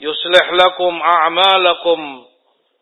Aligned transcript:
يصلح 0.00 0.52
لكم 0.52 1.02
أعمالكم 1.02 2.24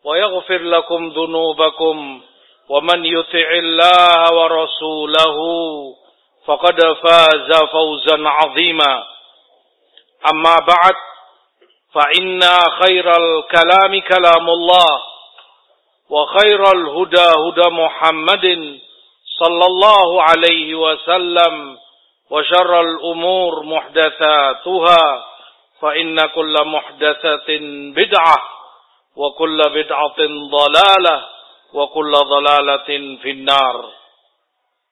ويغفر 0.03 0.57
لكم 0.57 1.07
ذنوبكم 1.09 2.21
ومن 2.69 3.05
يطع 3.05 3.49
الله 3.51 4.33
ورسوله 4.33 5.37
فقد 6.45 6.81
فاز 6.81 7.63
فوزا 7.71 8.29
عظيما. 8.29 9.03
أما 10.33 10.55
بعد 10.67 10.95
فإن 11.93 12.39
خير 12.81 13.11
الكلام 13.11 14.01
كلام 14.01 14.49
الله 14.49 15.01
وخير 16.09 16.71
الهدى 16.71 17.29
هدى 17.45 17.69
محمد 17.69 18.79
صلى 19.39 19.65
الله 19.65 20.21
عليه 20.23 20.75
وسلم 20.75 21.77
وشر 22.29 22.81
الأمور 22.81 23.63
محدثاتها. 23.63 25.25
فإن 25.81 26.21
كل 26.21 26.55
محدثة 26.65 27.49
بدعة 27.95 28.37
وكل 29.15 29.59
بدعة 29.69 30.19
ضلالة 30.51 31.17
وكل 31.73 32.11
ضلالة 32.11 32.89
في 33.21 33.31
النار. 33.31 33.91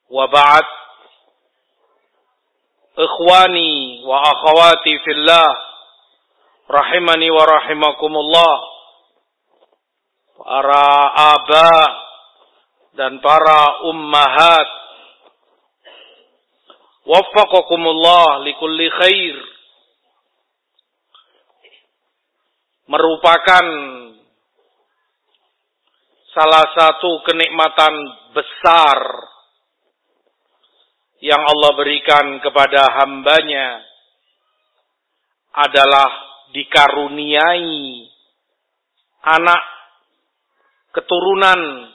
وبعد 0.10 0.64
إخواني 3.00 4.04
وأخواتي 4.06 5.00
في 5.06 5.12
الله 5.12 5.58
رحمني 6.72 7.32
ورحمكم 7.32 8.14
الله. 8.18 8.58
para 10.46 10.86
آباء 11.34 11.90
dan 12.96 13.18
para 13.18 13.90
ummahat. 13.90 14.70
waffaqakumullah 17.06 18.42
likulli 18.42 18.90
khair 18.90 19.55
merupakan 22.86 23.66
salah 26.36 26.66
satu 26.76 27.24
kenikmatan 27.26 27.94
besar 28.36 29.00
yang 31.24 31.40
Allah 31.40 31.72
berikan 31.80 32.44
kepada 32.44 32.92
hambanya 33.02 33.82
adalah 35.56 36.12
dikaruniai 36.52 38.12
anak 39.24 39.62
keturunan 40.92 41.92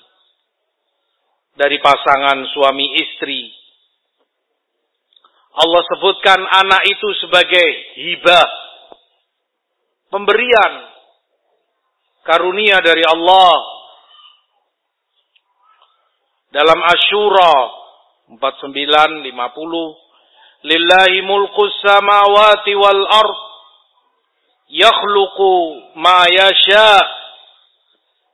dari 1.55 1.77
pasangan 1.85 2.49
suami 2.57 2.87
istri. 2.97 3.53
Allah 5.61 5.83
sebutkan 5.93 6.41
anak 6.41 6.89
itu 6.89 7.09
sebagai 7.21 7.69
hibah, 8.01 8.49
pemberian 10.11 10.73
karunia 12.27 12.83
dari 12.83 13.07
Allah. 13.07 13.55
Dalam 16.51 16.83
Asyura 16.83 17.55
49 18.35 19.23
50 19.23 20.11
Lillahi 20.61 21.25
mulkus 21.25 21.73
samawati 21.81 22.75
wal 22.77 23.01
ard 23.07 23.39
yakhluqu 24.69 25.55
ma 25.97 26.29
yasha 26.29 27.01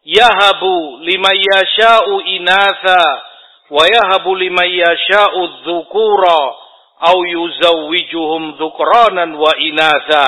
yahabu 0.03 0.99
liman 1.07 1.37
yasha'u 1.39 2.19
inatha 2.35 3.05
wa 3.71 3.85
yahabu 3.87 4.35
liman 4.35 4.67
yasha'u 4.67 5.47
dhukura 5.65 6.41
aw 6.99 7.17
yuzawwijuhum 7.31 8.59
dhukranan 8.59 9.39
wa 9.39 9.53
inatha 9.63 10.27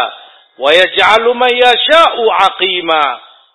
wa 0.58 0.70
yaj'alu 0.74 1.30
man 1.38 1.52
yasha'u 1.54 2.22
aqima 2.42 3.02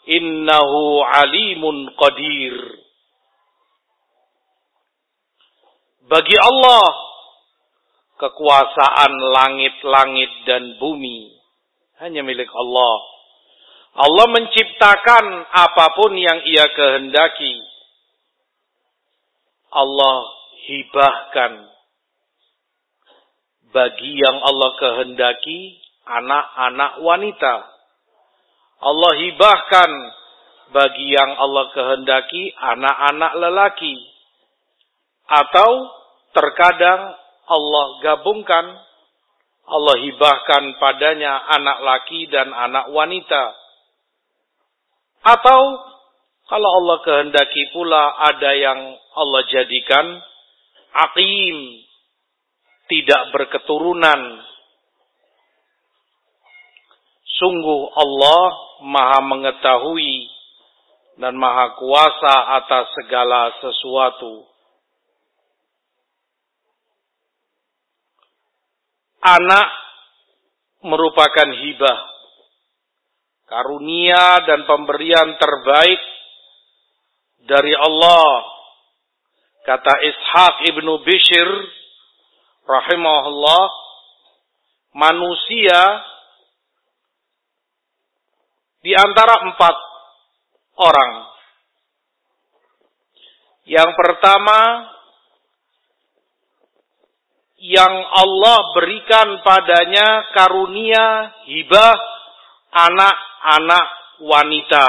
innahu 0.07 1.03
alimun 1.03 1.91
bagi 6.07 6.37
Allah 6.39 6.85
kekuasaan 8.19 9.11
langit-langit 9.11 10.31
dan 10.47 10.79
bumi 10.79 11.33
hanya 11.99 12.23
milik 12.23 12.49
Allah. 12.51 12.95
Allah 13.93 14.25
menciptakan 14.25 15.25
apa 15.53 15.85
pun 15.93 16.17
yang 16.17 16.41
ia 16.49 16.65
kehendaki. 16.73 17.61
Allah 19.73 20.17
hibahkan 20.65 21.53
bagi 23.73 24.11
yang 24.17 24.37
Allah 24.41 24.71
kehendaki 24.77 25.82
anak-anak 26.03 26.99
wanita. 27.03 27.55
Allah 28.83 29.13
hibahkan 29.15 29.91
bagi 30.75 31.07
yang 31.07 31.31
Allah 31.39 31.65
kehendaki 31.71 32.51
anak-anak 32.55 33.31
lelaki. 33.39 33.95
Atau 35.27 35.87
terkadang 36.35 37.15
Allah 37.47 37.85
gabungkan 38.03 38.65
Allah 39.63 39.95
hibahkan 39.95 40.75
padanya 40.75 41.39
anak 41.55 41.79
laki 41.79 42.27
dan 42.27 42.51
anak 42.51 42.91
wanita. 42.91 43.55
Atau 45.23 45.61
kalau 46.51 46.69
Allah 46.83 46.97
kehendaki 46.99 47.71
pula 47.71 48.19
ada 48.27 48.51
yang 48.51 48.79
Allah 49.15 49.41
jadikan 49.47 50.19
aqim, 50.91 51.57
tidak 52.91 53.31
berketurunan. 53.31 54.43
Sungguh 57.33 57.81
Allah 57.97 58.45
maha 58.85 59.19
mengetahui 59.25 60.29
dan 61.17 61.33
maha 61.37 61.73
kuasa 61.77 62.61
atas 62.61 62.93
segala 62.97 63.53
sesuatu. 63.61 64.53
anak 69.23 69.67
merupakan 70.83 71.49
hibah, 71.63 71.99
karunia 73.47 74.43
dan 74.43 74.67
pemberian 74.67 75.39
terbaik 75.39 76.01
dari 77.47 77.71
Allah. 77.71 78.51
Kata 79.63 79.95
Ishaq 79.95 80.75
ibnu 80.75 80.99
Bishir 81.07 81.49
rahimahullah, 82.67 83.65
manusia 84.91 86.03
di 88.83 88.91
antara 88.91 89.39
empat 89.47 89.75
orang 90.75 91.11
Yang 93.63 93.95
pertama, 93.95 94.91
yang 97.63 97.95
Allah 97.95 98.75
berikan 98.75 99.39
padanya 99.39 100.27
karunia 100.35 101.31
hibah 101.47 101.95
anak-anak 102.75 103.87
wanita. 104.19 104.87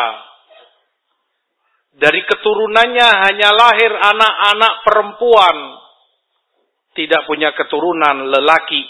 Dari 1.94 2.18
keturunannya 2.26 3.08
hanya 3.30 3.54
lahir 3.54 3.94
anak-anak 3.94 4.74
perempuan. 4.82 5.56
Tidak 6.98 7.30
punya 7.30 7.54
keturunan 7.54 8.26
lelaki. 8.26 8.82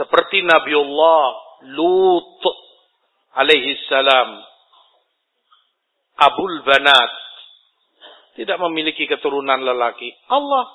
Seperti 0.00 0.40
Nabiullah 0.40 1.47
Lut 1.66 2.42
alaihi 3.34 3.78
salam. 3.90 4.42
Abul 6.18 6.62
Banat. 6.62 7.12
Tidak 8.38 8.58
memiliki 8.70 9.10
keturunan 9.10 9.58
lelaki. 9.62 10.14
Allah 10.30 10.66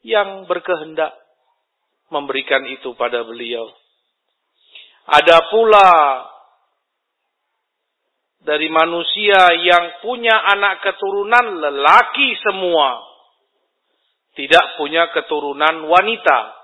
yang 0.00 0.48
berkehendak 0.48 1.12
memberikan 2.08 2.64
itu 2.68 2.96
pada 2.96 3.24
beliau. 3.24 3.68
Ada 5.08 5.52
pula 5.52 5.90
dari 8.42 8.68
manusia 8.72 9.54
yang 9.62 10.02
punya 10.02 10.34
anak 10.56 10.82
keturunan 10.82 11.60
lelaki 11.62 12.36
semua. 12.42 13.04
Tidak 14.32 14.80
punya 14.80 15.12
keturunan 15.12 15.86
wanita. 15.86 16.61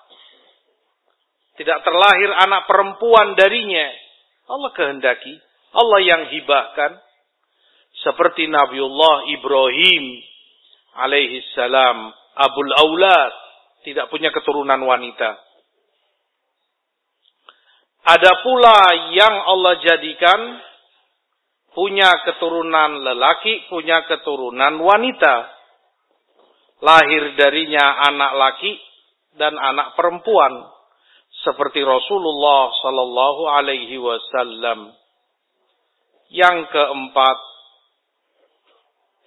Tidak 1.58 1.78
terlahir 1.82 2.30
anak 2.38 2.70
perempuan 2.70 3.34
darinya. 3.34 3.90
Allah 4.46 4.70
kehendaki. 4.78 5.34
Allah 5.74 6.00
yang 6.06 6.22
hibahkan. 6.30 7.02
Seperti 7.98 8.46
Nabiullah 8.46 9.26
Ibrahim 9.26 10.04
alaihi 11.02 11.42
salam. 11.58 12.14
Abul 12.38 12.70
Aulad. 12.78 13.34
Tidak 13.82 14.06
punya 14.06 14.30
keturunan 14.30 14.78
wanita. 14.86 15.34
Ada 18.06 18.32
pula 18.46 18.78
yang 19.18 19.34
Allah 19.50 19.74
jadikan 19.82 20.40
punya 21.74 22.22
keturunan 22.22 23.02
lelaki, 23.02 23.66
punya 23.66 24.06
keturunan 24.06 24.78
wanita. 24.78 25.34
Lahir 26.86 27.34
darinya 27.34 28.06
anak 28.06 28.32
laki 28.38 28.78
dan 29.34 29.58
anak 29.58 29.98
perempuan 29.98 30.77
seperti 31.46 31.84
Rasulullah 31.84 32.72
sallallahu 32.82 33.42
alaihi 33.46 33.98
wasallam. 33.98 34.94
Yang 36.28 36.68
keempat, 36.68 37.38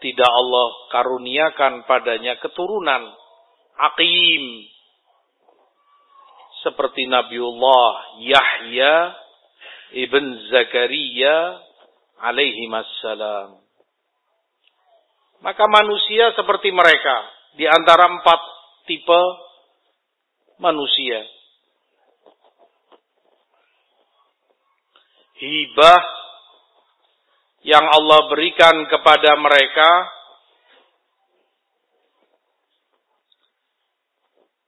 tidak 0.02 0.30
Allah 0.30 0.68
karuniakan 0.94 1.86
padanya 1.90 2.38
keturunan 2.42 3.10
aqim 3.78 4.44
seperti 6.62 7.10
Nabiullah 7.10 8.22
Yahya 8.22 8.96
ibn 9.98 10.24
Zakaria 10.54 11.58
alaihi 12.22 12.70
wassalam. 12.70 13.62
Maka 15.42 15.66
manusia 15.66 16.38
seperti 16.38 16.70
mereka 16.70 17.16
di 17.58 17.66
antara 17.66 18.14
empat 18.14 18.42
tipe 18.86 19.22
manusia. 20.62 21.26
Hibah 25.42 26.02
yang 27.66 27.82
Allah 27.82 28.30
berikan 28.30 28.86
kepada 28.86 29.38
mereka 29.42 29.90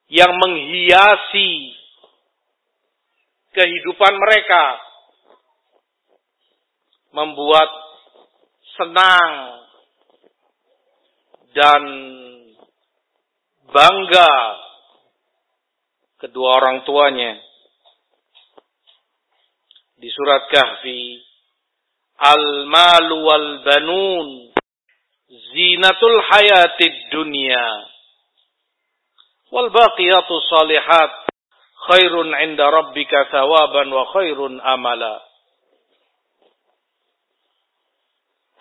yang 0.10 0.34
menghiasi 0.34 1.78
kehidupan 3.54 4.14
mereka 4.18 4.82
membuat 7.14 7.70
senang 8.74 9.62
dan 11.54 11.84
bangga 13.70 14.34
kedua 16.18 16.62
orang 16.62 16.82
tuanya. 16.82 17.38
Di 20.04 20.12
surat 20.12 20.52
Kahfi, 20.52 21.16
Al-malu 22.20 23.24
wal 23.24 23.50
banun 23.64 24.28
zinatul 25.56 26.20
hayatid 26.28 27.10
dunya 27.10 27.68
wal 29.50 29.72
baqiyatu 29.72 30.34
salihat 30.52 31.12
khairun 31.90 32.36
inda 32.36 32.68
rabbika 32.68 33.32
thawaban 33.32 33.88
wa 33.92 34.04
khairun 34.12 34.60
amala. 34.60 35.24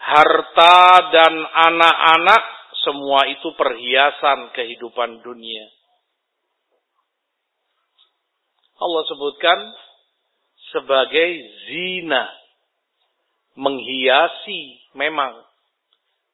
harta 0.03 0.79
dan 1.15 1.35
anak-anak 1.47 2.45
semua 2.83 3.31
itu 3.31 3.55
perhiasan 3.55 4.51
kehidupan 4.51 5.23
dunia. 5.23 5.71
Allah 8.83 9.03
sebutkan 9.07 9.59
sebagai 10.73 11.31
zina 11.69 12.27
menghiasi 13.55 14.81
memang 14.97 15.37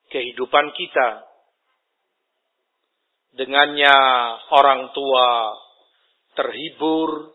kehidupan 0.09 0.73
kita. 0.73 1.27
Dengannya 3.35 3.95
orang 4.51 4.91
tua 4.95 5.55
terhibur, 6.35 7.35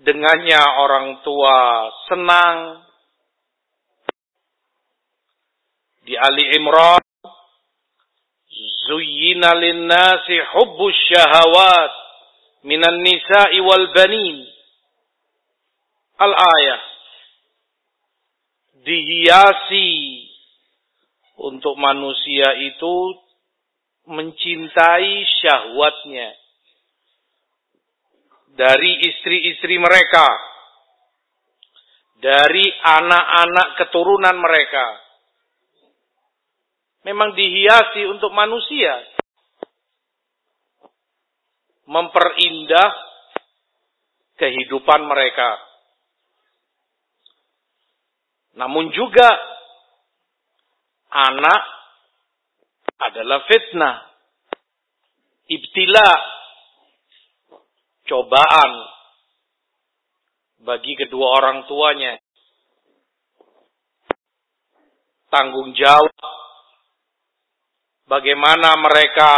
dengannya 0.00 0.60
orang 0.60 1.20
tua 1.24 1.56
senang, 2.08 2.86
di 6.06 6.14
Ali 6.14 6.54
Imran 6.54 7.02
Zuyyina 8.86 9.58
lin-nasi 9.58 10.38
hubbus 10.54 10.94
syahawat 11.10 11.92
minan 12.62 13.02
nisa'i 13.02 13.58
wal 13.58 13.90
banin 13.90 14.46
Al-ayah 16.16 16.82
dihiasi 18.86 19.90
untuk 21.36 21.76
manusia 21.76 22.56
itu 22.56 22.96
mencintai 24.06 25.26
syahwatnya 25.42 26.28
dari 28.56 28.92
istri-istri 29.04 29.76
mereka, 29.76 30.24
dari 32.24 32.64
anak-anak 32.64 33.68
keturunan 33.84 34.36
mereka, 34.40 34.86
memang 37.04 37.36
dihiasi 37.36 38.08
untuk 38.08 38.32
manusia. 38.32 39.04
Memperindah 41.86 42.90
kehidupan 44.42 45.06
mereka. 45.06 45.65
Namun 48.56 48.88
juga 48.96 49.28
anak 51.12 51.62
adalah 52.96 53.44
fitnah. 53.44 53.96
Ibtila. 55.46 56.10
Cobaan. 58.08 58.72
Bagi 60.64 60.96
kedua 60.96 61.26
orang 61.36 61.68
tuanya. 61.68 62.16
Tanggung 65.30 65.76
jawab 65.76 66.16
bagaimana 68.06 68.78
mereka 68.78 69.32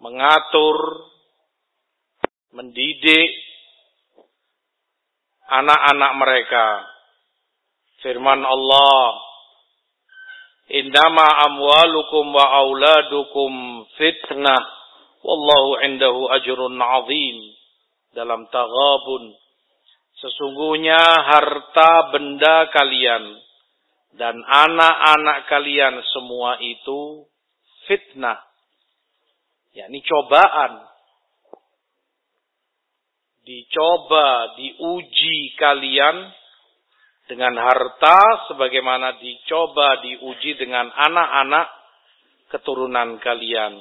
mengatur, 0.00 1.04
mendidik 2.56 3.49
anak-anak 5.50 6.12
mereka. 6.16 6.66
Firman 8.00 8.40
Allah, 8.46 9.30
Indama 10.70 11.50
amwalukum 11.50 12.30
wa 12.30 12.46
auladukum 12.62 13.82
fitnah, 13.98 14.62
wallahu 15.26 15.82
indahu 15.82 16.30
ajrun 16.30 16.78
azim. 16.78 17.36
Dalam 18.14 18.46
taghabun, 18.46 19.34
sesungguhnya 20.22 20.98
harta 21.26 22.14
benda 22.14 22.70
kalian 22.70 23.34
dan 24.14 24.38
anak-anak 24.38 25.50
kalian 25.50 26.02
semua 26.14 26.58
itu 26.62 27.26
fitnah. 27.90 28.38
yakni 29.74 30.02
cobaan. 30.06 30.86
Dicoba, 33.50 34.54
diuji 34.54 35.58
kalian 35.58 36.22
dengan 37.26 37.50
harta 37.58 38.46
sebagaimana 38.46 39.18
dicoba 39.18 40.06
diuji 40.06 40.54
dengan 40.54 40.86
anak-anak 40.86 41.66
keturunan 42.54 43.18
kalian. 43.18 43.74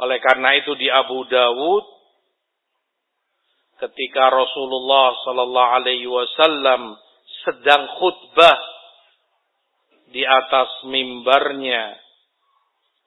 Oleh 0.00 0.16
karena 0.16 0.56
itu 0.56 0.80
di 0.80 0.88
Abu 0.88 1.28
Dawud 1.28 1.84
ketika 3.84 4.32
Rasulullah 4.32 5.12
sallallahu 5.28 5.72
alaihi 5.76 6.08
wasallam 6.08 6.96
sedang 7.44 7.84
khutbah 8.00 8.60
di 10.08 10.24
atas 10.24 10.72
mimbarnya 10.88 12.00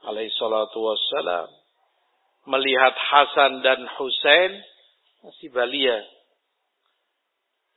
alaihi 0.05 0.29
salatu 0.37 0.85
wassalam 0.85 1.60
melihat 2.49 2.93
Hasan 2.97 3.61
dan 3.61 3.85
Husain 3.97 4.51
masih 5.21 5.49
balia 5.53 6.01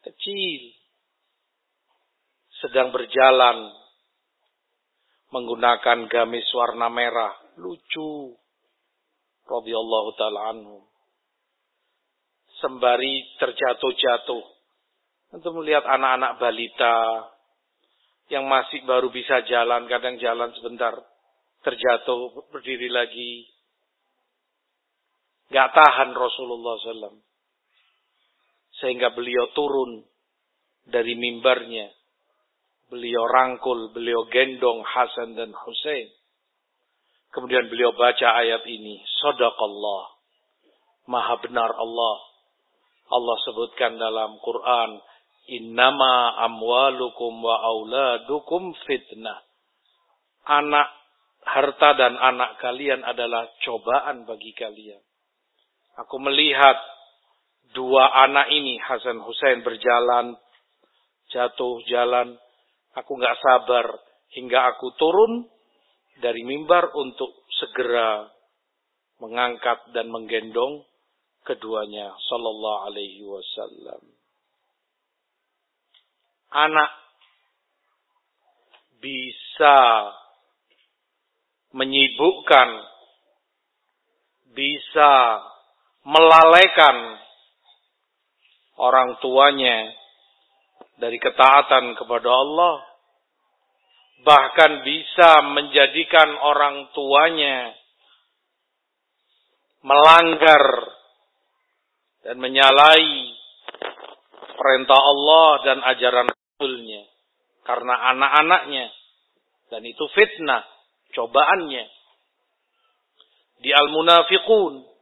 kecil 0.05 0.63
sedang 2.65 2.93
berjalan 2.93 3.73
menggunakan 5.29 6.09
gamis 6.09 6.47
warna 6.57 6.89
merah 6.89 7.35
lucu 7.61 8.39
radhiyallahu 9.45 10.11
taala 10.17 10.41
anhu. 10.57 10.87
Sembari 12.63 13.37
terjatuh-jatuh 13.37 14.45
untuk 15.37 15.53
melihat 15.61 15.85
anak-anak 15.85 16.41
balita 16.41 16.97
yang 18.33 18.49
masih 18.49 18.81
baru 18.89 19.13
bisa 19.13 19.45
jalan 19.45 19.85
kadang 19.91 20.17
jalan 20.17 20.49
sebentar 20.57 20.97
terjatuh 21.61 22.49
berdiri 22.49 22.89
lagi 22.89 23.54
nggak 25.53 25.69
tahan 25.77 26.11
Rasulullah 26.17 26.75
SAW 26.81 27.25
sehingga 28.83 29.15
beliau 29.15 29.55
turun 29.55 30.03
dari 30.89 31.17
mimbarnya. 31.17 31.89
Beliau 32.93 33.25
rangkul, 33.27 33.91
beliau 33.97 34.29
gendong 34.29 34.85
Hasan 34.85 35.35
dan 35.35 35.51
Hussein. 35.57 36.13
Kemudian 37.33 37.67
beliau 37.67 37.97
baca 37.97 38.29
ayat 38.39 38.63
ini. 38.69 39.03
Sadaqallah. 39.25 40.05
Maha 41.11 41.35
benar 41.43 41.75
Allah. 41.75 42.17
Allah 43.11 43.37
sebutkan 43.49 43.99
dalam 43.99 44.39
Quran. 44.39 45.01
Innama 45.45 46.39
amwalukum 46.47 47.43
wa 47.43 47.57
auladukum 47.65 48.73
fitnah. 48.87 49.43
Anak, 50.45 50.89
harta 51.43 51.97
dan 51.99 52.15
anak 52.21 52.61
kalian 52.61 53.03
adalah 53.03 53.49
cobaan 53.65 54.29
bagi 54.29 54.53
kalian. 54.55 55.03
Aku 55.95 56.19
melihat 56.19 56.75
dua 57.71 58.27
anak 58.27 58.51
ini 58.51 58.79
Hasan 58.83 59.23
Hussein 59.23 59.63
berjalan 59.63 60.35
jatuh 61.31 61.83
jalan. 61.87 62.35
Aku 62.95 63.19
nggak 63.19 63.39
sabar 63.43 63.87
hingga 64.35 64.75
aku 64.75 64.95
turun 64.99 65.47
dari 66.23 66.43
mimbar 66.47 66.95
untuk 66.95 67.47
segera 67.59 68.27
mengangkat 69.19 69.91
dan 69.95 70.11
menggendong 70.11 70.87
keduanya 71.47 72.15
sallallahu 72.31 72.91
alaihi 72.91 73.23
wasallam. 73.27 74.03
Anak 76.55 76.91
bisa 79.03 79.79
menyibukkan 81.75 82.69
bisa 84.55 85.11
melalaikan 86.05 87.17
orang 88.77 89.17
tuanya 89.25 89.93
dari 91.01 91.19
ketaatan 91.19 91.97
kepada 91.99 92.31
Allah, 92.31 92.75
bahkan 94.25 94.85
bisa 94.85 95.43
menjadikan 95.53 96.29
orang 96.39 96.93
tuanya 96.95 97.77
melanggar 99.85 100.65
dan 102.25 102.41
menyalahi 102.41 103.37
perintah 104.57 104.97
Allah 104.97 105.49
dan 105.67 105.79
ajaran 105.85 106.29
Rasulnya 106.33 107.03
karena 107.69 107.95
anak-anaknya. 108.17 108.87
Dan 109.69 109.83
itu 109.85 110.05
fitnah 110.13 110.63
cobaannya. 111.17 111.85
Di 113.65 113.71
al-munafiqun 113.73 114.94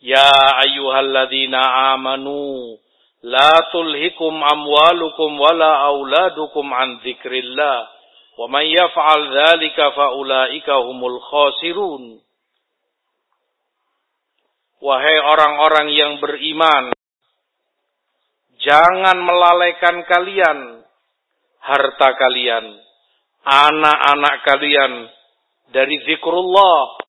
ya 0.00 0.30
ayyuhalladzina 0.62 1.94
amanu 1.94 2.78
La 3.22 3.66
tulhikum 3.74 4.30
amwalukum 4.30 5.42
wala 5.42 5.90
auladukum 5.90 6.70
an 6.70 7.02
dzikrillah. 7.02 7.90
Wa 8.38 8.46
man 8.46 8.62
yaf'al 8.70 9.26
dzalika 9.34 9.90
faulaika 9.98 10.78
humul 10.86 11.18
khasirun. 11.18 12.22
Wahai 14.78 15.18
orang-orang 15.18 15.90
yang 15.90 16.22
beriman, 16.22 16.94
jangan 18.62 19.18
melalaikan 19.26 20.06
kalian 20.06 20.86
harta 21.58 22.14
kalian, 22.14 22.78
anak-anak 23.42 24.46
kalian 24.46 25.10
dari 25.74 25.98
zikrullah. 26.06 27.07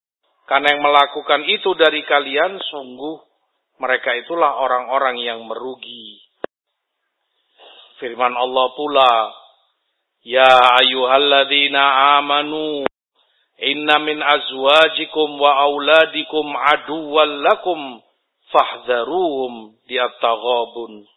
Karena 0.49 0.73
yang 0.73 0.81
melakukan 0.81 1.45
itu 1.45 1.77
dari 1.77 2.01
kalian 2.09 2.57
sungguh 2.57 3.21
mereka 3.77 4.17
itulah 4.17 4.57
orang-orang 4.59 5.21
yang 5.21 5.45
merugi. 5.45 6.25
Firman 8.01 8.33
Allah 8.33 8.67
pula, 8.73 9.13
Ya 10.25 10.51
ayuhalladzina 10.83 12.17
amanu, 12.19 12.83
inna 13.61 14.03
min 14.03 14.19
azwajikum 14.19 15.37
wa 15.37 15.69
auladikum 15.69 16.49
aduwwan 16.51 17.45
lakum 17.45 17.79
fahdharuhum 18.51 19.79
diattaghabun. 19.85 21.07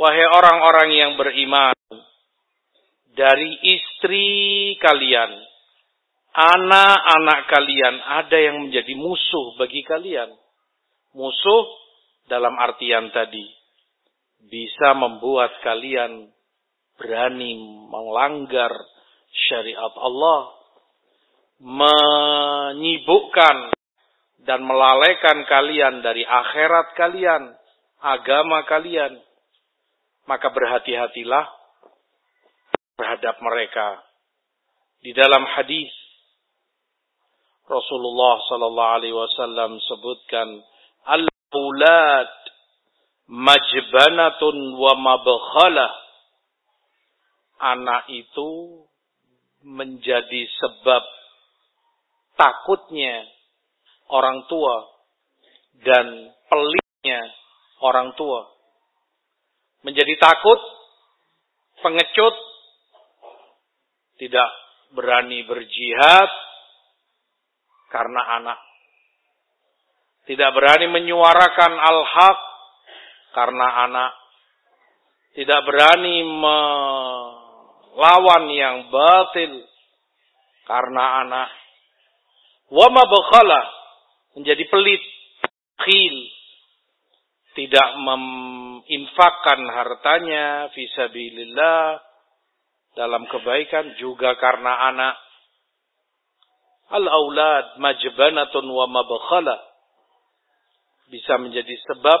Wahai 0.00 0.26
orang-orang 0.32 0.88
yang 0.96 1.12
beriman, 1.20 1.76
dari 3.12 3.52
istri 3.76 4.28
kalian, 4.80 5.51
anak-anak 6.32 7.40
kalian 7.52 8.00
ada 8.00 8.36
yang 8.40 8.68
menjadi 8.68 8.96
musuh 8.96 9.56
bagi 9.60 9.84
kalian. 9.84 10.32
Musuh 11.12 11.64
dalam 12.28 12.56
artian 12.56 13.12
tadi 13.12 13.44
bisa 14.48 14.96
membuat 14.96 15.52
kalian 15.60 16.32
berani 16.96 17.60
melanggar 17.92 18.72
syariat 19.48 19.92
Allah, 20.00 20.56
menyibukkan 21.62 23.56
dan 24.42 24.60
melalaikan 24.66 25.46
kalian 25.46 26.02
dari 26.02 26.26
akhirat 26.26 26.96
kalian, 26.96 27.54
agama 28.02 28.64
kalian. 28.66 29.20
Maka 30.22 30.54
berhati-hatilah 30.54 31.50
terhadap 32.94 33.42
mereka. 33.42 33.98
Di 35.02 35.10
dalam 35.10 35.42
hadis 35.58 35.90
Rasulullah 37.66 38.42
sallallahu 38.50 38.92
alaihi 38.98 39.14
wasallam 39.14 39.78
sebutkan 39.86 40.62
al-aulad 41.06 42.30
majbanatun 43.30 44.56
wa 44.76 44.92
mabkhala. 44.98 45.88
Anak 47.62 48.10
itu 48.10 48.82
menjadi 49.62 50.42
sebab 50.58 51.02
takutnya 52.34 53.22
orang 54.10 54.42
tua 54.50 54.90
dan 55.86 56.34
pelitnya 56.50 57.22
orang 57.86 58.10
tua. 58.18 58.50
Menjadi 59.86 60.18
takut 60.18 60.58
pengecut 61.82 62.34
tidak 64.18 64.50
berani 64.94 65.46
berjihad 65.46 66.30
karena 67.92 68.40
anak. 68.40 68.56
Tidak 70.24 70.50
berani 70.56 70.88
menyuarakan 70.88 71.72
al-haq 71.76 72.38
karena 73.36 73.68
anak. 73.84 74.16
Tidak 75.36 75.60
berani 75.68 76.24
melawan 77.92 78.44
yang 78.52 78.88
batil 78.88 79.60
karena 80.64 81.20
anak. 81.28 81.48
Wama 82.72 83.04
bekhala 83.04 83.62
menjadi 84.40 84.64
pelit, 84.72 85.04
khil, 85.84 86.16
tidak 87.52 87.88
menginfakkan 88.00 89.60
hartanya 89.68 90.72
visabilillah 90.72 92.00
dalam 92.96 93.28
kebaikan 93.28 93.96
juga 94.00 94.36
karena 94.40 94.88
anak 94.88 95.16
Al-aulad 96.92 97.80
majbanatun 97.80 98.68
wa 98.68 98.84
mabkhala 98.84 99.56
bisa 101.08 101.40
menjadi 101.40 101.72
sebab 101.88 102.20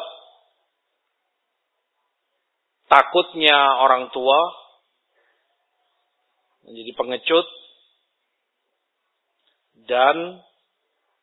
takutnya 2.88 3.56
orang 3.84 4.08
tua 4.12 4.40
menjadi 6.68 6.92
pengecut 6.96 7.46
dan 9.88 10.40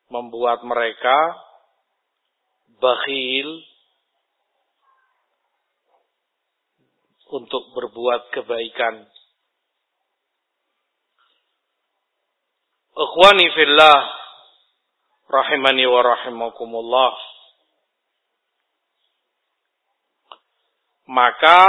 membuat 0.10 0.66
mereka 0.66 1.16
bakhil 2.82 3.50
untuk 7.30 7.70
berbuat 7.78 8.34
kebaikan. 8.34 9.06
Ikhwani 13.00 13.48
fillah 13.56 14.00
rahimani 15.32 15.88
wa 15.88 16.04
rahimakumullah. 16.04 17.16
Maka 21.08 21.62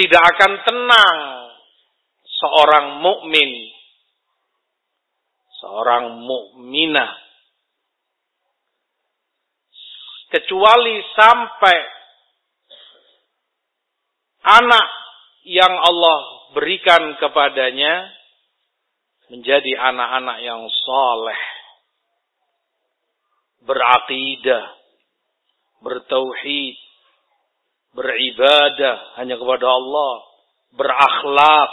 tidak 0.00 0.22
akan 0.32 0.52
tenang 0.64 1.18
seorang 2.24 2.86
mukmin, 3.04 3.52
seorang 5.60 6.24
mukminah 6.24 7.20
kecuali 10.32 11.04
sampai 11.14 11.78
anak 14.40 14.86
yang 15.44 15.74
Allah 15.78 16.18
berikan 16.56 17.14
kepadanya 17.20 18.23
menjadi 19.32 19.72
anak-anak 19.80 20.38
yang 20.44 20.62
saleh, 20.84 21.42
berakidah, 23.64 24.64
bertauhid, 25.80 26.76
beribadah 27.96 29.16
hanya 29.20 29.40
kepada 29.40 29.66
Allah, 29.68 30.14
berakhlak, 30.74 31.72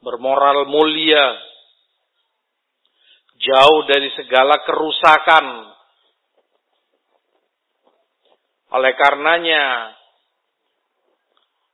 bermoral 0.00 0.66
mulia, 0.66 1.36
jauh 3.42 3.80
dari 3.86 4.08
segala 4.16 4.62
kerusakan. 4.62 5.46
Oleh 8.72 8.92
karenanya, 8.96 9.92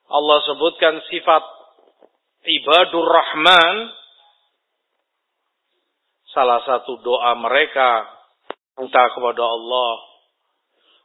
Allah 0.09 0.39
sebutkan 0.49 1.05
sifat 1.13 1.45
ibadur 2.49 3.05
rahman. 3.05 3.93
Salah 6.33 6.65
satu 6.65 7.01
doa 7.05 7.37
mereka 7.37 8.09
minta 8.81 9.05
kepada 9.13 9.45
Allah. 9.45 9.93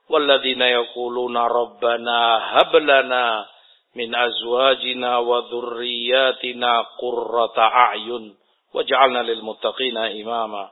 Walladzina 0.08 0.68
yaquluna 0.72 1.48
rabbana 1.48 2.20
hab 2.56 2.72
lana 2.80 3.48
min 3.96 4.12
azwajina 4.12 5.20
wa 5.24 5.48
dhurriyyatina 5.48 7.00
qurrata 7.00 7.66
a'yun 7.92 8.36
waj'alna 8.72 9.24
lil 9.28 9.44
muttaqina 9.44 10.16
imama. 10.16 10.72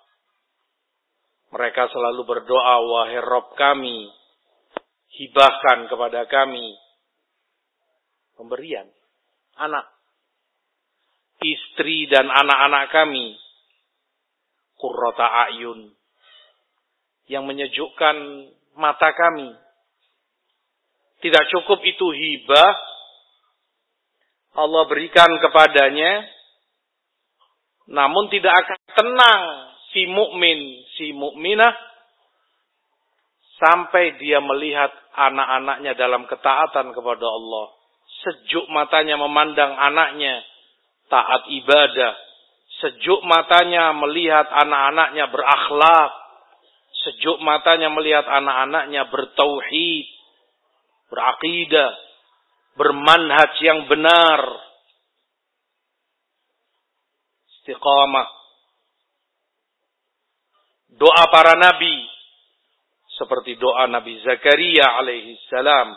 Mereka 1.51 1.91
selalu 1.91 2.23
berdoa 2.23 2.79
wahai 2.87 3.19
Rabb 3.19 3.59
kami 3.59 4.07
hibahkan 5.19 5.91
kepada 5.91 6.23
kami 6.31 6.79
pemberian. 8.41 8.89
Anak. 9.61 9.85
Istri 11.41 12.09
dan 12.09 12.25
anak-anak 12.25 12.89
kami. 12.89 13.37
Kurrota 14.77 15.29
ayun. 15.49 15.93
Yang 17.29 17.43
menyejukkan 17.45 18.17
mata 18.77 19.13
kami. 19.13 19.53
Tidak 21.21 21.43
cukup 21.53 21.85
itu 21.85 22.07
hibah. 22.09 22.73
Allah 24.57 24.83
berikan 24.89 25.29
kepadanya. 25.37 26.25
Namun 27.93 28.33
tidak 28.33 28.53
akan 28.65 28.79
tenang 28.97 29.41
si 29.91 30.07
mukmin 30.07 30.59
si 30.95 31.11
mukminah 31.11 31.75
sampai 33.59 34.17
dia 34.17 34.39
melihat 34.41 34.89
anak-anaknya 35.13 35.93
dalam 35.99 36.25
ketaatan 36.25 36.95
kepada 36.95 37.27
Allah 37.27 37.80
sejuk 38.21 38.65
matanya 38.69 39.17
memandang 39.17 39.73
anaknya. 39.73 40.45
Taat 41.11 41.51
ibadah, 41.51 42.15
sejuk 42.79 43.19
matanya 43.27 43.91
melihat 43.91 44.47
anak-anaknya 44.47 45.27
berakhlak, 45.27 46.11
sejuk 47.03 47.43
matanya 47.43 47.91
melihat 47.91 48.23
anak-anaknya 48.23 49.11
bertauhid, 49.11 50.07
berakidah, 51.11 51.91
bermanhaj 52.79 53.53
yang 53.59 53.91
benar, 53.91 54.39
istiqamah. 57.59 58.29
Doa 60.95 61.23
para 61.27 61.59
nabi. 61.59 62.07
Seperti 63.11 63.53
doa 63.59 63.85
Nabi 63.85 64.17
Zakaria 64.25 64.97
alaihi 64.97 65.37
salam 65.45 65.93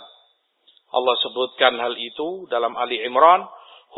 Allah 0.94 1.16
sebutkan 1.26 1.74
hal 1.74 1.98
itu 1.98 2.46
dalam 2.46 2.78
Ali 2.78 3.02
Imran. 3.02 3.42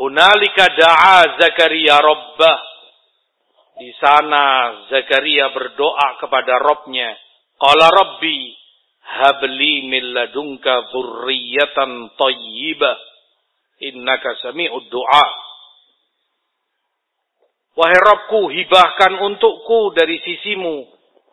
Hunalika 0.01 0.65
da'a 0.73 1.37
Zakaria 1.37 2.01
Rabbah. 2.01 2.59
Di 3.77 3.93
sana 4.01 4.43
Zakaria 4.89 5.53
berdoa 5.53 6.17
kepada 6.17 6.57
Robnya. 6.57 7.13
Qala 7.61 7.93
Rabbi 7.93 8.37
habli 9.05 9.85
min 9.85 10.17
ladunka 10.17 10.89
dhurriyatan 10.89 12.17
tayyibah. 12.17 12.97
Innaka 13.77 14.41
sami'ud 14.41 14.89
du'a. 14.89 15.27
Wahai 17.77 17.93
Rabbku, 17.93 18.49
hibahkan 18.49 19.21
untukku 19.21 19.93
dari 19.93 20.17
sisimu 20.25 20.81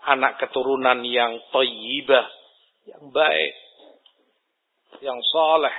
anak 0.05 0.37
keturunan 0.45 1.01
yang 1.09 1.41
tayyibah, 1.49 2.29
yang 2.85 3.09
baik 3.09 3.64
yang 5.01 5.19
saleh. 5.33 5.77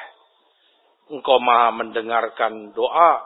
Engkau 1.13 1.37
maha 1.37 1.69
mendengarkan 1.75 2.73
doa. 2.73 3.21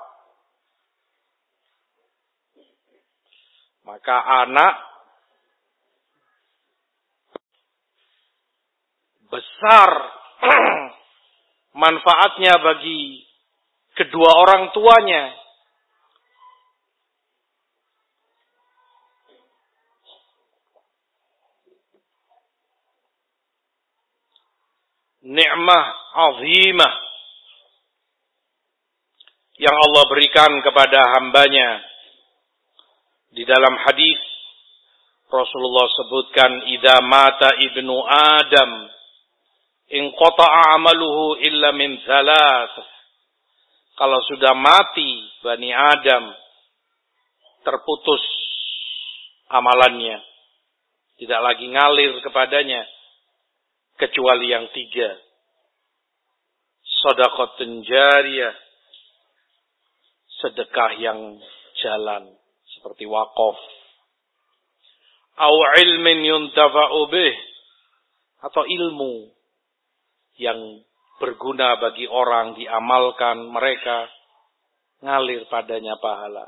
Maka 3.88 4.18
anak 4.46 4.76
besar 9.30 9.90
manfaatnya 11.82 12.54
bagi 12.62 13.24
kedua 13.98 14.30
orang 14.46 14.74
tuanya 14.74 15.34
nikmah 25.30 25.86
azimah 26.10 26.94
yang 29.62 29.76
Allah 29.76 30.04
berikan 30.10 30.52
kepada 30.66 31.00
hambanya. 31.20 31.86
Di 33.30 33.46
dalam 33.46 33.78
hadis 33.86 34.18
Rasulullah 35.30 35.86
sebutkan 35.86 36.66
idza 36.74 36.98
mata 37.06 37.54
ibnu 37.62 38.02
Adam 38.10 38.90
in 39.94 40.10
qata'a 40.18 40.82
amaluhu 40.82 41.38
illa 41.38 41.70
min 41.78 42.02
thalath. 42.02 42.74
Kalau 43.94 44.18
sudah 44.26 44.58
mati 44.58 45.30
Bani 45.46 45.70
Adam 45.70 46.34
terputus 47.62 48.24
amalannya. 49.54 50.26
Tidak 51.22 51.40
lagi 51.44 51.68
ngalir 51.70 52.18
kepadanya 52.26 52.82
kecuali 54.00 54.48
yang 54.50 54.72
tiga. 54.72 55.12
Sodakotun 57.04 57.84
jariyah. 57.84 58.56
Sedekah 60.40 60.92
yang 61.04 61.20
jalan. 61.84 62.32
Seperti 62.80 63.04
wakaf. 63.04 63.60
Au 65.44 65.56
ilmin 65.84 66.24
yuntafa'u. 66.24 67.12
Atau 68.40 68.64
ilmu 68.64 69.36
yang 70.40 70.80
berguna 71.20 71.76
bagi 71.84 72.08
orang 72.08 72.56
diamalkan 72.56 73.44
mereka 73.52 74.08
ngalir 75.04 75.44
padanya 75.52 76.00
pahala. 76.00 76.48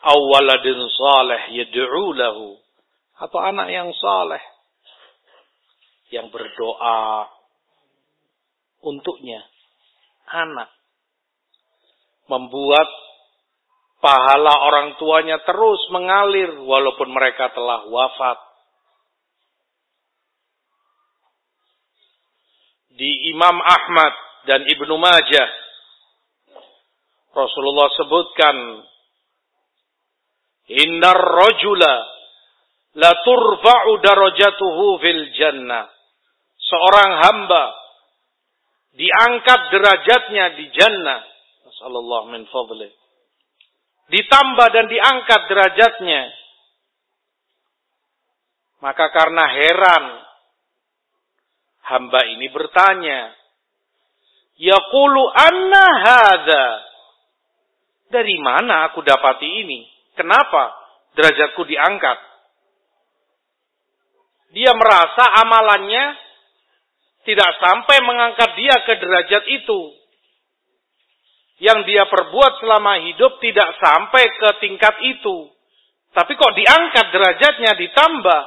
Awaladin 0.00 0.88
saleh 0.88 1.52
yad'u 1.52 2.16
lahu 2.16 2.56
atau 3.20 3.38
anak 3.44 3.68
yang 3.68 3.92
saleh 3.92 4.40
yang 6.08 6.32
berdoa 6.32 7.28
untuknya, 8.82 9.42
anak. 10.28 10.70
Membuat 12.28 12.88
pahala 14.04 14.52
orang 14.68 14.88
tuanya 15.00 15.40
terus 15.48 15.80
mengalir 15.90 16.60
walaupun 16.60 17.08
mereka 17.08 17.48
telah 17.56 17.88
wafat. 17.88 18.38
Di 22.98 23.32
Imam 23.32 23.56
Ahmad 23.62 24.12
dan 24.44 24.66
Ibnu 24.66 24.94
Majah, 24.98 25.48
Rasulullah 27.32 27.88
sebutkan, 27.94 28.56
Innar 30.68 31.16
rajula 31.16 31.94
la 33.00 33.12
turfa'u 33.24 34.04
darajatuhu 34.04 35.00
fil 35.00 35.22
jannah 35.32 35.97
Seorang 36.68 37.10
hamba 37.24 37.64
diangkat 38.92 39.60
derajatnya 39.72 40.44
di 40.60 40.64
jannah. 40.76 41.24
Masallallahu 41.64 42.28
min 42.28 42.44
fadli. 42.52 42.92
Ditambah 44.08 44.68
dan 44.72 44.86
diangkat 44.88 45.40
derajatnya. 45.48 46.22
Maka 48.78 49.10
karena 49.10 49.44
heran 49.48 50.04
hamba 51.88 52.20
ini 52.30 52.46
bertanya, 52.52 53.32
Yaqulu 54.58 55.22
anna 55.34 55.86
hadha. 56.04 56.66
Dari 58.08 58.36
mana 58.40 58.88
aku 58.88 59.04
dapati 59.04 59.48
ini? 59.64 59.84
Kenapa 60.16 60.72
derajatku 61.14 61.62
diangkat? 61.68 62.18
Dia 64.56 64.72
merasa 64.72 65.28
amalannya 65.44 66.27
tidak 67.28 67.60
sampai 67.60 67.96
mengangkat 68.08 68.56
dia 68.56 68.72
ke 68.88 68.96
derajat 68.96 69.44
itu. 69.52 69.80
Yang 71.60 71.78
dia 71.92 72.08
perbuat 72.08 72.64
selama 72.64 73.04
hidup 73.04 73.36
tidak 73.44 73.76
sampai 73.76 74.32
ke 74.32 74.48
tingkat 74.64 74.96
itu. 75.04 75.52
Tapi 76.16 76.32
kok 76.40 76.56
diangkat 76.56 77.06
derajatnya 77.12 77.76
ditambah. 77.76 78.42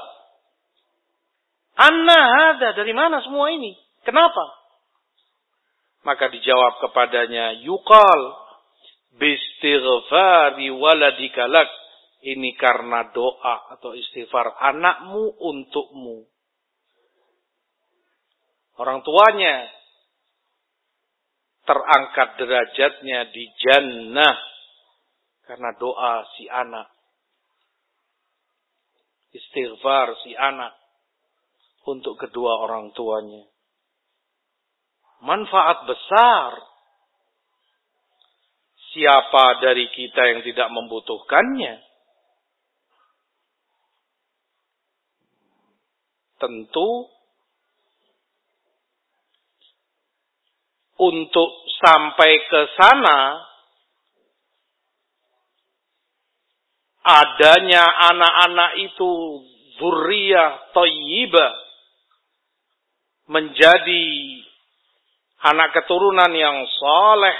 Anna 1.78 2.20
ada 2.58 2.74
dari 2.74 2.90
mana 2.98 3.22
semua 3.22 3.54
ini? 3.54 3.78
Kenapa? 4.02 4.50
Maka 6.02 6.34
dijawab 6.34 6.82
kepadanya, 6.82 7.62
Yukal 7.62 8.22
bistighfari 9.22 10.74
waladika 10.74 11.46
lak. 11.46 11.70
Ini 12.22 12.58
karena 12.58 13.14
doa 13.14 13.78
atau 13.78 13.94
istighfar 13.94 14.58
anakmu 14.58 15.38
untukmu. 15.38 16.26
Orang 18.82 19.06
tuanya 19.06 19.70
terangkat 21.70 22.42
derajatnya 22.42 23.30
di 23.30 23.46
jannah 23.62 24.38
karena 25.46 25.70
doa 25.78 26.26
si 26.34 26.50
anak. 26.50 26.90
Istighfar 29.38 30.18
si 30.26 30.34
anak 30.34 30.74
untuk 31.86 32.18
kedua 32.18 32.66
orang 32.66 32.90
tuanya 32.98 33.46
manfaat 35.22 35.86
besar. 35.86 36.52
Siapa 38.92 39.64
dari 39.64 39.88
kita 39.88 40.20
yang 40.36 40.44
tidak 40.44 40.68
membutuhkannya? 40.68 41.80
Tentu 46.36 47.08
untuk 51.02 51.50
sampai 51.82 52.32
ke 52.46 52.62
sana 52.78 53.20
adanya 57.02 57.82
anak-anak 58.14 58.72
itu 58.86 59.12
zuriyah 59.82 60.70
thayyibah 60.78 61.54
menjadi 63.26 64.06
anak 65.42 65.74
keturunan 65.74 66.30
yang 66.36 66.68
saleh, 66.68 67.38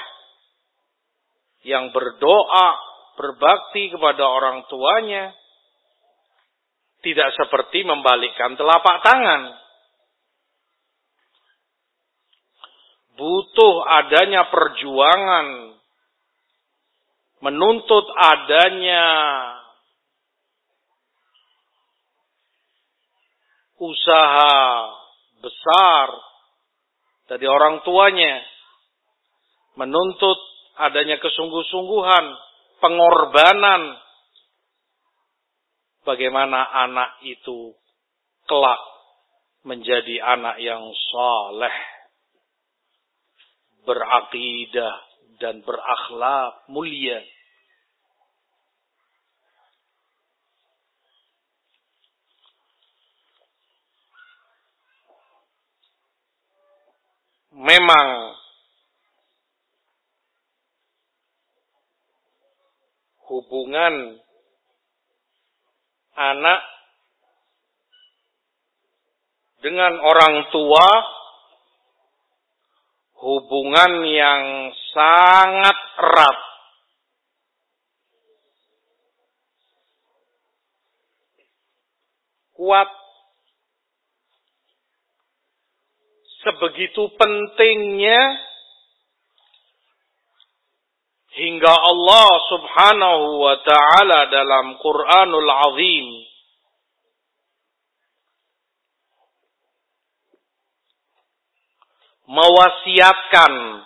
yang 1.68 1.94
berdoa, 1.94 2.70
berbakti 3.20 3.94
kepada 3.94 4.26
orang 4.26 4.66
tuanya, 4.66 5.36
tidak 7.06 7.30
seperti 7.38 7.86
membalikkan 7.86 8.58
telapak 8.58 9.06
tangan. 9.06 9.54
Butuh 13.16 13.74
adanya 13.86 14.48
perjuangan, 14.50 15.48
menuntut 17.42 18.06
adanya 18.16 19.06
usaha 23.82 24.54
besar 25.42 26.08
dari 27.26 27.46
orang 27.50 27.82
tuanya. 27.82 28.46
Menuntut 29.76 30.38
adanya 30.78 31.18
kesungguh-sungguhan, 31.18 32.26
pengorbanan. 32.80 33.98
Bagaimana 36.02 36.66
anak 36.90 37.22
itu 37.26 37.78
kelak 38.50 38.82
menjadi 39.62 40.18
anak 40.18 40.58
yang 40.58 40.82
saleh, 41.14 41.76
berakidah 43.86 44.98
dan 45.42 45.62
berakhlak 45.66 46.66
mulia. 46.70 47.22
memang 57.62 58.10
hubungan 63.30 64.18
anak 66.18 66.62
dengan 69.62 69.94
orang 70.02 70.50
tua 70.50 70.88
hubungan 73.22 74.02
yang 74.10 74.74
sangat 74.92 75.78
erat. 76.02 76.40
Kuat 82.58 82.90
sebegitu 86.42 87.10
pentingnya 87.18 88.22
hingga 91.32 91.74
Allah 91.74 92.30
Subhanahu 92.54 93.26
wa 93.42 93.56
taala 93.66 94.20
dalam 94.30 94.78
Quranul 94.78 95.50
Azim 95.50 96.31
mewasiatkan 102.32 103.84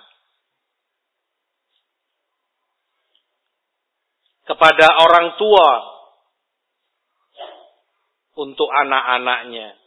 kepada 4.46 4.88
orang 5.02 5.34
tua 5.42 5.70
untuk 8.38 8.70
anak-anaknya. 8.70 9.82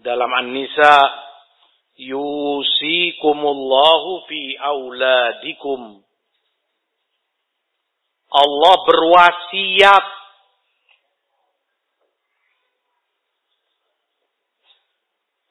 dalam 0.00 0.32
An-Nisa 0.32 0.96
yusikumullahu 2.00 4.24
fi 4.24 4.56
auladikum 4.56 6.00
Allah 8.30 8.74
berwasiat 8.86 10.06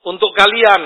untuk 0.08 0.29
kalian 0.40 0.84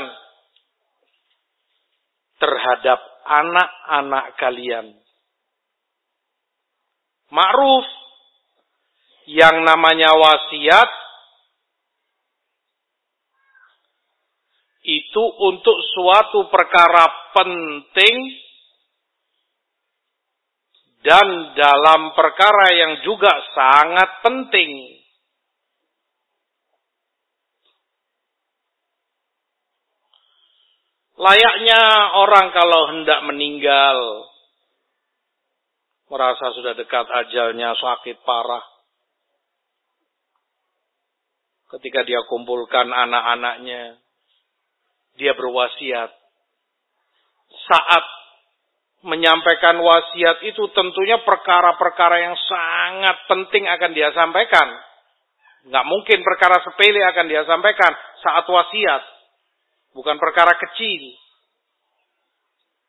terhadap 2.42 3.00
anak-anak 3.22 4.26
kalian. 4.42 4.98
Ma'ruf 7.30 7.86
yang 9.30 9.62
namanya 9.62 10.10
wasiat 10.18 10.90
itu 14.84 15.24
untuk 15.24 15.78
suatu 15.96 16.52
perkara 16.52 17.32
penting 17.32 18.16
dan 21.04 21.56
dalam 21.56 22.12
perkara 22.18 22.68
yang 22.74 22.94
juga 23.06 23.32
sangat 23.56 24.10
penting. 24.24 25.03
Layaknya 31.24 31.82
orang 32.20 32.52
kalau 32.52 32.82
hendak 32.92 33.24
meninggal, 33.24 34.28
merasa 36.12 36.52
sudah 36.52 36.76
dekat 36.76 37.08
ajalnya, 37.08 37.72
sakit 37.80 38.20
parah. 38.28 38.74
ketika 41.74 42.06
dia 42.06 42.22
kumpulkan 42.30 42.86
anak-anaknya, 42.86 43.98
dia 45.18 45.34
berwasiat. 45.34 46.10
Saat 47.66 48.06
menyampaikan 49.04 49.82
wasiat 49.82 50.46
itu 50.48 50.64
tentunya 50.74 51.22
perkara-perkara 51.26 52.18
yang 52.24 52.38
sangat 52.38 53.18
penting 53.26 53.66
akan 53.68 53.92
dia 53.94 54.14
sampaikan. 54.14 54.68
Nggak 55.64 55.86
mungkin 55.88 56.20
perkara 56.22 56.62
sepele 56.62 57.02
akan 57.14 57.26
dia 57.26 57.44
sampaikan 57.48 57.92
saat 58.22 58.46
wasiat. 58.48 59.02
Bukan 59.94 60.18
perkara 60.18 60.58
kecil. 60.58 61.14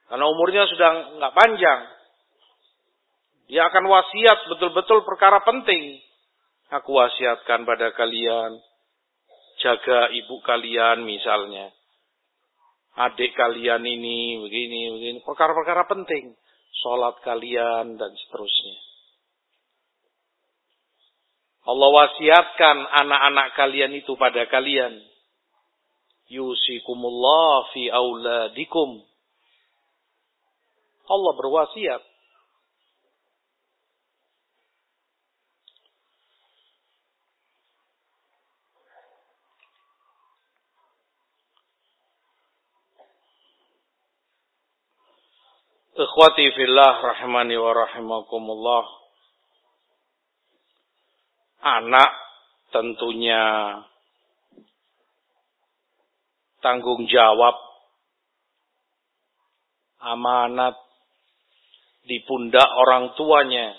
Karena 0.08 0.24
umurnya 0.28 0.64
sudah 0.68 1.20
nggak 1.20 1.34
panjang. 1.36 1.80
Dia 3.48 3.68
akan 3.68 3.84
wasiat 3.84 4.38
betul-betul 4.48 5.04
perkara 5.04 5.44
penting. 5.44 6.00
Aku 6.72 6.96
wasiatkan 6.96 7.68
pada 7.68 7.92
kalian. 7.92 8.56
Jaga 9.60 10.10
ibu 10.10 10.40
kalian 10.42 11.06
misalnya 11.06 11.70
adik 12.94 13.34
kalian 13.34 13.82
ini, 13.82 14.38
begini, 14.42 14.80
begini. 14.94 15.18
Perkara-perkara 15.22 15.86
penting. 15.90 16.34
Sholat 16.82 17.22
kalian 17.22 17.98
dan 17.98 18.10
seterusnya. 18.14 18.76
Allah 21.64 21.90
wasiatkan 21.90 22.76
anak-anak 22.92 23.46
kalian 23.56 23.92
itu 23.96 24.12
pada 24.20 24.44
kalian. 24.50 25.00
Yusikumullah 26.28 27.68
fi 27.72 27.92
auladikum. 27.92 29.04
Allah 31.04 31.32
berwasiat 31.36 32.02
Ikhwati 45.94 46.50
fillah 46.58 46.98
rahimani 47.06 47.54
wa 47.54 47.70
rahimakumullah. 47.70 48.82
Anak 51.62 52.10
tentunya 52.74 53.38
tanggung 56.64 57.04
jawab 57.04 57.52
amanat 60.00 60.80
di 62.08 62.24
pundak 62.24 62.64
orang 62.64 63.12
tuanya. 63.12 63.76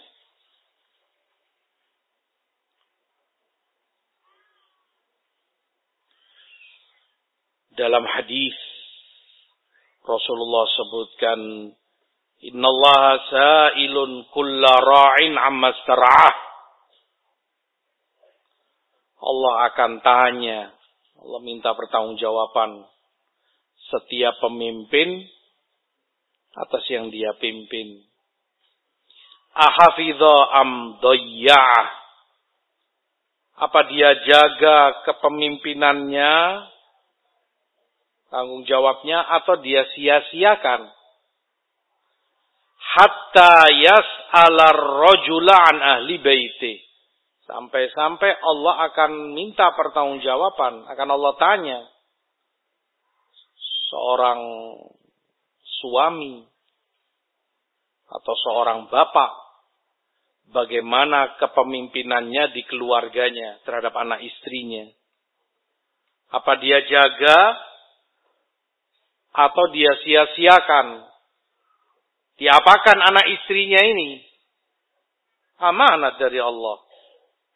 Dalam 7.75 8.05
hadis 8.07 8.55
Rasulullah 10.05 10.63
sebutkan 10.77 11.39
Innallaha 12.45 13.25
sa'ilun 13.25 14.29
kulla 14.29 14.73
ra'in 14.77 15.33
amma. 15.33 15.73
Allah 19.25 19.55
akan 19.73 19.91
tanya. 20.05 20.74
Allah 21.25 21.41
minta 21.41 21.73
pertanggungjawaban 21.73 22.85
setiap 23.89 24.37
pemimpin 24.45 25.25
atas 26.53 26.85
yang 26.93 27.09
dia 27.09 27.33
pimpin. 27.41 28.05
Ahafidha 29.57 30.35
am 30.61 31.01
doyya'ah. 31.01 31.87
Apa 33.55 33.87
dia 33.87 34.11
jaga 34.27 35.07
kepemimpinannya, 35.07 36.33
tanggung 38.27 38.67
jawabnya, 38.67 39.23
atau 39.23 39.63
dia 39.63 39.87
sia-siakan? 39.95 40.91
hatta 42.95 43.67
yas'ala 43.75 44.65
rajula 44.71 45.55
an 45.73 45.77
ahli 45.81 46.15
baiti. 46.23 46.79
Sampai-sampai 47.45 48.31
Allah 48.41 48.89
akan 48.89 49.37
minta 49.37 49.69
pertanggungjawaban, 49.77 50.89
akan 50.89 51.09
Allah 51.13 51.33
tanya 51.37 51.79
seorang 53.89 54.41
suami 55.81 56.41
atau 58.09 58.33
seorang 58.49 58.89
bapak 58.89 59.31
bagaimana 60.49 61.37
kepemimpinannya 61.37 62.49
di 62.57 62.65
keluarganya 62.65 63.61
terhadap 63.61 63.93
anak 63.93 64.25
istrinya. 64.25 64.89
Apa 66.33 66.57
dia 66.57 66.81
jaga 66.89 67.61
atau 69.37 69.69
dia 69.69 69.93
sia-siakan 70.01 71.05
Diapakan 72.35 72.99
anak 72.99 73.25
istrinya 73.31 73.79
ini? 73.79 74.19
Amanat 75.55 76.19
dari 76.19 76.35
Allah. 76.35 76.83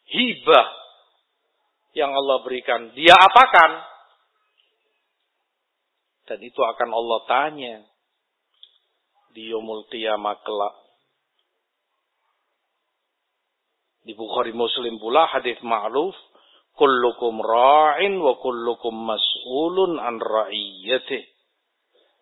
Hibah 0.10 0.67
yang 1.93 2.12
Allah 2.13 2.38
berikan. 2.45 2.93
Dia 2.98 3.13
apakan? 3.13 3.72
Dan 6.30 6.39
itu 6.45 6.62
akan 6.62 6.89
Allah 6.93 7.19
tanya 7.26 7.76
di 9.34 9.50
Yomul 9.50 9.89
Qiyamah 9.89 10.38
kelak. 10.45 10.76
Di 14.06 14.13
Bukhari 14.17 14.54
Muslim 14.54 14.98
pula 14.98 15.30
hadis 15.30 15.58
ma'ruf 15.62 16.17
kullukum 16.78 17.43
ra'in 17.43 18.17
wa 18.17 18.39
kullukum 18.41 18.95
mas'ulun 18.95 20.00
an 20.00 20.17
ra'iyyatih 20.17 21.28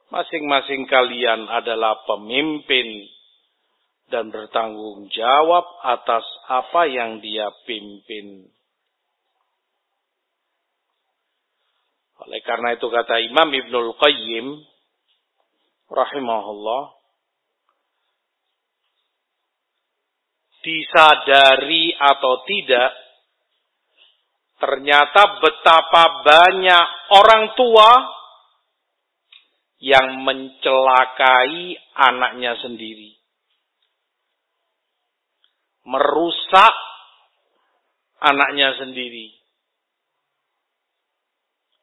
Masing-masing 0.07 0.87
kalian 0.87 1.51
adalah 1.51 1.99
pemimpin 2.07 2.87
dan 4.07 4.31
bertanggung 4.31 5.11
jawab 5.11 5.67
atas 5.83 6.23
apa 6.47 6.87
yang 6.87 7.19
dia 7.19 7.51
pimpin. 7.67 8.47
Oleh 12.23 12.41
karena 12.43 12.75
itu 12.75 12.87
kata 12.87 13.19
Imam 13.21 13.51
Ibnul 13.51 13.93
Qayyim 13.99 14.47
rahimahullah 15.91 16.97
disadari 20.67 21.95
atau 21.95 22.43
tidak 22.43 22.91
ternyata 24.57 25.39
betapa 25.39 26.03
banyak 26.27 26.85
orang 27.15 27.43
tua 27.55 27.91
yang 29.77 30.25
mencelakai 30.25 31.77
anaknya 31.93 32.57
sendiri. 32.57 33.16
Merusak 35.87 36.75
anaknya 38.19 38.75
sendiri. 38.75 39.31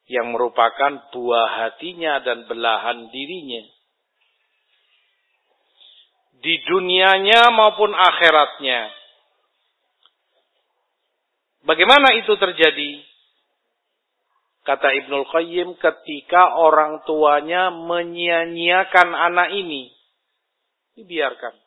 Yang 0.05 0.27
merupakan 0.29 1.09
buah 1.09 1.49
hatinya 1.65 2.21
dan 2.21 2.45
belahan 2.45 3.09
dirinya. 3.09 3.65
Di 6.45 6.61
dunianya 6.69 7.49
maupun 7.49 7.89
akhiratnya. 7.89 8.93
Bagaimana 11.65 12.13
itu 12.21 12.29
terjadi? 12.37 13.01
Kata 14.65 14.93
Ibnul 15.01 15.25
Qayyim 15.29 15.69
ketika 15.81 16.53
orang 16.61 17.01
tuanya 17.09 17.73
menyia-nyiakan 17.73 19.09
anak 19.13 19.57
ini. 19.57 19.89
Dibiarkan. 20.93 21.64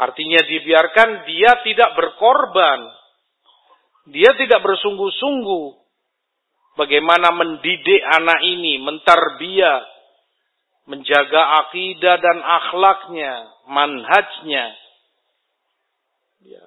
Artinya 0.00 0.40
dibiarkan 0.48 1.28
dia 1.28 1.60
tidak 1.60 1.92
berkorban. 1.92 2.88
Dia 4.08 4.32
tidak 4.32 4.64
bersungguh-sungguh. 4.64 5.76
Bagaimana 6.80 7.36
mendidik 7.36 8.00
anak 8.00 8.40
ini, 8.48 8.80
mentarbiah, 8.80 9.84
menjaga 10.88 11.68
akidah 11.68 12.16
dan 12.16 12.38
akhlaknya, 12.40 13.32
manhajnya. 13.68 14.66
Dia 16.40 16.64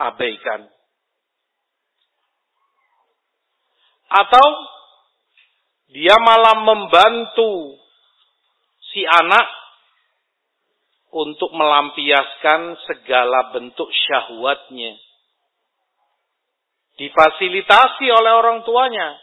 abaikan. 0.00 0.72
Atau 4.08 4.46
dia 5.92 6.16
malah 6.16 6.64
membantu 6.64 7.76
si 8.88 9.04
anak 9.04 9.63
untuk 11.14 11.54
melampiaskan 11.54 12.74
segala 12.90 13.54
bentuk 13.54 13.86
syahwatnya. 13.86 14.98
Difasilitasi 16.98 18.06
oleh 18.10 18.32
orang 18.34 18.66
tuanya. 18.66 19.14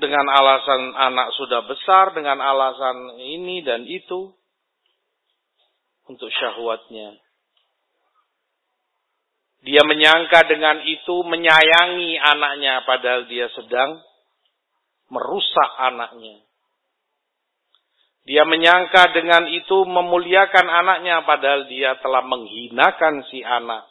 Dengan 0.00 0.24
alasan 0.32 0.96
anak 0.96 1.36
sudah 1.36 1.68
besar, 1.68 2.16
dengan 2.16 2.40
alasan 2.40 3.20
ini 3.20 3.60
dan 3.60 3.84
itu. 3.84 4.32
Untuk 6.08 6.32
syahwatnya. 6.32 7.20
Dia 9.60 9.84
menyangka 9.84 10.48
dengan 10.48 10.80
itu 10.88 11.20
menyayangi 11.20 12.16
anaknya 12.16 12.80
padahal 12.88 13.28
dia 13.28 13.52
sedang 13.52 14.00
merusak 15.12 15.70
anaknya. 15.76 16.47
Dia 18.28 18.44
menyangka 18.44 19.08
dengan 19.16 19.48
itu 19.48 19.88
memuliakan 19.88 20.68
anaknya 20.68 21.24
padahal 21.24 21.64
dia 21.64 21.96
telah 22.04 22.20
menghinakan 22.28 23.24
si 23.32 23.40
anak. 23.40 23.88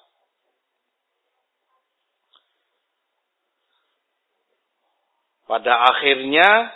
Pada 5.49 5.73
akhirnya 5.89 6.69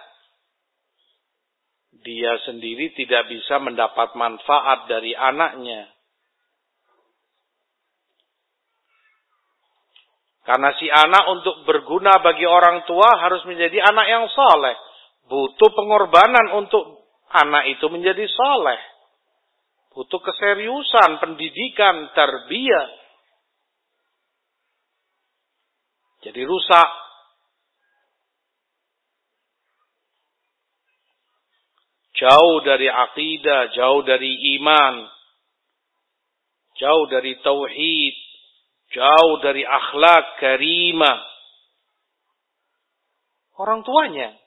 dia 2.02 2.34
sendiri 2.50 2.98
tidak 2.98 3.30
bisa 3.30 3.62
mendapat 3.62 4.18
manfaat 4.18 4.90
dari 4.90 5.14
anaknya. 5.14 5.86
Karena 10.50 10.74
si 10.82 10.90
anak 10.90 11.30
untuk 11.30 11.62
berguna 11.70 12.18
bagi 12.26 12.50
orang 12.50 12.90
tua 12.90 13.22
harus 13.22 13.46
menjadi 13.46 13.86
anak 13.86 14.08
yang 14.10 14.26
soleh. 14.34 14.74
Butuh 15.30 15.70
pengorbanan 15.78 16.58
untuk 16.58 17.01
anak 17.32 17.72
itu 17.72 17.86
menjadi 17.88 18.28
soleh. 18.28 18.82
Butuh 19.92 20.24
keseriusan, 20.24 21.20
pendidikan, 21.20 22.16
terbiak. 22.16 22.90
Jadi 26.22 26.42
rusak 26.46 26.90
jauh 32.22 32.62
dari 32.62 32.86
akidah, 32.86 33.74
jauh 33.74 34.06
dari 34.06 34.62
iman, 34.62 35.10
jauh 36.78 37.06
dari 37.10 37.42
tauhid, 37.42 38.16
jauh 38.94 39.34
dari 39.42 39.66
akhlak 39.66 40.38
karimah. 40.38 41.20
Orang 43.58 43.82
tuanya. 43.82 44.38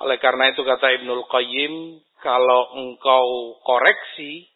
Oleh 0.00 0.16
karena 0.16 0.48
itu 0.48 0.64
kata 0.64 0.96
Ibnul 1.00 1.28
Qayyim, 1.28 1.74
kalau 2.24 2.72
engkau 2.80 3.60
koreksi, 3.60 4.48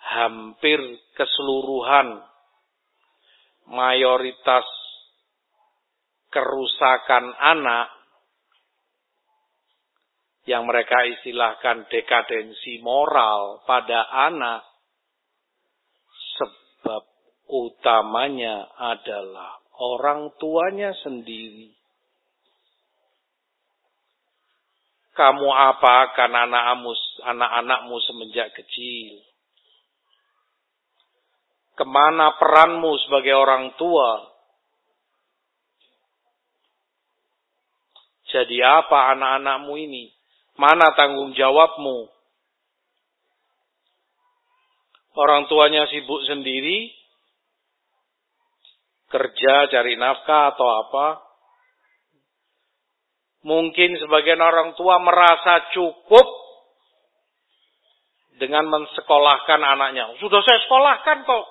hampir 0.00 0.80
keseluruhan 1.12 2.24
mayoritas 3.68 4.64
kerusakan 6.32 7.36
anak 7.36 7.92
yang 10.48 10.64
mereka 10.64 11.04
istilahkan 11.04 11.84
dekadensi 11.92 12.80
moral 12.80 13.60
pada 13.68 14.08
anak 14.32 14.64
sebab 16.40 17.04
utamanya 17.52 18.64
adalah 18.80 19.60
orang 19.76 20.32
tuanya 20.40 20.96
sendiri. 21.04 21.77
Kamu 25.18 25.50
apa 25.50 26.14
akan 26.14 26.30
anak-anakmu 26.46 26.92
anak-anakmu 27.26 27.96
semenjak 28.06 28.54
kecil? 28.54 29.18
Ke 31.74 31.82
mana 31.82 32.38
peranmu 32.38 32.94
sebagai 33.02 33.34
orang 33.34 33.74
tua? 33.74 34.30
Jadi 38.30 38.62
apa 38.62 39.18
anak-anakmu 39.18 39.74
ini? 39.74 40.14
Mana 40.54 40.94
tanggung 40.94 41.34
jawabmu? 41.34 42.06
Orang 45.18 45.50
tuanya 45.50 45.82
sibuk 45.90 46.22
sendiri, 46.30 46.94
kerja 49.10 49.66
cari 49.66 49.98
nafkah 49.98 50.54
atau 50.54 50.68
apa. 50.86 51.27
Mungkin 53.48 53.96
sebagian 53.96 54.44
orang 54.44 54.76
tua 54.76 55.00
merasa 55.00 55.72
cukup 55.72 56.26
dengan 58.36 58.68
mensekolahkan 58.68 59.60
anaknya. 59.64 60.12
Sudah 60.20 60.44
saya 60.44 60.60
sekolahkan 60.68 61.24
kok. 61.24 61.44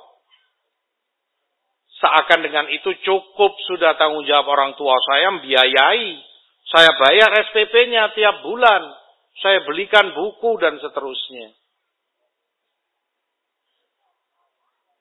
Seakan 1.98 2.46
dengan 2.46 2.70
itu 2.70 2.94
cukup 3.02 3.58
sudah 3.66 3.98
tanggung 3.98 4.30
jawab 4.30 4.46
orang 4.54 4.78
tua 4.78 4.94
saya 5.02 5.34
membiayai 5.34 6.28
saya 6.68 6.92
bayar 7.00 7.30
SPP-nya 7.48 8.12
tiap 8.12 8.44
bulan. 8.44 8.92
Saya 9.40 9.64
belikan 9.64 10.12
buku 10.12 10.60
dan 10.60 10.76
seterusnya. 10.82 11.56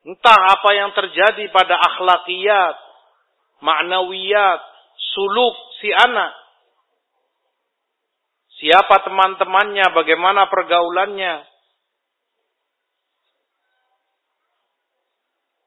Entah 0.06 0.40
apa 0.54 0.70
yang 0.76 0.94
terjadi 0.94 1.50
pada 1.50 1.74
akhlakiyat, 1.74 2.76
maknawiyat, 3.58 4.60
suluk 5.16 5.56
si 5.82 5.90
anak. 5.90 6.45
Siapa 8.56 9.04
teman-temannya, 9.04 9.92
bagaimana 9.92 10.48
pergaulannya. 10.48 11.44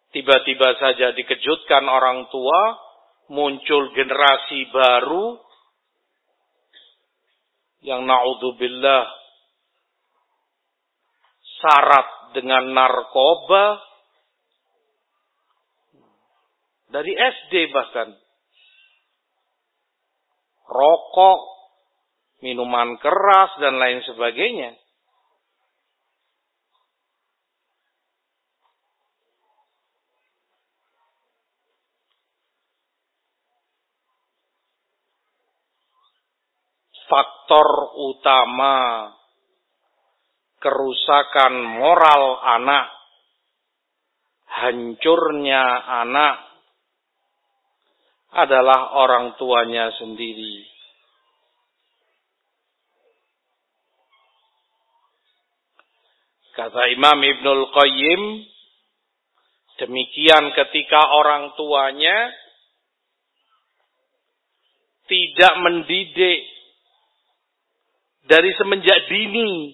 Tiba-tiba 0.09 0.73
saja 0.81 1.13
dikejutkan 1.13 1.85
orang 1.85 2.33
tua, 2.33 2.81
muncul 3.29 3.93
generasi 3.93 4.73
baru 4.73 5.37
yang 7.85 8.09
naudzubillah 8.09 9.05
syarat 11.61 12.33
dengan 12.33 12.73
narkoba. 12.73 13.85
Dari 16.89 17.13
SD 17.13 17.69
bahkan. 17.69 18.17
Rokok, 20.65 21.58
minuman 22.39 22.95
keras 22.99 23.51
dan 23.59 23.77
lain 23.77 24.03
sebagainya. 24.05 24.79
faktor 37.09 37.97
utama 37.97 39.09
kerusakan 40.61 41.81
moral 41.81 42.37
anak, 42.45 42.93
hancurnya 44.45 45.65
anak 46.05 46.35
adalah 48.29 48.93
orang 48.93 49.33
tuanya 49.41 49.89
sendiri. 49.97 50.78
Kata 56.59 56.91
Imam 56.91 57.23
Ibnul 57.23 57.71
Qayyim, 57.71 58.21
demikian 59.79 60.51
ketika 60.51 60.99
orang 61.07 61.55
tuanya 61.55 62.35
tidak 65.07 65.53
mendidik 65.63 66.43
dari 68.27 68.51
semenjak 68.59 69.07
dini 69.07 69.71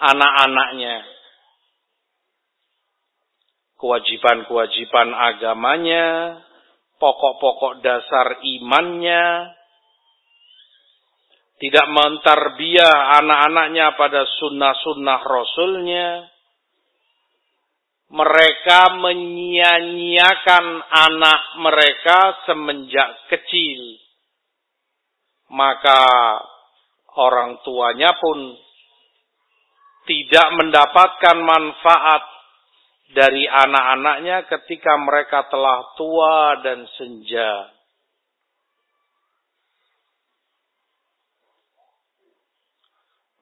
anak-anaknya. 0.00 1.04
Kewajiban-kewajiban 3.76 5.12
agamanya, 5.12 6.06
pokok-pokok 6.96 7.84
dasar 7.84 8.40
imannya, 8.40 9.52
tidak 11.58 11.86
mentarbiah 11.90 13.18
anak-anaknya 13.18 13.98
pada 13.98 14.22
sunnah-sunnah 14.38 15.20
rasulnya, 15.26 16.30
mereka 18.08 18.94
menyia-nyiakan 18.96 20.66
anak 20.86 21.42
mereka 21.60 22.18
semenjak 22.46 23.26
kecil. 23.28 23.80
Maka 25.50 26.02
orang 27.18 27.58
tuanya 27.66 28.14
pun 28.16 28.54
tidak 30.08 30.48
mendapatkan 30.56 31.36
manfaat 31.42 32.22
dari 33.12 33.44
anak-anaknya 33.44 34.46
ketika 34.46 34.96
mereka 35.00 35.48
telah 35.52 35.92
tua 35.96 36.60
dan 36.64 36.86
senja. 36.96 37.77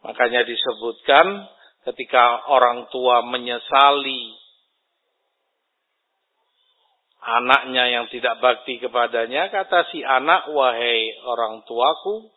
Makanya 0.07 0.47
disebutkan 0.47 1.51
ketika 1.83 2.47
orang 2.47 2.87
tua 2.95 3.27
menyesali 3.27 4.39
anaknya 7.27 7.91
yang 7.91 8.07
tidak 8.07 8.39
bakti 8.39 8.79
kepadanya, 8.79 9.51
kata 9.51 9.91
si 9.91 10.07
anak, 10.07 10.47
wahai 10.55 11.11
orang 11.27 11.67
tuaku, 11.67 12.31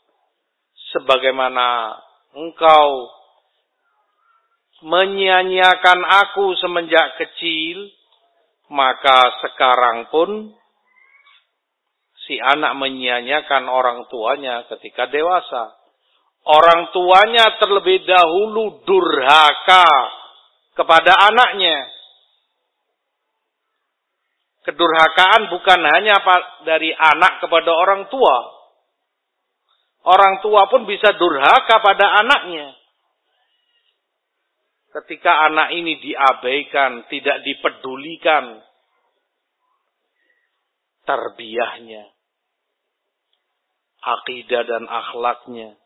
sebagaimana 0.98 1.94
engkau 2.34 3.14
menyia-nyiakan 4.82 6.00
aku 6.26 6.58
semenjak 6.58 7.22
kecil, 7.22 7.86
maka 8.74 9.30
sekarang 9.46 10.10
pun 10.10 10.58
si 12.26 12.42
anak 12.42 12.74
menyia-nyiakan 12.82 13.70
orang 13.70 14.10
tuanya 14.10 14.66
ketika 14.74 15.06
dewasa. 15.06 15.79
Orang 16.48 16.90
tuanya 16.96 17.60
terlebih 17.60 18.08
dahulu 18.08 18.82
durhaka 18.88 19.88
kepada 20.74 21.12
anaknya. 21.30 21.78
Kedurhakaan 24.64 25.50
bukan 25.52 25.82
hanya 25.82 26.20
dari 26.64 26.94
anak 26.94 27.44
kepada 27.44 27.72
orang 27.74 28.08
tua. 28.08 28.38
Orang 30.06 30.40
tua 30.40 30.72
pun 30.72 30.88
bisa 30.88 31.12
durhaka 31.20 31.84
pada 31.84 32.24
anaknya. 32.24 32.76
Ketika 34.90 35.52
anak 35.52 35.76
ini 35.76 36.02
diabaikan, 36.02 37.06
tidak 37.14 37.46
dipedulikan 37.46 38.58
tarbiyahnya, 41.06 42.10
akidah 44.02 44.64
dan 44.66 44.84
akhlaknya. 44.90 45.78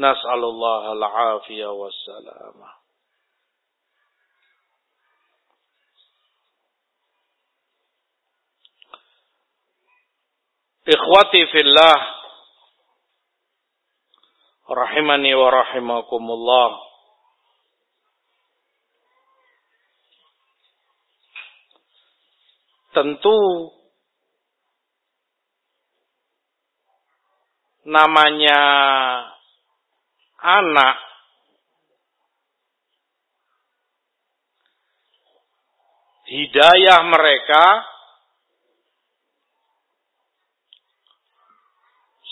Nas'alullah 0.00 0.96
al-afiyah 0.96 1.76
wassalamah. 1.76 2.72
Ikhwati 10.88 11.40
fillah 11.52 12.00
rahimani 14.72 15.36
wa 15.36 15.48
rahimakumullah. 15.52 16.70
Tentu 22.96 23.38
namanya 27.84 28.60
anak 30.40 30.96
hidayah 36.30 37.00
mereka 37.10 37.64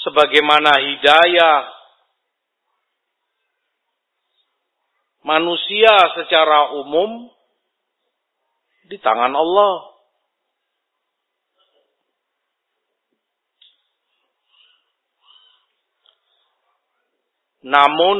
sebagaimana 0.06 0.72
hidayah 0.78 1.68
manusia 5.26 5.92
secara 6.16 6.72
umum 6.78 7.28
di 8.88 8.96
tangan 8.96 9.34
Allah. 9.36 9.97
Namun 17.68 18.18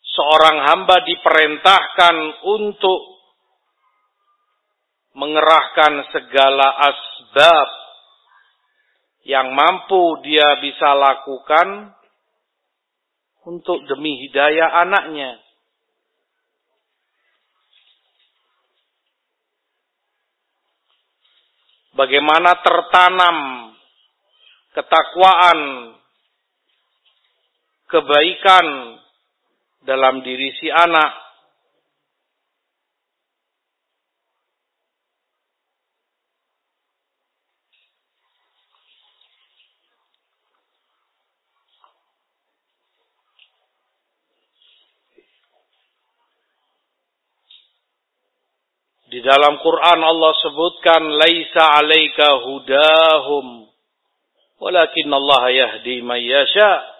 seorang 0.00 0.56
hamba 0.64 0.96
diperintahkan 1.04 2.16
untuk 2.48 3.00
mengerahkan 5.12 6.08
segala 6.08 6.72
asbab 6.88 7.68
yang 9.28 9.52
mampu 9.52 10.24
dia 10.24 10.56
bisa 10.64 10.96
lakukan 10.96 11.92
untuk 13.44 13.84
demi 13.84 14.24
hidayah 14.24 14.88
anaknya. 14.88 15.36
bagaimana 22.00 22.56
tertanam 22.64 23.36
ketakwaan, 24.72 25.58
kebaikan 27.90 28.66
dalam 29.82 30.22
diri 30.22 30.54
si 30.56 30.70
anak. 30.70 31.12
Di 49.10 49.18
dalam 49.26 49.58
Quran 49.58 50.00
Allah 50.06 50.32
sebutkan 50.38 51.02
laisa 51.18 51.82
'alaika 51.82 52.46
hudahum 52.46 53.66
walakin 54.62 55.10
Allah 55.10 55.42
yahdi 55.50 55.98
man 55.98 56.22
yasha. 56.22 56.99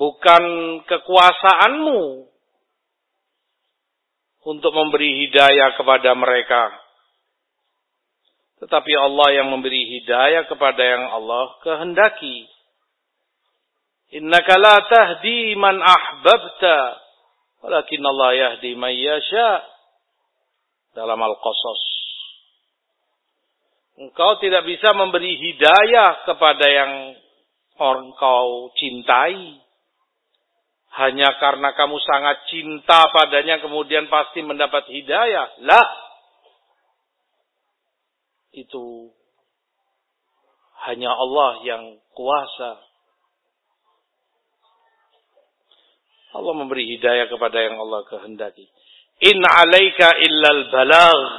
Bukan 0.00 0.42
kekuasaanmu 0.88 2.24
untuk 4.48 4.72
memberi 4.72 5.28
hidayah 5.28 5.76
kepada 5.76 6.16
mereka. 6.16 6.72
Tetapi 8.64 8.92
Allah 8.96 9.28
yang 9.40 9.48
memberi 9.52 10.00
hidayah 10.00 10.48
kepada 10.48 10.80
yang 10.80 11.04
Allah 11.04 11.52
kehendaki. 11.60 12.48
Innaka 14.16 14.56
la 14.56 14.76
tahdi 14.88 15.52
man 15.56 15.80
ahbabta. 15.80 16.78
Walakin 17.60 18.00
Allah 18.00 18.30
yahdi 18.36 18.72
man 18.76 18.96
yasha. 18.96 19.64
Dalam 20.96 21.20
Al-Qasas. 21.20 21.82
Engkau 24.00 24.40
tidak 24.40 24.64
bisa 24.64 24.96
memberi 24.96 25.36
hidayah 25.36 26.24
kepada 26.24 26.66
yang 26.68 26.92
engkau 27.76 28.72
cintai. 28.80 29.60
Hanya 30.90 31.38
karena 31.38 31.70
kamu 31.78 32.02
sangat 32.02 32.50
cinta 32.50 33.06
padanya 33.14 33.62
kemudian 33.62 34.10
pasti 34.10 34.42
mendapat 34.42 34.90
hidayah. 34.90 35.62
Lah. 35.62 35.88
Itu 38.50 39.14
hanya 40.90 41.14
Allah 41.14 41.62
yang 41.62 41.84
kuasa 42.10 42.90
Allah 46.30 46.54
memberi 46.54 46.86
hidayah 46.86 47.26
kepada 47.26 47.58
yang 47.58 47.74
Allah 47.82 48.06
kehendaki. 48.06 48.70
In 49.26 49.42
alaika 49.42 50.14
illal 50.22 50.62
balagh. 50.70 51.30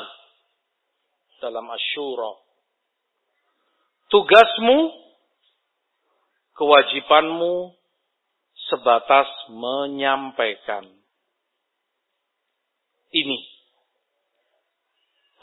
Dalam 1.39 1.65
asyura. 1.73 2.37
Tugasmu, 4.11 4.93
kewajibanmu 6.53 7.73
sebatas 8.71 9.27
menyampaikan. 9.51 10.87
Ini 13.11 13.39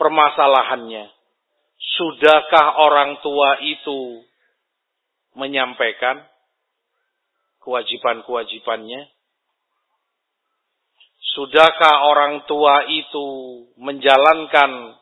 permasalahannya. 0.00 1.12
Sudahkah 1.78 2.80
orang 2.80 3.20
tua 3.20 3.60
itu 3.60 4.24
menyampaikan 5.36 6.24
kewajiban-kewajibannya? 7.60 9.12
Sudahkah 11.36 12.08
orang 12.08 12.48
tua 12.48 12.88
itu 12.88 13.26
menjalankan 13.76 14.96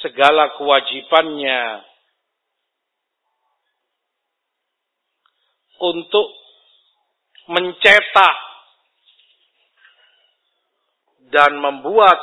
segala 0.00 0.56
kewajibannya 0.56 1.84
untuk 5.78 6.26
mencetak 7.48 8.36
dan 11.32 11.56
membuat 11.60 12.20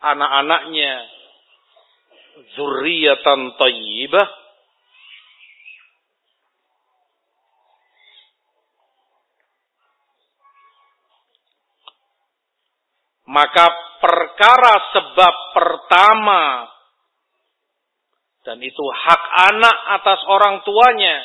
anak-anaknya 0.00 1.08
zurriyatan 2.56 3.56
tayyibah 3.56 4.28
Maka 13.32 13.64
perkara 13.96 14.74
sebab 14.92 15.34
pertama 15.56 16.68
dan 18.42 18.58
itu 18.60 18.82
hak 18.82 19.22
anak 19.54 19.76
atas 20.02 20.20
orang 20.26 20.60
tuanya, 20.66 21.16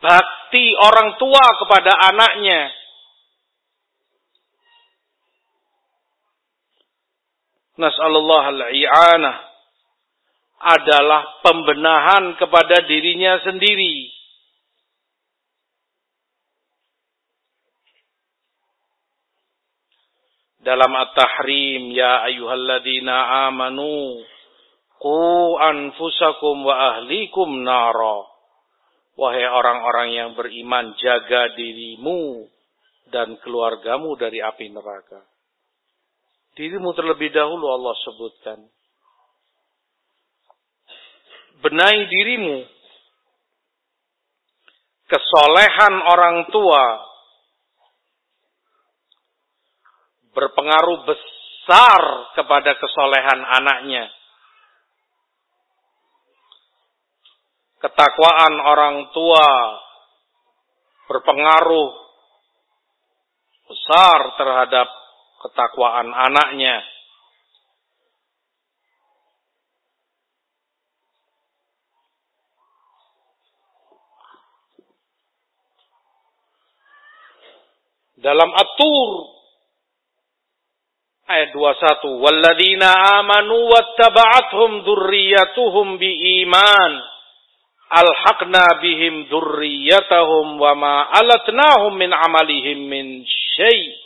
bakti 0.00 0.76
orang 0.76 1.16
tua 1.16 1.44
kepada 1.64 1.92
anaknya. 2.12 2.72
Nas'alullah 7.76 8.44
al-i'anah 8.56 9.36
adalah 10.56 11.44
pembenahan 11.44 12.40
kepada 12.40 12.88
dirinya 12.88 13.36
sendiri. 13.44 14.16
Dalam 20.64 20.90
At-Tahrim, 20.90 21.94
Ya 21.94 22.26
ayuhalladzina 22.26 23.46
amanu, 23.46 24.18
Qu 24.98 25.20
anfusakum 25.60 26.64
wa 26.66 26.74
ahlikum 26.96 27.62
nara. 27.62 28.35
Wahai 29.16 29.48
orang-orang 29.48 30.08
yang 30.12 30.30
beriman, 30.36 30.92
jaga 31.00 31.56
dirimu 31.56 32.44
dan 33.08 33.40
keluargamu 33.40 34.12
dari 34.20 34.44
api 34.44 34.68
neraka. 34.68 35.24
Dirimu 36.56 36.92
terlebih 36.92 37.32
dahulu 37.32 37.68
Allah 37.68 37.96
sebutkan 38.04 38.60
benahi 41.60 42.02
dirimu. 42.08 42.56
Kesolehan 45.06 45.94
orang 46.02 46.50
tua 46.50 46.84
berpengaruh 50.34 51.06
besar 51.06 52.02
kepada 52.34 52.74
kesolehan 52.74 53.40
anaknya. 53.46 54.10
Ketakwaan 57.86 58.54
orang 58.66 59.14
tua 59.14 59.46
berpengaruh 61.06 61.94
besar 63.70 64.34
terhadap 64.34 64.90
ketakwaan 65.38 66.10
anaknya. 66.10 66.82
Dalam 78.18 78.50
At-Tur 78.50 79.10
ayat 81.30 81.54
21, 81.54 82.18
"Walladzina 82.18 83.22
amanu 83.22 83.70
wattaba'athum 83.70 84.82
dzurriyyatuhum 84.82 86.02
biiman 86.02 87.14
alhaqna 87.90 88.82
bihim 88.82 89.30
dzurriyyatahum 89.30 90.58
wa 90.58 90.72
ma 90.74 90.94
alatnahum 91.10 91.94
min 91.94 92.10
amalihim 92.10 92.78
min 92.86 93.06
syai'." 93.24 94.04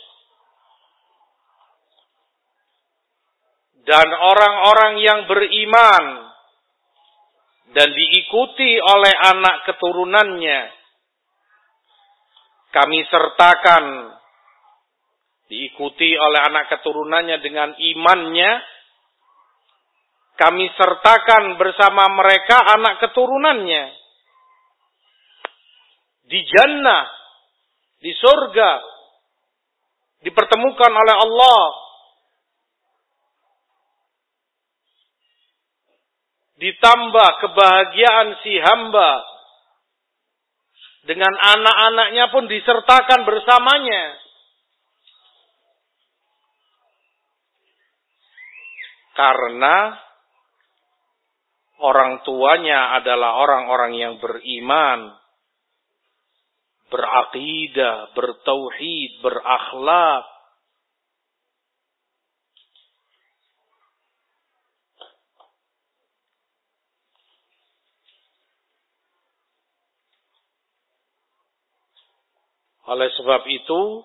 Dan 3.81 4.07
orang-orang 4.13 5.01
yang 5.01 5.19
beriman 5.25 6.05
dan 7.73 7.89
diikuti 7.89 8.77
oleh 8.77 9.13
anak 9.31 9.65
keturunannya 9.65 10.59
kami 12.71 13.03
sertakan 13.11 14.15
diikuti 15.51 16.15
oleh 16.15 16.39
anak 16.47 16.71
keturunannya 16.71 17.37
dengan 17.43 17.75
imannya 17.75 18.51
kami 20.41 20.73
sertakan 20.73 21.61
bersama 21.61 22.09
mereka 22.17 22.57
anak 22.73 22.97
keturunannya. 22.97 23.93
Di 26.25 26.39
jannah 26.49 27.05
di 28.01 28.09
surga 28.17 28.71
dipertemukan 30.25 30.89
oleh 30.97 31.15
Allah. 31.21 31.63
Ditambah 36.57 37.29
kebahagiaan 37.45 38.41
si 38.41 38.57
hamba. 38.57 39.21
Dengan 41.05 41.33
anak-anaknya 41.37 42.25
pun 42.33 42.49
disertakan 42.49 43.29
bersamanya. 43.29 44.17
Karena 49.13 50.09
orang 51.81 52.21
tuanya 52.21 52.95
adalah 53.01 53.41
orang-orang 53.41 53.93
yang 53.97 54.13
beriman, 54.21 55.17
berakidah, 56.93 58.13
bertauhid, 58.13 59.19
berakhlak, 59.25 60.25
Oleh 72.91 73.07
sebab 73.15 73.47
itu, 73.47 74.03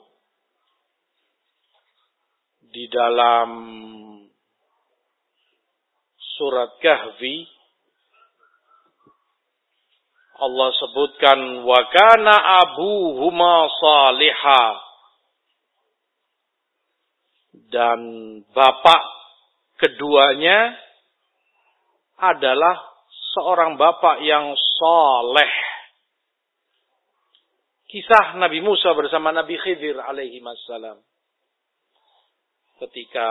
di 2.70 2.86
dalam 2.86 3.50
surat 6.38 6.78
Kahfi, 6.78 7.55
Allah 10.36 10.68
sebutkan 10.76 11.64
wa 11.64 11.80
kana 11.88 12.34
abuhuma 12.66 13.68
saliha 13.80 14.64
dan 17.72 18.00
bapak 18.52 19.02
keduanya 19.80 20.76
adalah 22.20 22.80
seorang 23.36 23.80
bapak 23.80 24.24
yang 24.24 24.52
soleh 24.76 25.52
Kisah 27.86 28.36
Nabi 28.36 28.60
Musa 28.60 28.92
bersama 28.92 29.32
Nabi 29.32 29.56
Khidir 29.56 29.96
alaihi 29.96 30.42
wassalam. 30.44 31.00
Ketika 32.76 33.30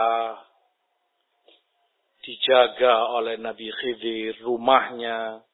dijaga 2.24 3.14
oleh 3.14 3.38
Nabi 3.38 3.70
Khidir 3.70 4.42
rumahnya 4.42 5.45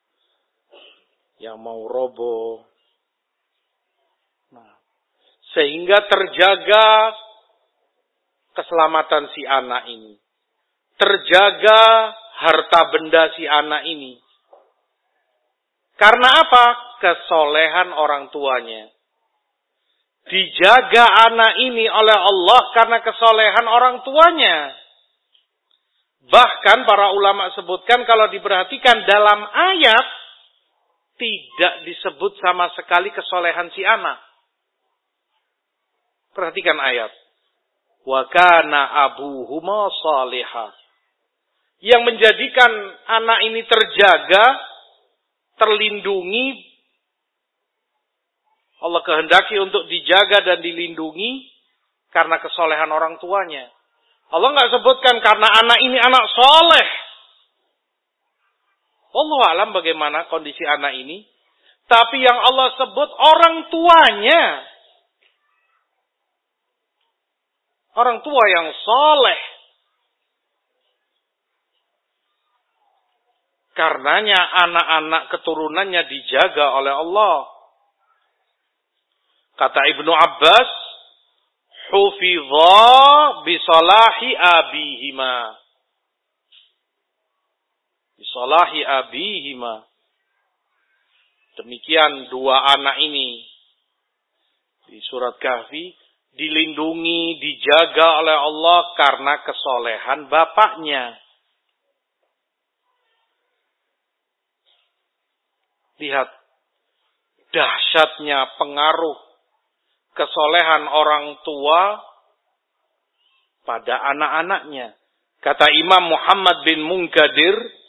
yang 1.43 1.59
mau 1.59 1.90
roboh. 1.90 2.62
Nah, 4.55 4.78
sehingga 5.51 6.07
terjaga 6.07 7.18
keselamatan 8.55 9.26
si 9.34 9.43
anak 9.43 9.90
ini. 9.90 10.14
Terjaga 10.95 11.82
harta 12.38 12.80
benda 12.95 13.34
si 13.34 13.43
anak 13.43 13.82
ini. 13.90 14.22
Karena 15.99 16.30
apa? 16.30 16.66
Kesolehan 17.03 17.90
orang 17.90 18.30
tuanya. 18.30 18.86
Dijaga 20.22 21.05
anak 21.26 21.59
ini 21.59 21.90
oleh 21.90 22.18
Allah 22.22 22.62
karena 22.78 23.03
kesolehan 23.03 23.66
orang 23.66 24.07
tuanya. 24.07 24.78
Bahkan 26.22 26.86
para 26.86 27.11
ulama 27.11 27.51
sebutkan 27.59 28.07
kalau 28.07 28.30
diperhatikan 28.30 29.03
dalam 29.11 29.43
ayat 29.43 30.22
tidak 31.17 31.75
disebut 31.85 32.33
sama 32.41 32.73
sekali 32.77 33.13
kesolehan 33.13 33.69
si 33.77 33.85
anak. 33.85 34.19
Perhatikan 36.33 36.81
ayat. 36.81 37.13
Wa 38.03 38.27
kana 38.27 39.11
abuhuma. 39.11 39.93
Yang 41.83 42.03
menjadikan 42.07 42.73
anak 43.11 43.39
ini 43.47 43.61
terjaga, 43.67 44.45
terlindungi 45.59 46.73
Allah 48.83 49.03
kehendaki 49.07 49.63
untuk 49.63 49.87
dijaga 49.87 50.43
dan 50.43 50.59
dilindungi 50.59 51.47
karena 52.11 52.43
kesolehan 52.43 52.91
orang 52.91 53.15
tuanya. 53.23 53.71
Allah 54.35 54.49
nggak 54.51 54.71
sebutkan 54.75 55.23
karena 55.23 55.49
anak 55.49 55.79
ini 55.87 55.99
anak 56.03 56.25
soleh. 56.35 56.89
Allah 59.13 59.41
alam 59.53 59.71
bagaimana 59.77 60.33
kondisi 60.33 60.65
anak 60.65 60.97
ini. 60.97 61.29
Tapi 61.85 62.25
yang 62.25 62.39
Allah 62.41 62.73
sebut 62.81 63.11
orang 63.13 63.57
tuanya. 63.69 64.45
Orang 67.93 68.25
tua 68.25 68.45
yang 68.49 68.73
soleh. 68.81 69.41
Karenanya 73.73 74.41
anak-anak 74.69 75.23
keturunannya 75.33 76.03
dijaga 76.09 76.77
oleh 76.77 76.93
Allah. 76.93 77.49
Kata 79.57 79.81
Ibnu 79.97 80.13
Abbas, 80.13 80.71
hufidha 81.93 83.45
bisalahi 83.45 84.29
abihima. 84.37 85.62
Bisalahi 88.23 88.87
abihima. 88.87 89.83
Demikian 91.59 92.31
dua 92.31 92.70
anak 92.70 93.03
ini 93.03 93.43
di 94.87 95.03
surat 95.11 95.43
Kahfi 95.43 95.91
dilindungi, 96.39 97.43
dijaga 97.43 98.23
oleh 98.23 98.39
Allah 98.39 98.81
karena 98.95 99.35
kesolehan 99.43 100.31
bapaknya. 100.31 101.18
Lihat 105.99 106.31
dahsyatnya 107.51 108.55
pengaruh 108.55 109.18
kesolehan 110.14 110.87
orang 110.87 111.43
tua 111.43 111.99
pada 113.66 113.99
anak-anaknya. 114.14 114.95
Kata 115.43 115.75
Imam 115.75 116.07
Muhammad 116.07 116.62
bin 116.62 116.87
Munkadir, 116.87 117.82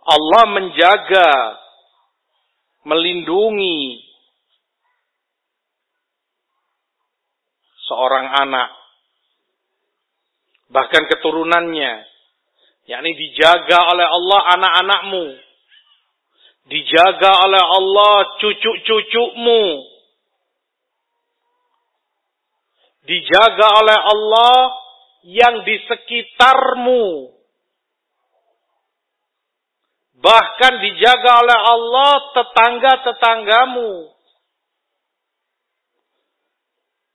Allah 0.00 0.44
menjaga, 0.48 1.30
melindungi 2.88 4.00
seorang 7.84 8.26
anak, 8.46 8.70
bahkan 10.70 11.04
keturunannya, 11.10 12.06
yakni 12.86 13.10
dijaga 13.18 13.78
oleh 13.90 14.06
Allah 14.06 14.40
anak-anakmu, 14.56 15.26
dijaga 16.70 17.30
oleh 17.50 17.62
Allah 17.62 18.14
cucu-cucumu, 18.38 19.64
dijaga 23.10 23.66
oleh 23.82 23.98
Allah 23.98 24.56
yang 25.26 25.66
di 25.66 25.76
sekitarmu. 25.82 27.39
Bahkan 30.20 30.72
dijaga 30.84 31.30
oleh 31.40 31.58
Allah 31.64 32.12
tetangga-tetanggamu. 32.36 33.92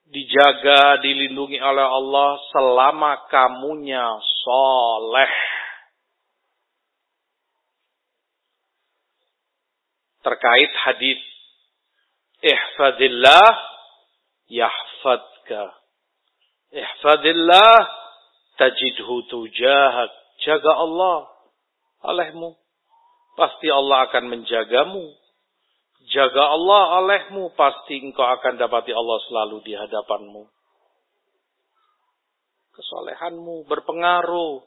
Dijaga, 0.09 1.05
dilindungi 1.05 1.61
oleh 1.61 1.85
Allah 1.85 2.41
selama 2.49 3.29
kamunya 3.29 4.17
soleh. 4.41 5.33
Terkait 10.25 10.73
hadis 10.73 11.21
Ihfadillah 12.41 13.53
yahfadka. 14.49 15.77
Ihfadillah 16.73 17.77
tajidhu 18.57 19.29
tujahak. 19.29 20.09
Jaga 20.41 20.73
Allah 20.73 21.29
olehmu 22.01 22.64
pasti 23.35 23.67
Allah 23.69 24.09
akan 24.09 24.23
menjagamu. 24.31 25.05
Jaga 26.05 26.53
Allah 26.53 27.01
olehmu, 27.01 27.51
pasti 27.57 27.99
engkau 27.99 28.25
akan 28.25 28.61
dapati 28.61 28.93
Allah 28.93 29.19
selalu 29.27 29.57
di 29.65 29.73
hadapanmu. 29.73 30.43
Kesolehanmu 32.75 33.65
berpengaruh. 33.65 34.63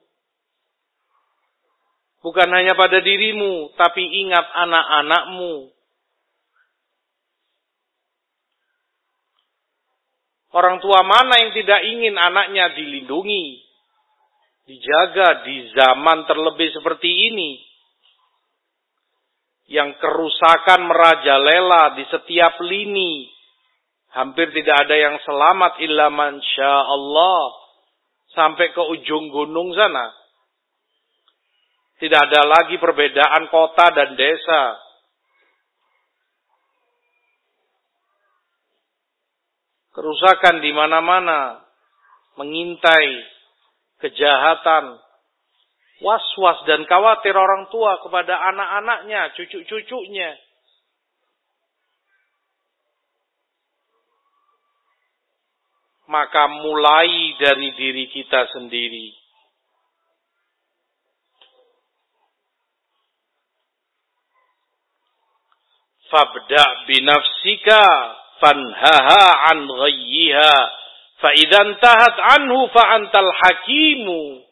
Bukan 2.18 2.48
hanya 2.50 2.74
pada 2.74 2.98
dirimu, 2.98 3.70
tapi 3.78 4.02
ingat 4.02 4.42
anak-anakmu. 4.42 5.70
Orang 10.48 10.82
tua 10.82 11.06
mana 11.06 11.38
yang 11.38 11.52
tidak 11.54 11.80
ingin 11.86 12.18
anaknya 12.18 12.74
dilindungi, 12.74 13.62
dijaga 14.66 15.46
di 15.46 15.70
zaman 15.76 16.26
terlebih 16.26 16.74
seperti 16.74 17.06
ini? 17.06 17.62
Yang 19.68 20.00
kerusakan 20.00 20.88
merajalela 20.88 21.92
di 22.00 22.04
setiap 22.08 22.56
lini. 22.64 23.28
Hampir 24.16 24.48
tidak 24.56 24.88
ada 24.88 24.96
yang 24.96 25.16
selamat 25.20 25.84
illa 25.84 26.08
mansya 26.08 26.74
Allah. 26.88 27.52
Sampai 28.32 28.72
ke 28.72 28.80
ujung 28.80 29.28
gunung 29.28 29.76
sana. 29.76 30.08
Tidak 32.00 32.16
ada 32.16 32.40
lagi 32.48 32.80
perbedaan 32.80 33.52
kota 33.52 33.92
dan 33.92 34.16
desa. 34.16 34.80
Kerusakan 39.92 40.64
di 40.64 40.72
mana-mana. 40.72 41.60
Mengintai 42.40 43.10
kejahatan, 43.98 44.96
was-was 45.98 46.62
dan 46.66 46.86
khawatir 46.86 47.34
orang 47.34 47.66
tua 47.70 47.98
kepada 48.02 48.38
anak-anaknya, 48.54 49.34
cucu-cucunya. 49.34 50.38
Maka 56.08 56.48
mulai 56.64 57.36
dari 57.36 57.68
diri 57.76 58.08
kita 58.08 58.48
sendiri. 58.48 59.12
Fabda 66.08 66.88
binafsika 66.88 67.84
fanhaha 68.40 69.52
an 69.52 69.68
ghayyiha 69.68 70.52
fa 71.20 71.30
anhu 72.40 72.72
fa 72.72 72.82
antal 72.96 73.28
hakimu 73.28 74.47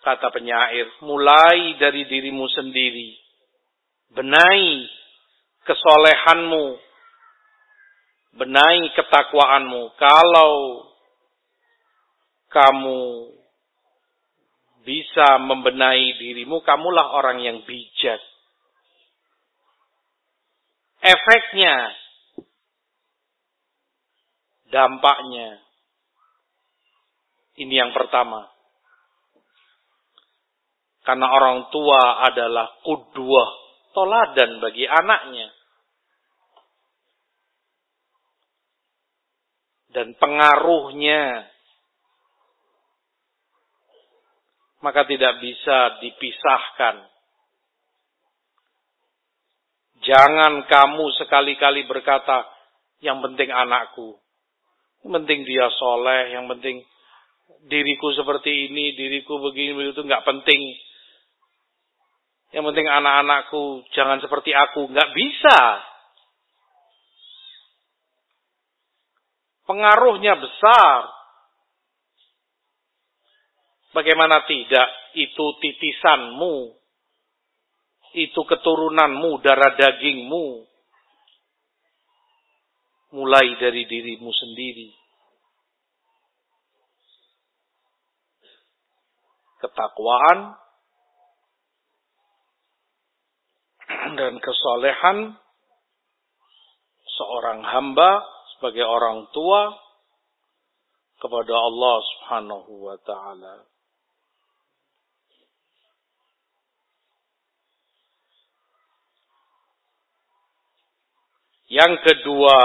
kata 0.00 0.32
penyair, 0.32 0.88
mulai 1.04 1.76
dari 1.76 2.08
dirimu 2.08 2.48
sendiri. 2.52 3.16
Benahi 4.16 4.88
kesolehanmu. 5.68 6.64
Benahi 8.40 8.84
ketakwaanmu. 8.96 9.94
Kalau 10.00 10.54
kamu 12.50 13.02
bisa 14.82 15.38
membenahi 15.38 16.16
dirimu, 16.16 16.64
kamulah 16.64 17.14
orang 17.14 17.44
yang 17.44 17.62
bijak. 17.68 18.18
Efeknya, 21.00 21.96
dampaknya, 24.68 25.60
ini 27.56 27.74
yang 27.76 27.92
pertama 27.92 28.48
karena 31.10 31.26
orang 31.26 31.74
tua 31.74 32.22
adalah 32.22 32.70
kudwah, 32.86 33.50
toladan 33.90 34.62
bagi 34.62 34.86
anaknya. 34.86 35.50
Dan 39.90 40.14
pengaruhnya 40.14 41.50
maka 44.86 45.02
tidak 45.10 45.42
bisa 45.42 45.98
dipisahkan. 45.98 47.02
Jangan 50.06 50.62
kamu 50.70 51.10
sekali-kali 51.18 51.90
berkata, 51.90 52.46
yang 53.02 53.18
penting 53.18 53.50
anakku. 53.50 54.14
Yang 55.02 55.10
penting 55.18 55.40
dia 55.42 55.74
soleh, 55.74 56.38
yang 56.38 56.46
penting 56.46 56.86
diriku 57.66 58.14
seperti 58.14 58.70
ini, 58.70 58.94
diriku 58.94 59.42
begini, 59.42 59.74
begitu, 59.74 60.06
nggak 60.06 60.22
penting. 60.22 60.62
Yang 62.50 62.64
penting 62.74 62.86
anak-anakku 62.90 63.86
jangan 63.94 64.18
seperti 64.18 64.50
aku. 64.50 64.90
Nggak 64.90 65.10
bisa. 65.14 65.58
Pengaruhnya 69.70 70.34
besar. 70.34 71.14
Bagaimana 73.94 74.42
tidak? 74.50 74.88
Itu 75.14 75.62
titisanmu. 75.62 76.74
Itu 78.18 78.42
keturunanmu, 78.42 79.38
darah 79.46 79.78
dagingmu. 79.78 80.66
Mulai 83.14 83.54
dari 83.62 83.86
dirimu 83.86 84.30
sendiri. 84.34 84.90
Ketakwaan 89.62 90.58
dan 94.18 94.38
kesolehan 94.38 95.34
seorang 97.18 97.60
hamba 97.66 98.24
sebagai 98.56 98.86
orang 98.86 99.28
tua 99.34 99.74
kepada 101.20 101.52
Allah 101.52 101.96
Subhanahu 102.00 102.72
wa 102.80 102.96
taala. 103.04 103.56
Yang 111.70 112.02
kedua, 112.02 112.58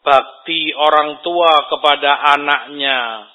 bakti 0.00 0.72
orang 0.72 1.20
tua 1.20 1.52
kepada 1.68 2.32
anaknya 2.32 3.28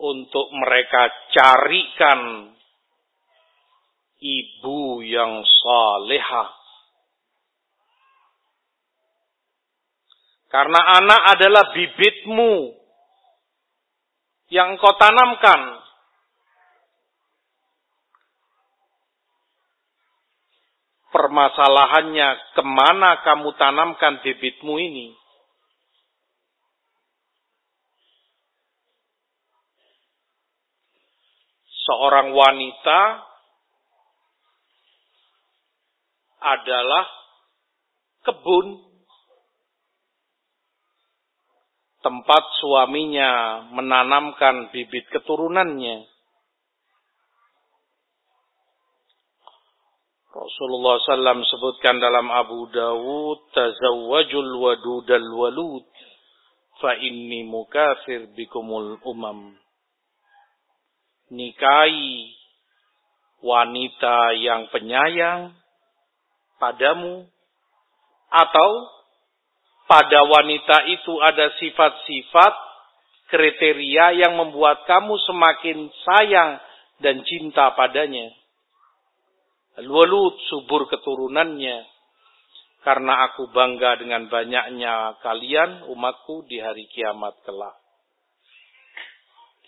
untuk 0.00 0.48
mereka 0.56 1.12
carikan 1.32 2.52
ibu 4.20 5.04
yang 5.04 5.44
salehah. 5.44 6.50
Karena 10.50 10.80
anak 10.98 11.20
adalah 11.38 11.64
bibitmu 11.70 12.74
yang 14.50 14.74
engkau 14.74 14.98
tanamkan. 14.98 15.78
Permasalahannya 21.10 22.28
ke 22.54 22.62
mana 22.62 23.22
kamu 23.22 23.54
tanamkan 23.58 24.22
bibitmu 24.26 24.74
ini? 24.78 25.19
Seorang 31.90 32.30
wanita 32.30 33.00
adalah 36.38 37.02
kebun 38.22 38.78
tempat 41.98 42.44
suaminya 42.62 43.66
menanamkan 43.74 44.70
bibit 44.70 45.10
keturunannya. 45.10 46.06
Rasulullah 50.30 50.94
SAW 51.02 51.42
sebutkan 51.42 51.98
dalam 51.98 52.30
Abu 52.30 52.70
Dawud, 52.70 53.50
Tazawwajul 53.50 54.62
wadudal 54.62 55.26
walud, 55.34 55.90
fa 56.78 56.94
mukafir 57.50 58.30
bikumul 58.38 58.94
umam. 59.02 59.59
Nikahi 61.30 62.34
wanita 63.40 64.36
yang 64.36 64.68
penyayang 64.68 65.54
padamu, 66.60 67.24
atau 68.30 68.70
pada 69.90 70.22
wanita 70.22 70.86
itu 70.86 71.18
ada 71.18 71.50
sifat-sifat 71.58 72.54
kriteria 73.26 74.22
yang 74.22 74.38
membuat 74.38 74.86
kamu 74.86 75.18
semakin 75.26 75.90
sayang 76.06 76.62
dan 77.02 77.26
cinta 77.26 77.74
padanya. 77.74 78.30
Al-walud 79.82 80.36
subur 80.46 80.86
keturunannya. 80.86 81.88
Karena 82.80 83.28
aku 83.28 83.52
bangga 83.52 84.00
dengan 84.00 84.24
banyaknya 84.32 85.20
kalian 85.20 85.84
umatku 85.92 86.48
di 86.48 86.64
hari 86.64 86.88
kiamat 86.88 87.36
kelak. 87.44 87.76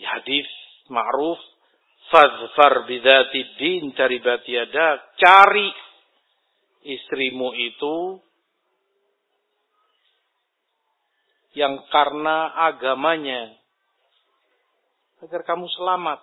Di 0.01 0.05
hadis 0.09 0.49
ma'ruf 0.89 1.37
fazfar 2.13 2.85
bidati 2.85 3.41
din 3.57 3.97
taribat 3.97 4.45
yada 4.45 5.01
cari 5.17 5.73
istrimu 6.85 7.57
itu 7.57 8.21
yang 11.57 11.81
karena 11.89 12.53
agamanya 12.69 13.57
agar 15.25 15.41
kamu 15.47 15.71
selamat. 15.73 16.21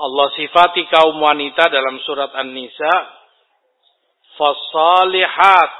Allah 0.00 0.28
sifati 0.32 0.88
kaum 0.88 1.20
wanita 1.20 1.68
dalam 1.68 2.00
surat 2.08 2.32
An-Nisa 2.32 3.19
fasalihat 4.40 5.70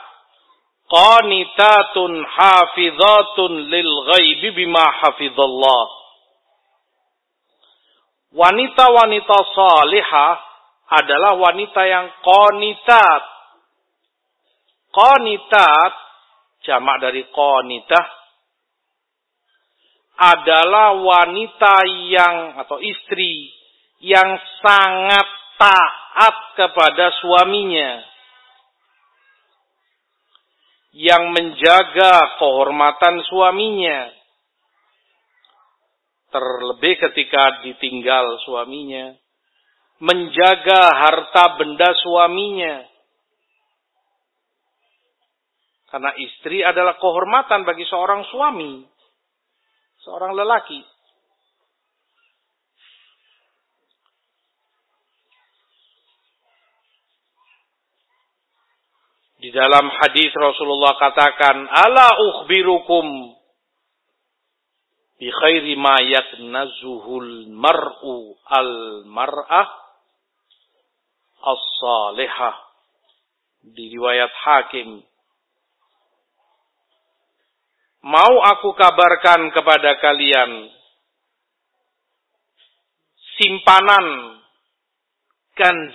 qanitatun 0.93 2.21
hafizatun 2.29 3.53
lil 3.73 3.91
ghaibi 4.13 4.53
bima 4.53 4.85
hafizallah 5.01 6.01
wanita-wanita 8.37 9.37
salihah 9.57 10.51
adalah 10.91 11.39
wanita 11.39 11.83
yang 11.87 12.07
qanitat. 12.19 13.23
Qanitat, 14.91 15.93
jamak 16.67 16.99
dari 16.99 17.23
qanitah, 17.31 18.07
adalah 20.19 20.99
wanita 20.99 21.75
yang 22.11 22.37
atau 22.59 22.83
istri 22.83 23.55
yang 24.03 24.35
sangat 24.59 25.29
taat 25.57 26.37
kepada 26.59 27.15
suaminya. 27.23 28.03
Yang 30.91 31.22
menjaga 31.30 32.38
kehormatan 32.43 33.22
suaminya 33.30 34.11
Terlebih 36.30 36.95
ketika 37.11 37.66
ditinggal 37.66 38.38
suaminya. 38.47 39.18
Menjaga 39.99 40.80
harta 40.95 41.59
benda 41.59 41.91
suaminya. 41.99 42.86
Karena 45.91 46.14
istri 46.22 46.62
adalah 46.62 47.03
kehormatan 47.03 47.66
bagi 47.66 47.82
seorang 47.82 48.22
suami. 48.30 48.86
Seorang 50.07 50.38
lelaki. 50.38 50.78
Di 59.41 59.49
dalam 59.57 59.88
hadis 59.88 60.28
Rasulullah 60.36 61.01
katakan, 61.01 61.64
"Ala 61.64 62.12
ukhbirukum 62.20 63.07
bi 65.20 65.28
khairi 65.28 65.76
ma 65.80 65.97
yaknazuhul 66.01 67.49
mar'u 67.53 68.36
al 68.49 68.72
mar'ah 69.09 69.68
as-salihah. 71.41 72.57
Di 73.61 73.93
riwayat 73.93 74.32
Hakim. 74.32 75.05
Mau 78.01 78.34
aku 78.41 78.72
kabarkan 78.72 79.53
kepada 79.53 80.01
kalian 80.01 80.72
simpanan 83.36 84.41
kans 85.53 85.93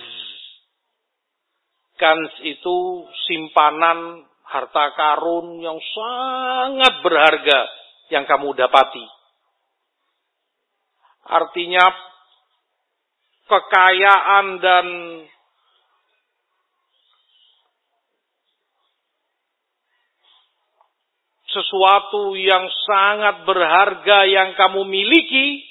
kans 1.96 2.32
itu 2.44 3.08
simpanan 3.28 4.24
harta 4.46 4.94
karun 4.94 5.58
yang 5.58 5.76
sangat 5.80 7.02
berharga 7.02 7.60
yang 8.14 8.24
kamu 8.24 8.54
dapati. 8.54 9.04
Artinya 11.26 11.90
kekayaan 13.50 14.46
dan 14.62 14.86
sesuatu 21.50 22.38
yang 22.38 22.70
sangat 22.86 23.42
berharga 23.48 24.28
yang 24.30 24.54
kamu 24.54 24.86
miliki 24.86 25.66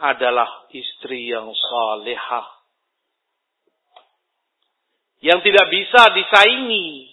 adalah 0.00 0.68
istri 0.72 1.28
yang 1.30 1.48
salehah. 1.52 2.59
Yang 5.20 5.40
tidak 5.48 5.66
bisa 5.68 6.02
disaingi. 6.16 7.12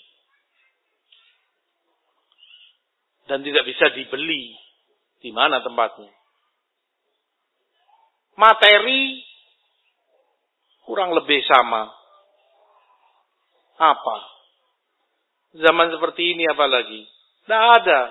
Dan 3.27 3.43
tidak 3.43 3.67
bisa 3.67 3.91
dibeli. 3.91 4.55
Di 5.19 5.35
mana 5.35 5.59
tempatnya? 5.59 6.17
materi 8.37 9.19
kurang 10.85 11.11
lebih 11.17 11.41
sama. 11.49 11.91
Apa? 13.77 14.17
Zaman 15.57 15.89
seperti 15.91 16.37
ini 16.37 16.45
apalagi? 16.47 17.01
Tidak 17.43 17.63
ada. 17.81 18.01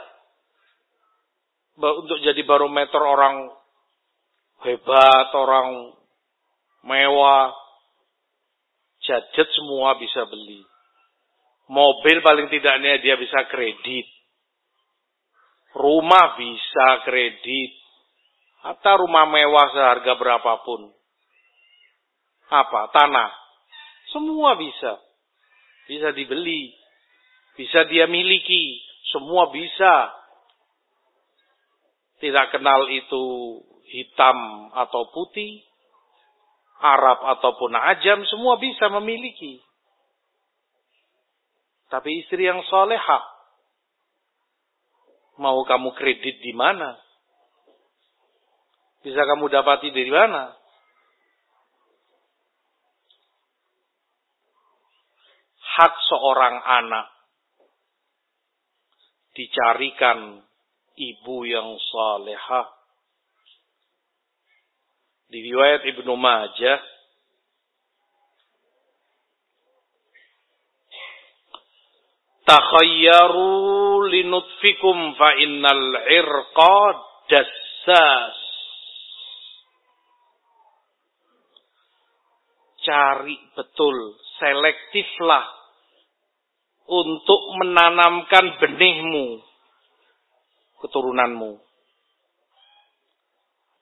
Untuk 1.78 2.18
jadi 2.20 2.42
barometer 2.42 3.00
orang 3.00 3.50
hebat, 4.66 5.28
orang 5.32 5.94
mewah, 6.82 7.54
jajet 9.06 9.48
semua 9.54 9.94
bisa 9.96 10.26
beli. 10.26 10.66
Mobil 11.66 12.22
paling 12.22 12.46
tidaknya 12.50 12.98
dia 13.02 13.18
bisa 13.18 13.46
kredit. 13.50 14.06
Rumah 15.74 16.38
bisa 16.38 16.88
kredit. 17.06 17.70
Atau 18.66 19.06
rumah 19.06 19.26
mewah 19.30 19.70
seharga 19.70 20.18
berapapun. 20.18 20.90
Apa? 22.50 22.90
Tanah. 22.94 23.30
Semua 24.14 24.54
bisa. 24.58 24.98
Bisa 25.90 26.14
dibeli. 26.14 26.74
Bisa 27.58 27.86
dia 27.90 28.06
miliki. 28.06 28.78
Semua 29.10 29.50
bisa. 29.50 30.14
Tidak 32.22 32.46
kenal 32.54 32.86
itu 32.90 33.24
hitam 33.90 34.70
atau 34.74 35.10
putih. 35.10 35.65
Arab 36.80 37.24
ataupun 37.36 37.72
ajam. 37.74 38.24
Semua 38.28 38.60
bisa 38.60 38.88
memiliki. 39.00 39.60
Tapi 41.92 42.24
istri 42.24 42.44
yang 42.44 42.60
soleha. 42.66 43.20
Mau 45.36 45.60
kamu 45.68 45.92
kredit 45.94 46.40
di 46.40 46.56
mana? 46.56 46.96
Bisa 49.04 49.20
kamu 49.22 49.52
dapati 49.52 49.92
dari 49.92 50.10
mana? 50.10 50.56
hak 55.76 55.94
seorang 56.08 56.56
anak 56.64 57.06
dicarikan 59.36 60.40
ibu 60.96 61.36
yang 61.44 61.76
salehah. 61.76 62.72
Di 65.26 65.38
riwayat 65.42 65.82
Ibnu 65.82 66.14
Majah 66.14 66.78
Takhayyaru 72.46 74.06
linutfikum 74.06 75.18
fa 75.18 75.34
innal 75.34 75.98
irqa 76.14 76.78
dassas. 77.26 78.38
Cari 82.86 83.34
betul, 83.58 84.14
selektiflah 84.38 85.42
untuk 86.86 87.50
menanamkan 87.58 88.62
benihmu, 88.62 89.42
keturunanmu. 90.86 91.65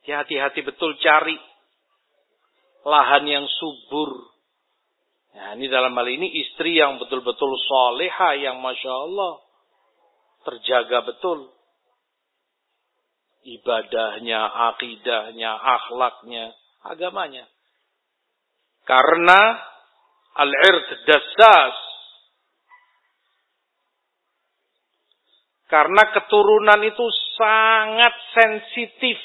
Hati-hati 0.05 0.61
betul 0.61 0.96
cari 1.00 1.36
lahan 2.84 3.24
yang 3.24 3.46
subur 3.48 4.34
Nah, 5.34 5.59
ini 5.59 5.66
dalam 5.66 5.90
hal 5.98 6.07
ini 6.14 6.30
istri 6.46 6.78
yang 6.78 7.02
betul-betul 7.02 7.59
soleha 7.66 8.38
yang 8.38 8.62
masya 8.62 8.86
Allah 8.86 9.42
terjaga 10.46 11.11
betul 11.11 11.50
ibadahnya, 13.44 14.40
akidahnya, 14.72 15.52
akhlaknya, 15.52 16.55
agamanya. 16.86 17.44
Karena 18.84 19.40
al-ird 20.36 20.88
dasas. 21.09 21.76
Karena 25.66 26.02
keturunan 26.14 26.80
itu 26.86 27.07
sangat 27.34 28.14
sensitif. 28.36 29.18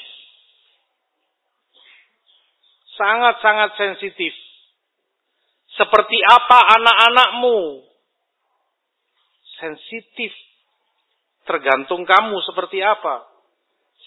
Sangat-sangat 3.00 3.80
sensitif. 3.80 4.36
Seperti 5.72 6.20
apa 6.20 6.58
anak-anakmu? 6.76 7.80
Sensitif. 9.56 10.28
Tergantung 11.48 12.04
kamu 12.04 12.36
seperti 12.44 12.84
apa. 12.84 13.24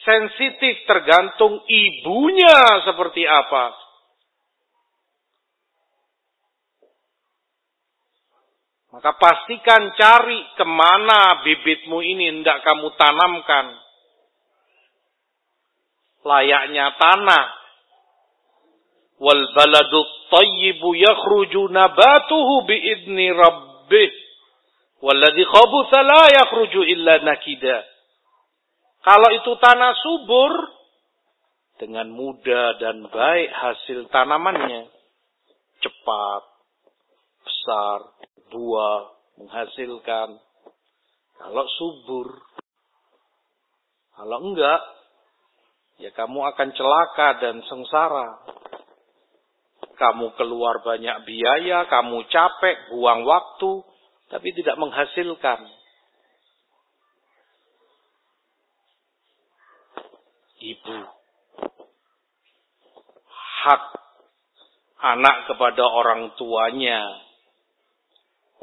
Sensitif 0.06 0.86
tergantung 0.86 1.66
ibunya 1.66 2.86
seperti 2.86 3.26
apa. 3.26 3.74
Maka 8.94 9.18
pastikan 9.18 9.90
cari 9.98 10.38
ke 10.54 10.66
mana 10.70 11.42
bibitmu 11.42 11.98
ini 12.06 12.30
hendak 12.30 12.62
kamu 12.62 12.94
tanamkan. 12.94 13.74
Layaknya 16.22 16.94
tanah 17.02 17.63
wal 19.24 19.44
baladu 19.56 20.04
tayyibu 20.28 20.92
yakhruju 21.00 21.72
nabatuhu 21.72 22.68
biidni 22.68 23.32
rabbih. 23.32 24.12
Walladhi 25.00 25.44
khabutha 25.48 26.00
la 26.04 26.24
yakhruju 26.44 26.84
illa 26.92 27.24
nakida. 27.24 27.88
Kalau 29.04 29.30
itu 29.36 29.52
tanah 29.60 29.96
subur 30.00 30.52
dengan 31.80 32.08
mudah 32.12 32.80
dan 32.80 33.08
baik 33.12 33.52
hasil 33.52 34.08
tanamannya 34.12 34.88
cepat 35.84 36.44
besar 37.44 38.00
buah 38.52 39.12
menghasilkan. 39.40 40.40
Kalau 41.36 41.66
subur 41.76 42.28
kalau 44.14 44.40
enggak 44.46 44.82
ya 46.00 46.14
kamu 46.16 46.40
akan 46.54 46.70
celaka 46.78 47.44
dan 47.44 47.60
sengsara 47.68 48.40
kamu 49.94 50.34
keluar 50.36 50.82
banyak 50.82 51.26
biaya, 51.26 51.86
kamu 51.86 52.26
capek, 52.30 52.78
buang 52.94 53.26
waktu, 53.26 53.84
tapi 54.34 54.50
tidak 54.58 54.78
menghasilkan. 54.82 55.70
Ibu. 60.64 60.96
Hak 63.64 63.84
anak 65.04 65.52
kepada 65.52 65.84
orang 65.84 66.32
tuanya 66.40 67.04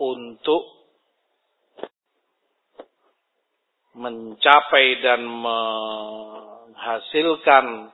untuk 0.01 0.65
mencapai 3.93 5.05
dan 5.05 5.29
menghasilkan 5.29 7.93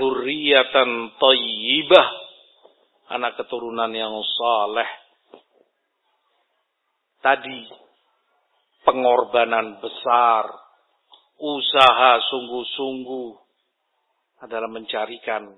zuriatan 0.00 1.12
tayyibah 1.20 2.23
anak 3.10 3.36
keturunan 3.36 3.92
yang 3.92 4.14
saleh 4.36 4.90
tadi 7.20 7.68
pengorbanan 8.84 9.80
besar 9.80 10.48
usaha 11.40 12.12
sungguh-sungguh 12.30 13.30
adalah 14.44 14.68
mencarikan 14.68 15.52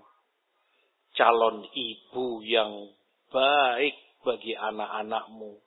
calon 1.15 1.67
ibu 1.75 2.43
yang 2.47 2.91
baik 3.31 3.95
bagi 4.23 4.55
anak-anakmu 4.55 5.67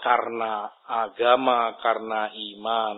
karena 0.00 0.72
agama, 0.88 1.76
karena 1.78 2.32
iman. 2.32 2.96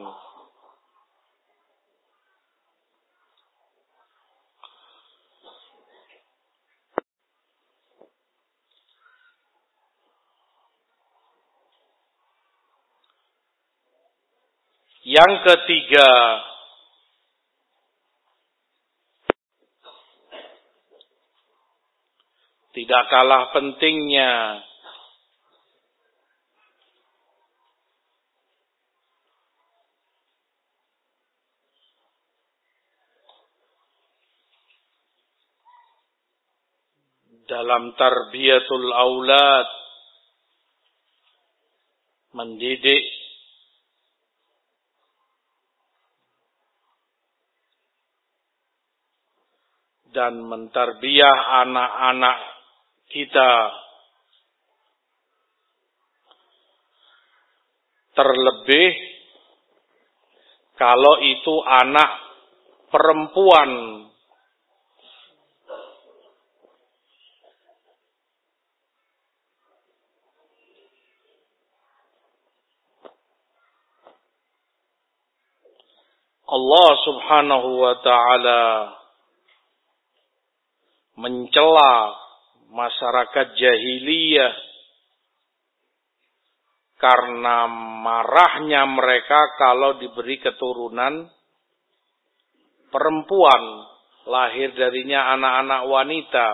Yang 15.02 15.32
ketiga, 15.42 16.10
tidak 22.70 23.02
kalah 23.10 23.50
pentingnya. 23.50 24.62
Dalam 37.50 37.98
tarbiyatul 37.98 38.86
aulad. 38.94 39.66
Mendidik 42.32 43.02
dan 50.12 50.44
mentarbiah 50.44 51.64
anak-anak 51.64 52.38
kita. 53.08 53.52
Terlebih 58.12 58.92
kalau 60.76 61.16
itu 61.24 61.54
anak 61.64 62.10
perempuan. 62.92 63.70
Allah 76.52 76.90
Subhanahu 77.00 77.80
wa 77.80 77.96
taala 78.04 79.01
mencela 81.16 82.16
masyarakat 82.72 83.46
jahiliyah 83.56 84.54
karena 87.02 87.66
marahnya 87.98 88.86
mereka 88.86 89.58
kalau 89.58 89.98
diberi 89.98 90.38
keturunan 90.38 91.26
perempuan 92.94 93.62
lahir 94.30 94.70
darinya 94.78 95.34
anak-anak 95.34 95.82
wanita. 95.90 96.48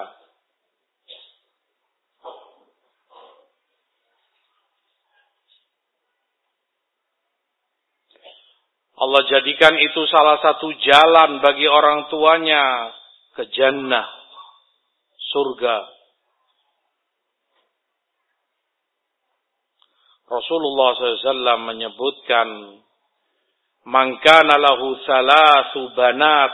Allah 8.98 9.22
jadikan 9.30 9.78
itu 9.78 10.00
salah 10.10 10.42
satu 10.42 10.74
jalan 10.82 11.38
bagi 11.38 11.70
orang 11.70 12.10
tuanya 12.10 12.90
ke 13.38 13.46
jannah, 13.54 14.17
surga. 15.32 15.76
Rasulullah 20.28 20.92
SAW 20.92 21.68
menyebutkan, 21.72 22.48
Man 23.88 24.20
kana 24.20 24.60
lahu 24.60 25.00
salasu 25.08 25.96
banat 25.96 26.52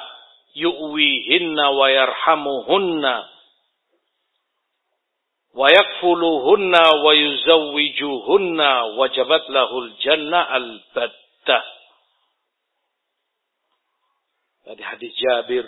yu'wihinna 0.55 1.75
wa 1.75 1.91
yarhamuhunna 1.91 3.14
wa 5.55 5.66
yakfuluhunna 5.70 6.83
wa 7.03 7.11
yuzawwijuhunna 7.11 8.70
wajabat 8.95 9.43
lahul 9.51 9.91
jannah 9.99 10.47
al-battah. 10.51 11.64
Dari 14.70 14.83
hadis 14.87 15.12
Jabir 15.18 15.66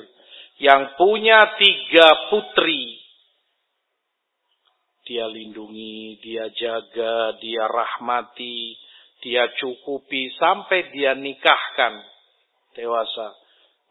yang 0.62 0.94
punya 0.94 1.58
tiga 1.58 2.30
putri. 2.30 2.85
Dia 5.06 5.30
lindungi, 5.30 6.18
dia 6.18 6.50
jaga, 6.50 7.38
dia 7.38 7.64
rahmati, 7.70 8.74
dia 9.22 9.46
cukupi 9.54 10.34
sampai 10.34 10.90
dia 10.90 11.14
nikahkan 11.14 12.02
dewasa. 12.74 13.32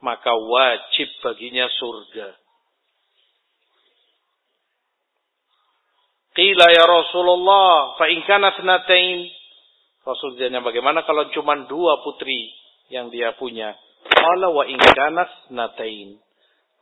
Maka 0.03 0.35
wajib 0.35 1.07
baginya 1.23 1.71
surga. 1.71 2.35
Qila 6.35 6.67
ya 6.67 6.83
Rasulullah, 6.83 7.95
fa 7.95 8.11
in 8.11 8.19
kanat 8.27 8.59
Rasul 10.05 10.37
tanya 10.37 10.61
bagaimana 10.61 11.01
kalau 11.01 11.33
cuma 11.33 11.57
dua 11.65 12.03
putri 12.05 12.53
yang 12.93 13.09
dia 13.09 13.33
punya? 13.39 13.73
Qala 14.05 14.53
wa 14.53 14.67
in. 14.69 14.77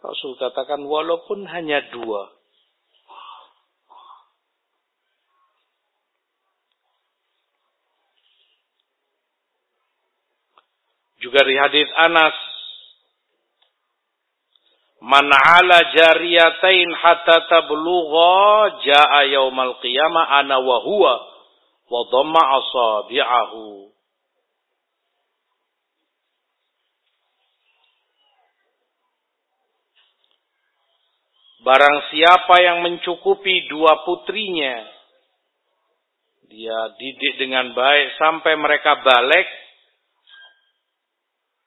Rasul 0.03 0.35
katakan 0.35 0.83
walaupun 0.83 1.47
hanya 1.47 1.79
dua. 1.95 2.42
Juga 11.23 11.39
di 11.47 11.55
hadis 11.55 11.87
Anas 11.95 12.35
Man 15.03 15.27
ala 15.27 15.79
jariyatain 15.91 16.89
hatta 16.95 17.47
tablugha 17.51 18.83
jaa 18.83 19.27
yaumal 19.31 19.79
qiyamah 19.83 20.43
ana 20.43 20.59
wa 20.63 20.79
huwa 20.79 21.13
wa 21.91 22.01
dhamma 22.07 22.39
asabi'ahu 22.39 23.91
Barang 31.63 32.11
siapa 32.11 32.59
yang 32.59 32.83
mencukupi 32.83 33.71
dua 33.71 34.03
putrinya, 34.03 34.83
dia 36.51 36.79
didik 36.99 37.39
dengan 37.39 37.71
baik 37.71 38.19
sampai 38.19 38.59
mereka 38.59 38.99
balik. 38.99 39.47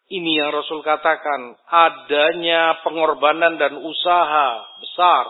Ini 0.07 0.31
yang 0.39 0.55
Rasul 0.55 0.87
katakan, 0.87 1.59
adanya 1.67 2.79
pengorbanan 2.87 3.59
dan 3.59 3.75
usaha 3.83 4.49
besar 4.79 5.25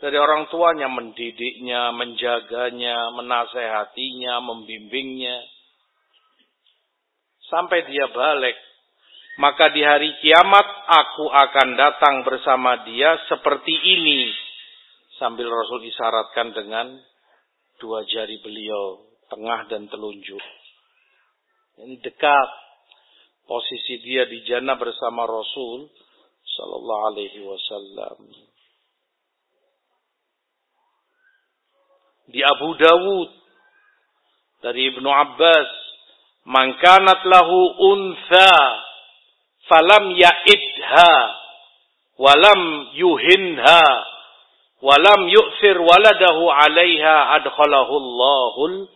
dari 0.00 0.16
orang 0.16 0.48
tuanya 0.48 0.88
mendidiknya, 0.88 1.92
menjaganya, 1.92 3.12
menasehatinya, 3.12 4.40
membimbingnya. 4.40 5.44
Sampai 7.52 7.84
dia 7.84 8.08
balik 8.08 8.56
maka 9.40 9.72
di 9.72 9.80
hari 9.80 10.12
kiamat 10.20 10.66
aku 10.92 11.24
akan 11.24 11.68
datang 11.80 12.20
bersama 12.20 12.84
dia 12.84 13.16
seperti 13.32 13.72
ini. 13.72 14.28
Sambil 15.16 15.48
Rasul 15.48 15.88
isyaratkan 15.88 16.52
dengan 16.52 16.92
dua 17.80 18.04
jari 18.04 18.36
beliau, 18.44 19.08
tengah 19.32 19.72
dan 19.72 19.88
telunjuk. 19.88 20.42
Ini 21.80 21.96
dekat. 22.04 22.48
Posisi 23.42 23.98
dia 24.00 24.24
di 24.30 24.42
jannah 24.46 24.78
bersama 24.78 25.26
Rasul 25.26 25.90
sallallahu 26.46 27.02
alaihi 27.12 27.40
wasallam. 27.42 28.18
Di 32.32 32.40
Abu 32.40 32.70
Dawud 32.78 33.30
dari 34.62 34.94
Ibnu 34.94 35.10
Abbas, 35.10 35.70
"Man 36.46 36.78
kanat 36.78 37.26
lahu 37.26 37.58
untha 37.82 38.54
falam 39.66 40.14
ya'idha 40.14 41.14
walam 42.18 42.94
yuhinha 42.94 43.84
walam 44.82 45.20
yu'thir 45.30 45.78
waladahu 45.82 46.42
'alaiha 46.46 47.42
adkhalahu 47.42 47.92
Allahul 47.98 48.86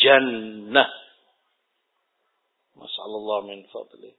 jannah. 0.00 1.01
Masallallah 2.82 3.46
min 3.46 3.62
fadli. 3.70 4.10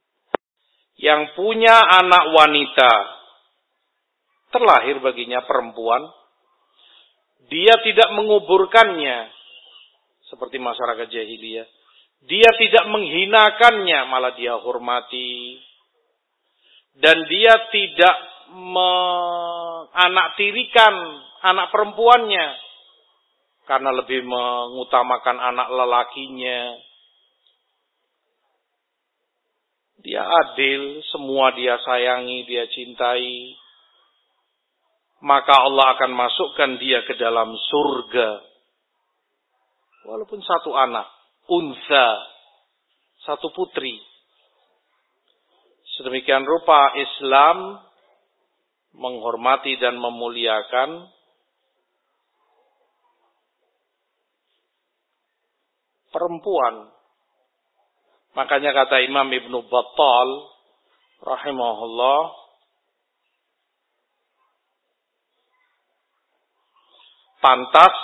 Yang 0.95 1.35
punya 1.35 1.83
anak 1.83 2.31
wanita 2.31 2.91
terlahir 4.53 5.01
baginya 5.03 5.43
perempuan 5.43 6.05
dia 7.51 7.75
tidak 7.83 8.15
menguburkannya 8.15 9.27
seperti 10.31 10.63
masyarakat 10.63 11.11
jahiliyah. 11.11 11.67
Dia 12.23 12.55
tidak 12.55 12.87
menghinakannya, 12.87 14.07
malah 14.07 14.31
dia 14.39 14.55
hormati, 14.55 15.59
dan 16.95 17.19
dia 17.27 17.67
tidak 17.67 18.15
menganaktirikan 18.53 20.93
anak 21.43 21.67
perempuannya 21.67 22.55
karena 23.67 23.91
lebih 23.91 24.23
mengutamakan 24.23 25.35
anak 25.39 25.67
lelakinya. 25.67 26.79
Dia 30.03 30.19
adil, 30.19 30.99
semua 31.15 31.55
dia 31.55 31.79
sayangi, 31.79 32.43
dia 32.43 32.67
cintai. 32.67 33.55
Maka 35.23 35.55
Allah 35.63 35.95
akan 35.95 36.11
masukkan 36.11 36.75
dia 36.75 37.07
ke 37.07 37.15
dalam 37.15 37.55
surga. 37.55 38.43
Walaupun 40.03 40.43
satu 40.43 40.75
anak, 40.75 41.07
unsa, 41.47 42.07
satu 43.23 43.55
putri. 43.55 43.95
Sedemikian 45.95 46.43
rupa 46.43 46.91
Islam 46.99 47.79
menghormati 48.91 49.79
dan 49.79 49.95
memuliakan 49.95 51.07
perempuan. 56.11 56.91
Makanya 58.33 58.73
kata 58.73 59.05
Imam 59.05 59.29
Ibnu 59.29 59.69
Battal 59.69 60.29
rahimahullah 61.21 62.21
pantas 67.37 67.95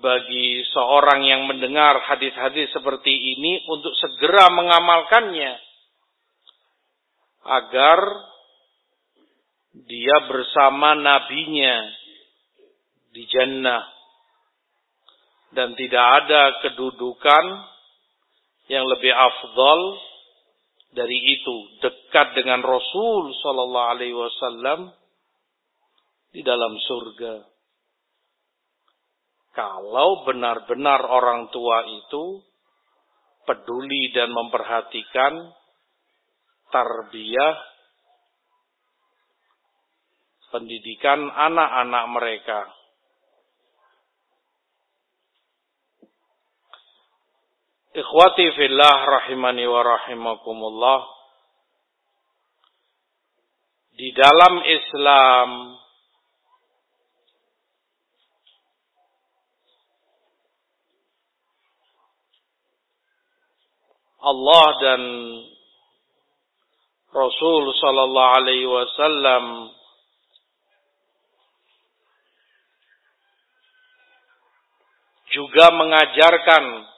bagi 0.00 0.64
seorang 0.72 1.24
yang 1.24 1.48
mendengar 1.48 2.00
hadis-hadis 2.08 2.72
seperti 2.72 3.12
ini 3.12 3.64
untuk 3.68 3.92
segera 3.96 4.48
mengamalkannya 4.52 5.60
agar 7.40 8.00
dia 9.86 10.16
bersama 10.26 10.98
nabinya 10.98 11.88
di 13.14 13.22
jannah. 13.28 13.86
Dan 15.50 15.74
tidak 15.74 16.06
ada 16.24 16.62
kedudukan 16.62 17.44
yang 18.70 18.86
lebih 18.86 19.10
afdal 19.10 19.98
dari 20.94 21.18
itu 21.34 21.56
dekat 21.82 22.38
dengan 22.38 22.62
Rasul 22.62 23.34
sallallahu 23.42 23.90
alaihi 23.98 24.14
wasallam 24.14 24.94
di 26.30 26.46
dalam 26.46 26.78
surga. 26.78 27.50
Kalau 29.50 30.22
benar-benar 30.22 31.02
orang 31.02 31.50
tua 31.50 31.82
itu 31.90 32.46
peduli 33.42 34.14
dan 34.14 34.30
memperhatikan 34.30 35.50
tarbiyah 36.70 37.58
pendidikan 40.54 41.26
anak-anak 41.26 42.04
mereka. 42.14 42.60
Ikhwati 48.00 48.56
fillah 48.56 48.96
rahimani 49.04 49.68
wa 49.68 49.84
rahimakumullah. 49.84 51.00
Di 53.92 54.08
dalam 54.16 54.64
Islam 54.64 55.76
Allah 64.24 64.66
dan 64.80 65.02
Rasul 67.12 67.64
sallallahu 67.84 68.34
alaihi 68.40 68.64
wasallam 68.64 69.44
juga 75.36 75.68
mengajarkan 75.76 76.89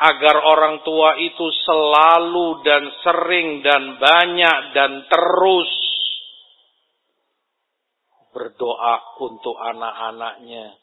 agar 0.00 0.36
orang 0.40 0.80
tua 0.80 1.20
itu 1.20 1.46
selalu 1.60 2.64
dan 2.64 2.88
sering 3.04 3.60
dan 3.60 4.00
banyak 4.00 4.58
dan 4.72 5.04
terus 5.04 5.72
berdoa 8.32 9.20
untuk 9.20 9.60
anak-anaknya. 9.60 10.80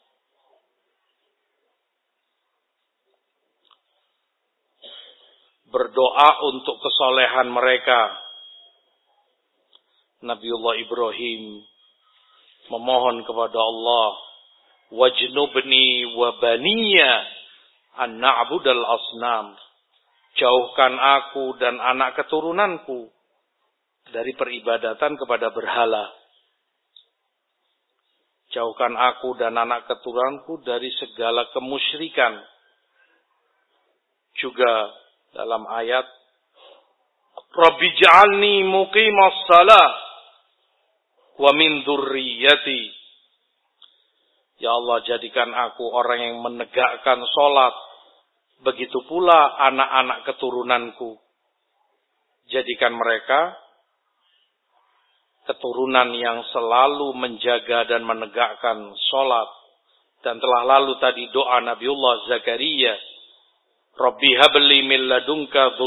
Berdoa 5.68 6.30
untuk 6.48 6.78
kesolehan 6.78 7.50
mereka. 7.50 8.14
Nabiullah 10.22 10.78
Ibrahim 10.78 11.66
memohon 12.70 13.26
kepada 13.26 13.58
Allah, 13.58 14.08
"Wajnubni 14.94 16.14
wa 16.14 16.38
baniya 16.38 17.37
an 17.96 18.20
na'budal 18.20 18.84
asnam." 18.84 19.56
Jauhkan 20.38 20.94
aku 20.94 21.58
dan 21.58 21.82
anak 21.82 22.14
keturunanku 22.14 23.10
dari 24.14 24.32
peribadatan 24.38 25.18
kepada 25.18 25.50
berhala. 25.50 26.14
Jauhkan 28.54 28.96
aku 28.96 29.36
dan 29.36 29.58
anak 29.60 29.84
keturunanku 29.90 30.64
dari 30.64 30.88
segala 30.96 31.50
kemusyrikan. 31.52 32.38
Juga 34.38 34.94
dalam 35.36 35.66
ayat 35.68 36.06
Rabbi 37.48 37.88
ja'alni 37.98 38.62
salah 39.50 39.90
wa 41.42 41.50
min 41.56 41.82
dzurriyyati. 41.82 42.82
Ya 44.58 44.74
Allah 44.74 45.06
jadikan 45.06 45.54
aku 45.54 45.86
orang 45.86 46.18
yang 46.18 46.36
menegakkan 46.42 47.22
salat. 47.30 47.74
Begitu 48.66 49.06
pula 49.06 49.54
anak-anak 49.70 50.26
keturunanku. 50.26 51.14
Jadikan 52.50 52.98
mereka 52.98 53.54
keturunan 55.46 56.12
yang 56.12 56.42
selalu 56.52 57.14
menjaga 57.14 57.88
dan 57.88 58.02
menegakkan 58.02 58.92
sholat. 59.08 59.48
Dan 60.20 60.42
telah 60.42 60.76
lalu 60.76 60.98
tadi 60.98 61.30
doa 61.30 61.62
Nabiullah 61.62 62.26
Zakaria. 62.26 62.98
Rabbi 63.94 64.30
habli 64.42 64.82
min 64.84 65.06
ladunka 65.06 65.78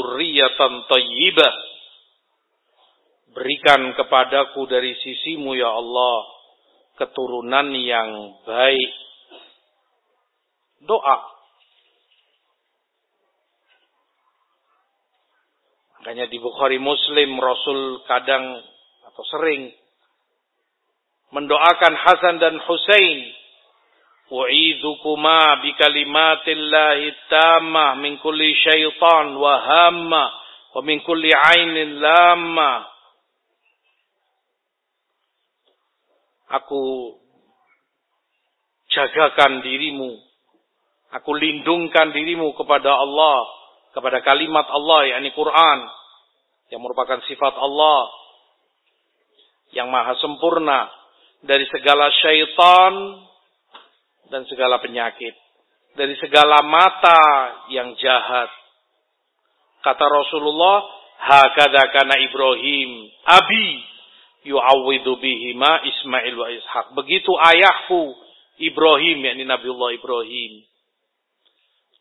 tayyibah. 0.88 1.54
Berikan 3.36 3.92
kepadaku 3.96 4.64
dari 4.64 4.96
sisimu 4.96 5.56
ya 5.56 5.68
Allah 5.72 6.16
keturunan 6.96 7.72
yang 7.76 8.36
baik. 8.44 8.92
Doa. 10.82 11.18
Makanya 16.02 16.26
di 16.26 16.42
Bukhari 16.42 16.82
Muslim 16.82 17.38
Rasul 17.38 18.02
kadang 18.10 18.58
atau 19.06 19.24
sering 19.30 19.70
mendoakan 21.30 21.94
Hasan 21.94 22.42
dan 22.42 22.58
U'idhukuma 24.32 25.60
bi 25.60 25.76
kalimatillahi 25.76 27.28
tammah 27.28 28.00
min 28.00 28.16
kulli 28.18 28.56
syaitan 28.64 29.36
wa 29.36 29.54
hamma 29.60 30.24
wa 30.72 30.80
min 30.80 31.04
kulli 31.04 31.28
ainin 31.28 32.00
lamma 32.00 32.91
Aku 36.52 37.16
jagakan 38.92 39.64
dirimu 39.64 40.20
Aku 41.12 41.36
lindungkan 41.36 42.12
dirimu 42.12 42.56
kepada 42.56 42.92
Allah 42.96 43.44
kepada 43.92 44.24
kalimat 44.24 44.64
Allah 44.72 45.12
yakni 45.12 45.32
Quran 45.36 45.78
yang 46.72 46.80
merupakan 46.80 47.20
sifat 47.28 47.52
Allah 47.60 48.08
yang 49.76 49.92
maha 49.92 50.16
sempurna 50.20 50.88
dari 51.44 51.68
segala 51.68 52.08
syaitan 52.24 52.92
dan 54.32 54.48
segala 54.48 54.80
penyakit, 54.80 55.36
dari 55.92 56.16
segala 56.16 56.64
mata 56.64 57.20
yang 57.68 57.92
jahat. 58.00 58.48
Kata 59.84 60.04
Rasulullah, 60.08 60.80
hakada 61.20 61.92
kana 61.92 62.16
Ibrahim, 62.24 62.90
abi 63.28 63.68
yu'awwidu 64.42 65.18
bihima 65.18 65.82
Ismail 65.86 66.34
wa 66.34 66.48
Ishaq. 66.50 66.86
Begitu 66.98 67.32
ayahku 67.34 68.14
Ibrahim, 68.58 69.18
yakni 69.26 69.44
Nabiullah 69.46 69.94
Ibrahim. 69.96 70.66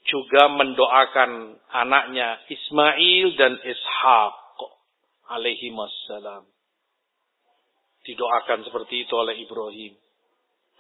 Juga 0.02 0.50
mendoakan 0.50 1.62
anaknya 1.70 2.42
Ismail 2.50 3.38
dan 3.38 3.62
Ishaq 3.62 4.58
alaihi 5.30 5.72
wassalam. 5.72 6.50
Didoakan 8.02 8.66
seperti 8.66 9.06
itu 9.06 9.14
oleh 9.14 9.38
Ibrahim. 9.38 9.94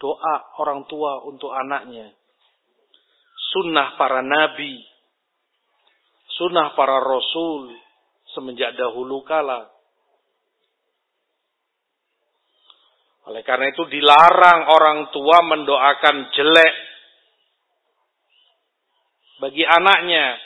Doa 0.01 0.57
orang 0.57 0.89
tua 0.89 1.22
untuk 1.30 1.53
anaknya. 1.53 2.09
Sunnah 3.53 3.93
para 3.93 4.26
nabi. 4.26 4.82
Sunnah 6.34 6.74
para 6.74 6.97
rasul. 6.97 7.70
Semenjak 8.34 8.74
dahulu 8.74 9.22
kala. 9.22 9.70
Oleh 13.30 13.46
karena 13.46 13.70
itu 13.70 13.86
dilarang 13.86 14.66
orang 14.66 15.14
tua 15.14 15.46
mendoakan 15.46 16.34
jelek 16.34 16.74
bagi 19.42 19.62
anaknya 19.62 20.38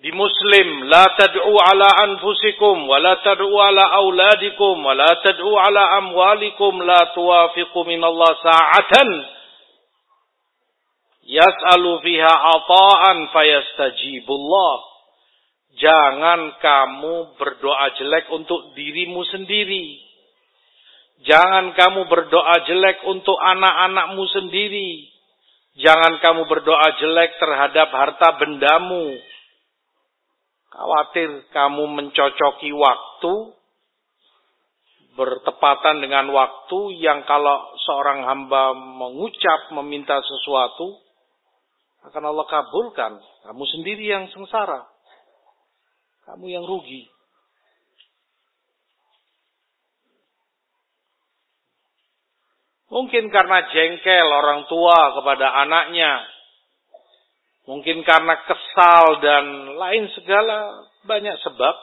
di 0.00 0.10
Muslim, 0.16 0.88
la 0.88 1.12
tad'u 1.12 1.54
ala 1.60 1.88
anfusikum 2.08 2.88
wa 2.88 2.96
la 2.98 3.20
tad'u 3.20 3.52
ala 3.52 4.00
auladikum 4.00 4.80
wa 4.80 4.96
la 4.96 5.12
tad'u 5.20 5.52
ala 5.60 6.00
amwalikum 6.00 6.80
la 6.80 7.12
tuwafiqu 7.12 7.84
min 7.84 8.00
Allah 8.00 8.32
sa'atan 8.40 9.08
yas'alu 11.28 12.00
fiha 12.00 12.32
ata'an 12.32 13.28
fayastajibullah. 13.28 14.89
Jangan 15.78 16.58
kamu 16.58 17.38
berdoa 17.38 17.86
jelek 17.94 18.26
untuk 18.34 18.74
dirimu 18.74 19.22
sendiri. 19.30 20.02
Jangan 21.22 21.76
kamu 21.78 22.10
berdoa 22.10 22.66
jelek 22.66 23.06
untuk 23.06 23.38
anak-anakmu 23.38 24.24
sendiri. 24.34 25.06
Jangan 25.78 26.18
kamu 26.18 26.50
berdoa 26.50 26.98
jelek 26.98 27.38
terhadap 27.38 27.88
harta 27.94 28.34
bendamu 28.42 29.14
Khawatir 30.70 31.50
kamu 31.50 31.82
mencocoki 31.98 32.70
waktu 32.70 33.34
bertepatan 35.18 35.98
dengan 35.98 36.30
waktu 36.30 36.94
yang 37.02 37.26
kalau 37.26 37.74
seorang 37.82 38.22
hamba 38.22 38.70
mengucap 38.78 39.74
meminta 39.74 40.22
sesuatu 40.22 40.94
akan 42.06 42.22
Allah 42.22 42.46
kabulkan. 42.46 43.12
Kamu 43.50 43.64
sendiri 43.66 44.14
yang 44.14 44.30
sengsara. 44.30 44.86
Kamu 46.28 46.46
yang 46.50 46.64
rugi. 46.66 47.08
Mungkin 52.90 53.30
karena 53.30 53.70
jengkel 53.70 54.26
orang 54.26 54.66
tua 54.66 55.14
kepada 55.14 55.46
anaknya 55.62 56.26
Mungkin 57.70 58.02
karena 58.02 58.34
kesal 58.50 59.22
dan 59.22 59.78
lain 59.78 60.10
segala 60.18 60.90
banyak 61.06 61.38
sebab. 61.38 61.74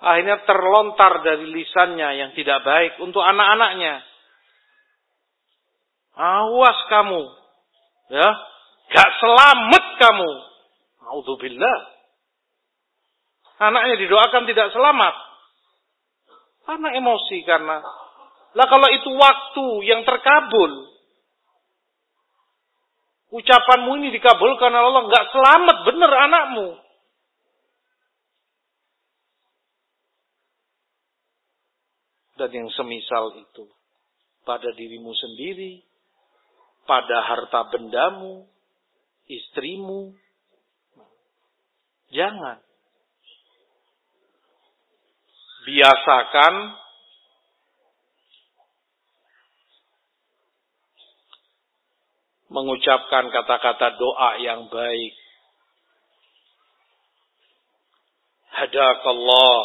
Akhirnya 0.00 0.40
terlontar 0.48 1.26
dari 1.26 1.44
lisannya 1.52 2.16
yang 2.16 2.30
tidak 2.32 2.64
baik 2.64 2.96
untuk 3.04 3.20
anak-anaknya. 3.20 4.00
Awas 6.16 6.78
kamu. 6.88 7.22
Ya. 8.08 8.28
Gak 8.88 9.10
selamat 9.20 9.84
kamu. 10.00 10.30
Alhamdulillah. 11.04 11.78
Anaknya 13.58 13.94
didoakan 14.06 14.46
tidak 14.46 14.70
selamat. 14.70 15.14
Karena 16.62 16.88
emosi 16.94 17.38
karena. 17.42 17.82
Lah 18.54 18.66
kalau 18.70 18.88
itu 18.94 19.10
waktu 19.18 19.66
yang 19.88 20.06
terkabul. 20.06 20.86
Ucapanmu 23.28 23.98
ini 23.98 24.14
dikabulkan 24.14 24.70
oleh 24.70 24.88
Allah. 24.88 25.04
Nggak 25.10 25.26
selamat 25.34 25.76
benar 25.90 26.12
anakmu. 26.30 26.68
Dan 32.38 32.50
yang 32.54 32.70
semisal 32.70 33.34
itu. 33.42 33.66
Pada 34.46 34.70
dirimu 34.70 35.10
sendiri. 35.18 35.82
Pada 36.86 37.26
harta 37.26 37.74
bendamu. 37.74 38.46
Istrimu. 39.26 40.14
Jangan. 42.14 42.67
Biasakan 45.68 46.54
mengucapkan 52.48 53.28
kata-kata 53.28 54.00
doa 54.00 54.40
yang 54.40 54.72
baik. 54.72 55.12
Hadakallah. 58.48 59.60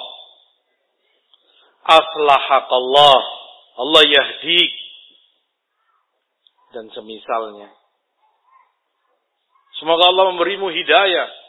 Aslahakallah. 1.87 3.19
Allah 3.79 4.03
yahdi. 4.03 4.63
Dan 6.75 6.91
semisalnya. 6.91 7.71
Semoga 9.79 10.11
Allah 10.11 10.35
memberimu 10.35 10.67
hidayah. 10.67 11.42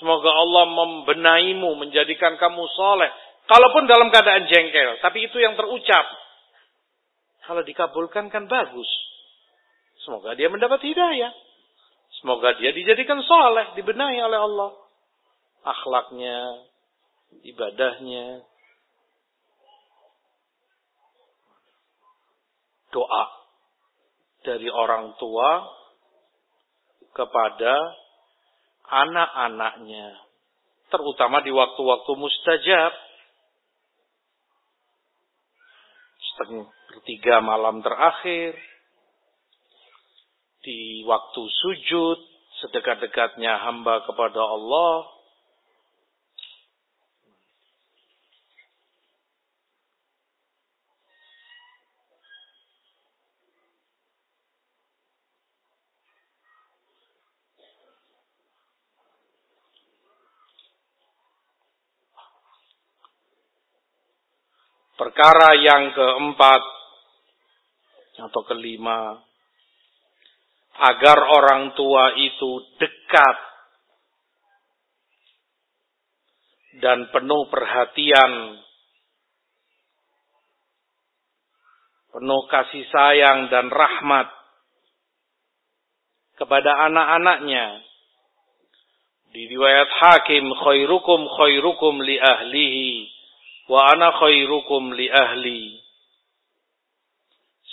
Semoga 0.00 0.30
Allah 0.30 0.64
membenaimu, 0.74 1.78
menjadikan 1.78 2.34
kamu 2.34 2.64
soleh. 2.74 3.10
Kalaupun 3.46 3.86
dalam 3.86 4.10
keadaan 4.10 4.48
jengkel. 4.50 4.98
Tapi 4.98 5.28
itu 5.28 5.36
yang 5.38 5.54
terucap. 5.54 6.06
Kalau 7.44 7.62
dikabulkan 7.62 8.32
kan 8.32 8.48
bagus. 8.50 8.88
Semoga 10.02 10.34
dia 10.34 10.48
mendapat 10.50 10.80
hidayah. 10.82 11.32
Semoga 12.20 12.56
dia 12.56 12.72
dijadikan 12.72 13.20
soleh, 13.22 13.76
dibenahi 13.76 14.18
oleh 14.18 14.40
Allah. 14.40 14.70
Akhlaknya, 15.64 16.68
ibadahnya. 17.44 18.44
Doa 22.92 23.24
dari 24.44 24.68
orang 24.70 25.18
tua 25.18 25.66
kepada 27.16 28.03
anak-anaknya. 28.88 30.20
Terutama 30.92 31.40
di 31.40 31.50
waktu-waktu 31.50 32.12
mustajab. 32.14 32.92
Sepertiga 36.34 37.38
malam 37.44 37.82
terakhir 37.84 38.58
di 40.64 41.04
waktu 41.04 41.42
sujud, 41.44 42.18
sedekat-dekatnya 42.64 43.60
hamba 43.60 44.02
kepada 44.08 44.40
Allah, 44.40 45.13
Perkara 65.14 65.54
yang 65.62 65.94
keempat 65.94 66.62
atau 68.18 68.42
kelima 68.50 69.22
agar 70.74 71.18
orang 71.22 71.70
tua 71.78 72.18
itu 72.18 72.66
dekat 72.82 73.38
dan 76.82 77.14
penuh 77.14 77.46
perhatian, 77.46 78.58
penuh 82.10 82.42
kasih 82.50 82.82
sayang 82.90 83.54
dan 83.54 83.70
rahmat 83.70 84.26
kepada 86.42 86.90
anak-anaknya. 86.90 87.86
Di 89.30 89.46
riwayat 89.46 89.90
Hakim, 89.94 90.42
khairukum 90.58 91.22
khairukum 91.38 92.02
li 92.02 92.18
ahlihi 92.18 93.13
wa 93.68 93.80
ana 93.92 94.12
khairukum 94.20 94.92
li 94.92 95.08
ahli. 95.08 95.62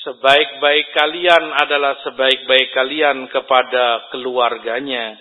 Sebaik-baik 0.01 0.97
kalian 0.97 1.53
adalah 1.61 1.93
sebaik-baik 2.01 2.73
kalian 2.73 3.29
kepada 3.29 4.09
keluarganya. 4.09 5.19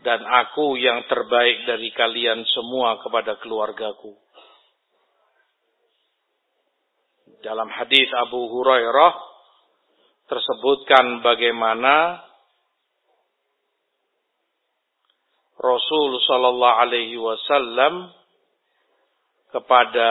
Dan 0.00 0.24
aku 0.24 0.80
yang 0.80 1.04
terbaik 1.06 1.68
dari 1.68 1.92
kalian 1.92 2.42
semua 2.50 2.98
kepada 3.04 3.36
keluargaku. 3.36 4.16
Dalam 7.44 7.68
hadis 7.68 8.08
Abu 8.16 8.48
Hurairah 8.48 9.12
tersebutkan 10.28 11.20
bagaimana 11.20 12.24
Rasul 15.60 16.16
sallallahu 16.24 16.78
alaihi 16.80 17.20
wasallam 17.20 18.08
kepada 19.50 20.10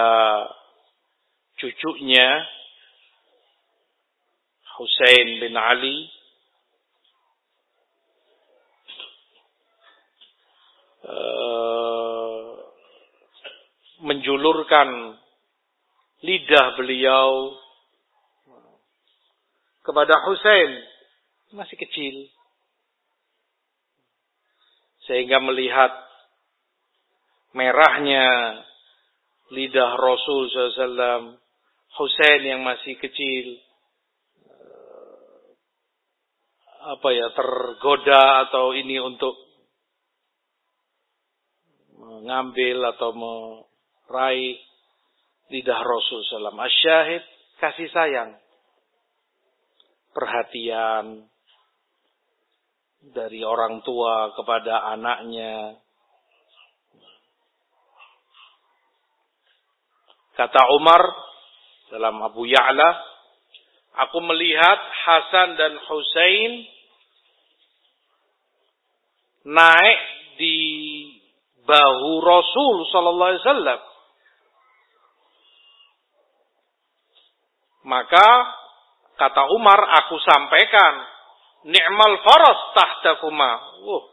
cucunya 1.59 2.43
Husain 4.79 5.27
bin 5.43 5.55
Ali. 5.59 5.97
Uh, 10.99 12.59
menjulurkan 14.03 15.17
lidah 16.21 16.75
beliau 16.75 17.55
kepada 19.83 20.27
Husain 20.27 20.71
masih 21.55 21.75
kecil. 21.79 22.15
Sehingga 25.09 25.41
melihat 25.41 25.89
merahnya 27.57 28.27
lidah 29.49 29.91
Rasul 29.97 30.49
SAW 30.49 31.37
Husain 31.89 32.41
yang 32.45 32.61
masih 32.61 32.95
kecil 33.01 33.57
apa 36.79 37.09
ya 37.11 37.27
tergoda 37.35 38.49
atau 38.49 38.71
ini 38.71 38.97
untuk 39.03 39.35
mengambil 41.99 42.95
atau 42.95 43.11
meraih 43.11 44.57
lidah 45.51 45.81
Rasul 45.83 46.23
Sallam. 46.29 46.55
Asyahid 46.55 47.23
kasih 47.59 47.89
sayang, 47.91 48.31
perhatian 50.15 51.27
dari 53.11 53.43
orang 53.43 53.83
tua 53.83 54.31
kepada 54.33 54.87
anaknya. 54.95 55.77
Kata 60.39 60.71
Umar 60.79 61.03
dalam 61.91 62.15
Abu 62.23 62.47
Ya'la, 62.47 63.09
Aku 64.07 64.23
melihat 64.23 64.79
Hasan 65.03 65.59
dan 65.59 65.75
Husain 65.75 66.51
naik 69.43 69.99
di 70.39 70.57
bahu 71.67 72.11
Rasul 72.23 72.75
sallallahu 72.95 73.29
alaihi 73.33 73.43
wasallam. 73.43 73.81
Maka 77.89 78.27
kata 79.19 79.51
Umar, 79.51 79.79
aku 79.83 80.15
sampaikan, 80.23 80.93
ni'mal 81.67 82.23
faras 82.23 82.59
tahtakuma. 82.77 83.83
Uh, 83.83 84.03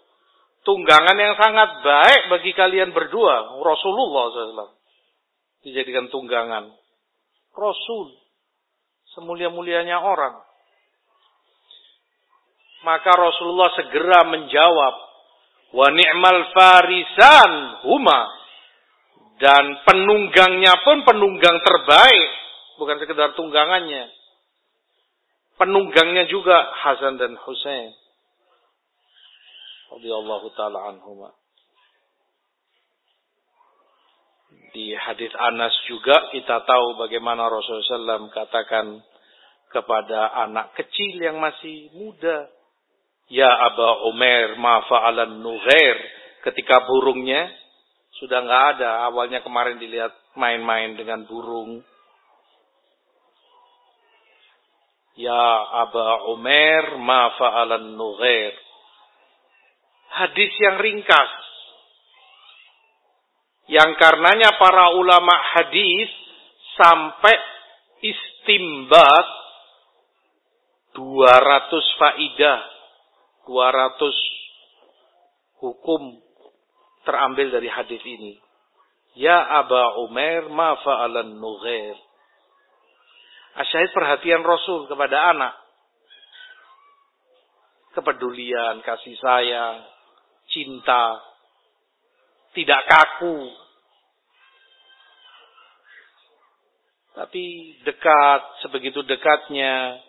tunggangan 0.66 1.14
yang 1.14 1.36
sangat 1.38 1.84
baik 1.84 2.22
bagi 2.32 2.50
kalian 2.56 2.90
berdua, 2.90 3.54
Rasulullah 3.62 4.24
SAW. 4.34 4.75
Dijadikan 5.66 6.06
tunggangan. 6.14 6.70
Rasul 7.50 8.14
semulia-mulianya 9.18 9.98
orang. 9.98 10.38
Maka 12.86 13.10
Rasulullah 13.10 13.74
segera 13.74 14.22
menjawab, 14.30 14.94
"Wa 15.74 15.88
ni'mal 15.90 16.54
farisan 16.54 17.82
huma." 17.82 18.20
Dan 19.42 19.82
penunggangnya 19.84 20.80
pun 20.86 21.02
penunggang 21.02 21.58
terbaik, 21.60 22.30
bukan 22.78 22.96
sekedar 23.02 23.34
tunggangannya. 23.34 24.08
Penunggangnya 25.60 26.30
juga 26.30 26.62
Hasan 26.72 27.18
dan 27.20 27.36
Husain. 27.36 27.92
Radhiyallahu 29.92 30.46
taala 30.56 30.94
anhumah. 30.94 31.36
Di 34.76 34.92
hadis 34.92 35.32
Anas 35.40 35.72
juga 35.88 36.28
kita 36.36 36.60
tahu 36.68 37.00
bagaimana 37.00 37.48
Rasulullah 37.48 38.20
SAW 38.20 38.28
katakan 38.28 39.00
kepada 39.72 40.36
anak 40.44 40.76
kecil 40.76 41.16
yang 41.16 41.40
masih 41.40 41.88
muda. 41.96 42.44
Ya 43.32 43.48
Aba 43.48 44.04
Umar 44.04 44.60
ma 44.60 44.84
fa'alan 44.84 45.40
nughair. 45.40 45.96
Ketika 46.44 46.84
burungnya 46.84 47.48
sudah 48.20 48.44
nggak 48.44 48.64
ada. 48.76 49.08
Awalnya 49.08 49.40
kemarin 49.40 49.80
dilihat 49.80 50.12
main-main 50.36 50.92
dengan 50.92 51.24
burung. 51.24 51.80
Ya 55.16 55.40
Aba 55.88 56.28
Umar 56.36 57.00
ma 57.00 57.32
fa'alan 57.32 57.96
nughair. 57.96 58.52
hadis 60.20 60.52
yang 60.60 60.76
ringkas. 60.84 61.45
Yang 63.66 63.98
karenanya 63.98 64.54
para 64.62 64.94
ulama 64.94 65.34
hadis 65.58 66.06
sampai 66.78 67.34
istimbat 67.98 69.26
200 70.94 71.98
faidah, 71.98 72.62
200 73.44 75.60
hukum 75.60 76.22
terambil 77.02 77.50
dari 77.50 77.66
hadis 77.66 78.00
ini. 78.06 78.38
Ya 79.16 79.40
Aba 79.64 79.96
Umar 80.04 80.52
ma 80.52 80.76
fa'alan 80.80 81.40
nughair. 81.40 81.96
Asyahid 83.56 83.90
perhatian 83.96 84.44
Rasul 84.44 84.84
kepada 84.84 85.32
anak. 85.32 85.56
Kepedulian, 87.96 88.84
kasih 88.84 89.16
sayang, 89.16 89.88
cinta, 90.52 91.16
tidak 92.56 92.80
kaku. 92.88 93.52
Tapi 97.12 97.44
dekat, 97.84 98.40
sebegitu 98.64 99.04
dekatnya 99.04 100.00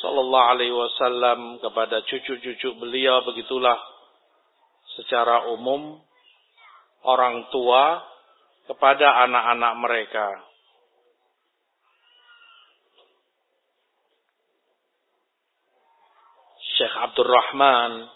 Sallallahu 0.00 0.48
Alaihi 0.56 0.76
Wasallam 0.76 1.60
kepada 1.60 2.04
cucu-cucu 2.04 2.76
beliau 2.76 3.24
begitulah 3.24 3.80
secara 4.96 5.48
umum 5.52 6.00
orang 7.04 7.48
tua 7.48 8.04
kepada 8.68 9.24
anak-anak 9.24 9.72
mereka. 9.80 10.28
Syekh 16.76 16.92
Abdurrahman 16.92 18.15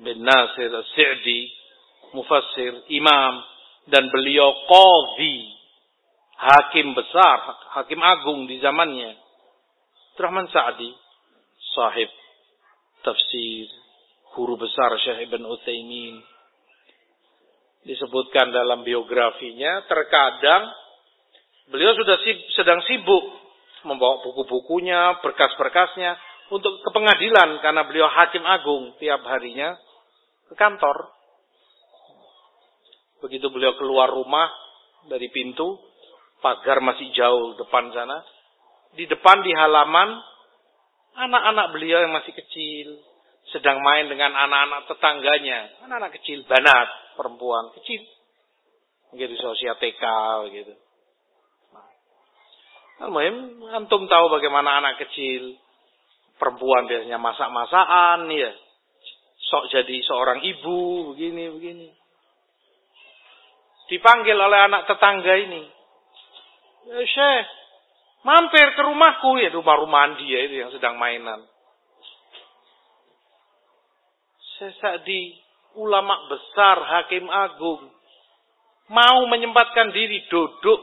bin 0.00 0.24
Nasir 0.24 0.70
Al-Sa'di, 0.70 1.40
mufassir, 2.14 2.82
imam, 2.90 3.34
dan 3.90 4.08
beliau 4.10 4.54
qadhi, 4.66 5.54
hakim 6.38 6.96
besar, 6.96 7.38
hakim 7.78 8.00
agung 8.00 8.46
di 8.50 8.58
zamannya. 8.58 9.14
Abdurrahman 10.14 10.48
Sa'di, 10.50 10.90
sahib 11.74 12.10
tafsir, 13.02 13.68
guru 14.34 14.58
besar 14.58 14.94
Syekh 15.02 15.30
Ibn 15.30 15.42
Utsaimin. 15.46 16.22
Disebutkan 17.84 18.48
dalam 18.48 18.80
biografinya, 18.80 19.84
terkadang 19.84 20.72
beliau 21.68 21.92
sudah 21.92 22.16
sedang 22.56 22.80
sibuk 22.88 23.24
membawa 23.84 24.24
buku-bukunya, 24.24 25.20
berkas-berkasnya 25.20 26.16
untuk 26.52 26.84
ke 26.84 26.90
pengadilan 26.92 27.64
karena 27.64 27.82
beliau 27.88 28.08
hakim 28.10 28.44
agung 28.44 28.92
tiap 29.00 29.24
harinya 29.24 29.80
ke 30.52 30.54
kantor. 30.58 31.12
Begitu 33.24 33.48
beliau 33.48 33.72
keluar 33.80 34.12
rumah 34.12 34.52
dari 35.08 35.32
pintu, 35.32 35.80
pagar 36.44 36.84
masih 36.84 37.08
jauh 37.16 37.56
depan 37.56 37.88
sana, 37.96 38.20
di 38.92 39.08
depan 39.08 39.40
di 39.40 39.52
halaman 39.56 40.20
anak-anak 41.16 41.66
beliau 41.72 42.04
yang 42.04 42.12
masih 42.12 42.36
kecil 42.36 43.00
sedang 43.52 43.80
main 43.80 44.08
dengan 44.08 44.32
anak-anak 44.32 44.88
tetangganya, 44.88 45.84
anak-anak 45.84 46.12
kecil, 46.20 46.44
banat, 46.44 46.88
perempuan 47.16 47.72
kecil. 47.80 48.04
Mungkin 49.12 49.28
di 49.30 49.38
sosial 49.38 49.78
TK 49.78 50.04
gitu. 50.52 50.74
Nah, 51.70 53.08
antum 53.78 54.10
tahu 54.10 54.26
bagaimana 54.32 54.82
anak 54.82 55.06
kecil, 55.06 55.54
perempuan 56.38 56.86
biasanya 56.90 57.18
masak-masakan 57.20 58.30
ya. 58.30 58.52
Sok 59.44 59.68
jadi 59.70 59.96
seorang 60.08 60.40
ibu, 60.40 61.12
begini, 61.12 61.52
begini. 61.52 61.88
Dipanggil 63.92 64.34
oleh 64.34 64.60
anak 64.64 64.88
tetangga 64.88 65.34
ini. 65.36 65.62
Ya, 66.84 67.00
Syekh, 67.04 67.44
Mampir 68.24 68.72
ke 68.72 68.80
rumahku 68.80 69.36
ya 69.36 69.52
rumah-rumahan 69.52 70.16
dia 70.16 70.48
itu 70.48 70.56
yang 70.56 70.72
sedang 70.72 70.96
mainan. 70.96 71.44
Sesak 74.56 75.04
di 75.04 75.36
ulama 75.76 76.24
besar, 76.32 76.80
hakim 76.80 77.28
agung. 77.28 77.92
Mau 78.88 79.28
menyempatkan 79.28 79.92
diri 79.92 80.24
duduk 80.32 80.80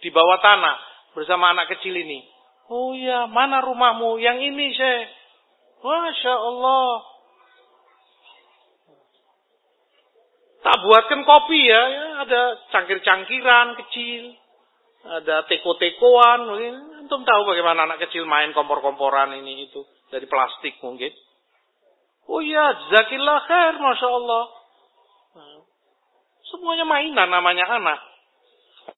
di 0.00 0.08
bawah 0.08 0.40
tanah 0.40 0.76
bersama 1.12 1.52
anak 1.52 1.76
kecil 1.76 1.92
ini. 1.92 2.24
Oh 2.72 2.96
ya, 2.96 3.28
mana 3.28 3.60
rumahmu? 3.60 4.16
Yang 4.20 4.38
ini, 4.52 4.66
Syekh. 4.72 5.08
Masya 5.84 6.34
Allah. 6.34 6.90
Tak 10.64 10.76
buatkan 10.80 11.28
kopi 11.28 11.60
ya, 11.60 11.82
ya 11.92 12.06
ada 12.24 12.40
cangkir-cangkiran 12.72 13.76
kecil 13.84 14.32
ada 15.04 15.44
teko-tekoan, 15.44 16.48
antum 17.04 17.20
tahu 17.28 17.42
bagaimana 17.44 17.84
anak 17.84 18.08
kecil 18.08 18.24
main 18.24 18.56
kompor-komporan 18.56 19.36
ini 19.36 19.68
itu 19.68 19.84
dari 20.08 20.24
plastik 20.24 20.80
mungkin. 20.80 21.12
Oh 22.24 22.40
iya, 22.40 22.72
zakillah 22.88 23.44
khair, 23.44 23.76
masya 23.76 24.08
Allah. 24.08 24.44
Nah, 25.36 25.60
semuanya 26.48 26.88
mainan 26.88 27.28
namanya 27.28 27.68
anak. 27.68 28.00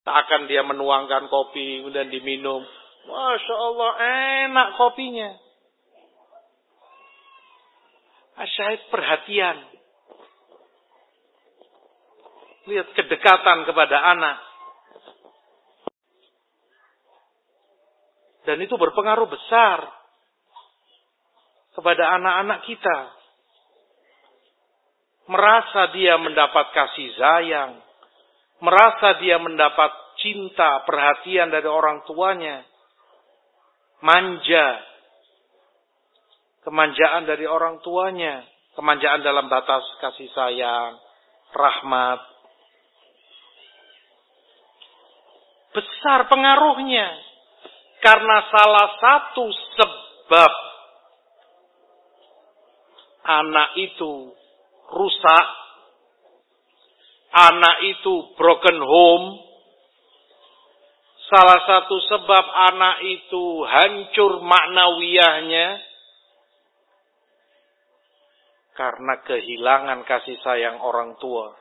Tak 0.06 0.16
akan 0.26 0.46
dia 0.46 0.62
menuangkan 0.62 1.26
kopi 1.26 1.82
kemudian 1.82 2.06
diminum. 2.06 2.62
Masya 3.06 3.54
Allah, 3.54 3.90
enak 4.50 4.68
kopinya. 4.74 5.30
Asyahid 8.36 8.82
perhatian. 8.92 9.56
Lihat 12.66 12.88
kedekatan 12.98 13.64
kepada 13.64 13.96
anak. 14.12 14.38
Dan 18.46 18.62
itu 18.62 18.74
berpengaruh 18.78 19.26
besar 19.26 19.86
kepada 21.74 22.14
anak-anak 22.18 22.60
kita. 22.66 22.98
Merasa 25.26 25.90
dia 25.90 26.14
mendapat 26.18 26.70
kasih 26.70 27.10
sayang. 27.18 27.82
Merasa 28.62 29.18
dia 29.18 29.42
mendapat 29.42 29.90
cinta, 30.22 30.86
perhatian 30.86 31.50
dari 31.50 31.66
orang 31.66 32.06
tuanya. 32.06 32.62
Manja. 34.02 34.66
Kemanjaan 36.66 37.24
dari 37.24 37.46
orang 37.46 37.78
tuanya. 37.80 38.42
Kemanjaan 38.76 39.24
dalam 39.24 39.48
batas 39.48 39.86
kasih 40.04 40.28
sayang, 40.36 41.00
rahmat. 41.56 42.20
Besar 45.72 46.28
pengaruhnya 46.28 47.08
karena 48.04 48.36
salah 48.52 48.88
satu 49.00 49.44
sebab 49.48 50.52
anak 53.26 53.70
itu 53.80 54.36
rusak, 54.92 55.46
anak 57.32 57.76
itu 57.96 58.14
broken 58.36 58.78
home, 58.80 59.26
salah 61.26 61.60
satu 61.66 61.96
sebab 62.06 62.44
anak 62.74 62.96
itu 63.06 63.44
hancur 63.66 64.42
maknawiyahnya 64.42 65.82
karena 68.76 69.14
kehilangan 69.24 70.04
kasih 70.04 70.36
sayang 70.44 70.78
orang 70.84 71.16
tua. 71.16 71.56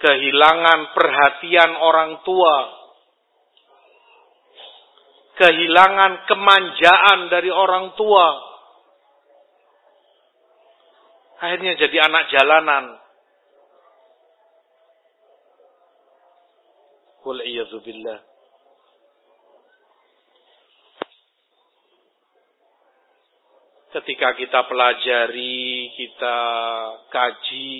Kehilangan 0.00 0.92
perhatian 0.92 1.70
orang 1.80 2.20
tua 2.26 2.84
kehilangan 5.34 6.30
kemanjaan 6.30 7.18
dari 7.30 7.50
orang 7.50 7.98
tua. 7.98 8.26
Akhirnya 11.42 11.74
jadi 11.76 11.96
anak 12.08 12.30
jalanan. 12.30 12.84
Qul 17.24 17.40
billah. 17.80 18.20
Ketika 23.96 24.36
kita 24.36 24.60
pelajari, 24.68 25.88
kita 25.96 26.38
kaji 27.08 27.72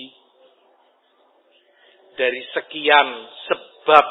dari 2.17 2.41
sekian 2.57 3.07
sebab 3.45 4.05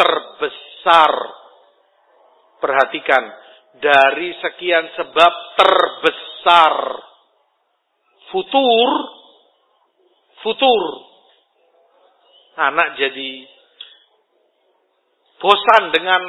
terbesar 0.00 1.12
Perhatikan, 2.58 3.22
dari 3.78 4.34
sekian 4.42 4.90
sebab 4.98 5.32
terbesar 5.54 6.74
futur, 8.34 8.88
futur, 10.42 10.82
anak 12.58 12.98
jadi 12.98 13.57
bosan 15.38 15.94
dengan 15.94 16.22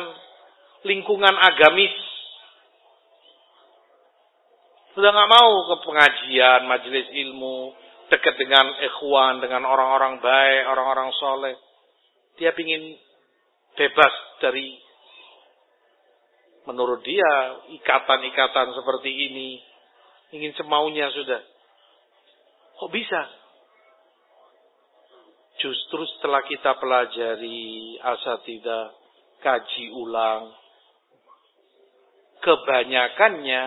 lingkungan 0.85 1.35
agamis. 1.35 1.95
Sudah 4.93 5.09
nggak 5.13 5.31
mau 5.31 5.51
ke 5.69 5.75
pengajian, 5.85 6.61
majelis 6.65 7.07
ilmu, 7.13 7.73
dekat 8.09 8.35
dengan 8.35 8.73
ikhwan, 8.83 9.39
dengan 9.39 9.63
orang-orang 9.69 10.17
baik, 10.19 10.63
orang-orang 10.65 11.09
soleh. 11.17 11.55
Dia 12.41 12.51
ingin 12.57 12.97
bebas 13.77 14.13
dari 14.41 14.75
menurut 16.67 17.01
dia 17.05 17.63
ikatan-ikatan 17.79 18.75
seperti 18.75 19.09
ini. 19.09 19.49
Ingin 20.29 20.53
semaunya 20.53 21.09
sudah. 21.09 21.41
Kok 22.77 22.91
bisa? 22.93 23.21
Justru 25.59 26.05
setelah 26.15 26.45
kita 26.45 26.77
pelajari 26.79 27.97
asatidah, 27.99 28.98
kaji 29.39 29.85
ulang, 29.95 30.51
kebanyakannya 32.43 33.61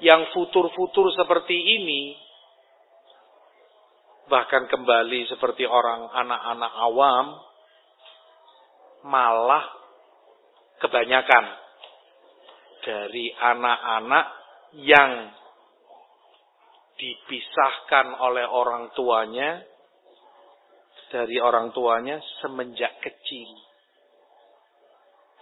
yang 0.00 0.32
futur-futur 0.32 1.12
seperti 1.12 1.56
ini 1.56 2.16
bahkan 4.30 4.70
kembali 4.70 5.26
seperti 5.26 5.66
orang 5.66 6.06
anak-anak 6.06 6.72
awam 6.86 7.26
malah 9.02 9.66
kebanyakan 10.78 11.44
dari 12.86 13.34
anak-anak 13.34 14.26
yang 14.78 15.12
dipisahkan 16.94 18.06
oleh 18.22 18.46
orang 18.46 18.94
tuanya 18.94 19.66
dari 21.10 21.42
orang 21.42 21.74
tuanya 21.74 22.22
semenjak 22.38 23.02
kecil 23.02 23.50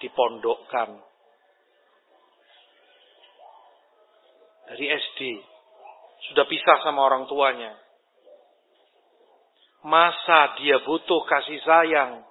dipondokkan 0.00 0.98
dari 4.68 4.84
SD 4.88 5.20
sudah 6.30 6.44
pisah 6.48 6.78
sama 6.84 7.06
orang 7.06 7.24
tuanya 7.30 7.72
masa 9.86 10.58
dia 10.58 10.82
butuh 10.82 11.22
kasih 11.24 11.60
sayang 11.62 12.28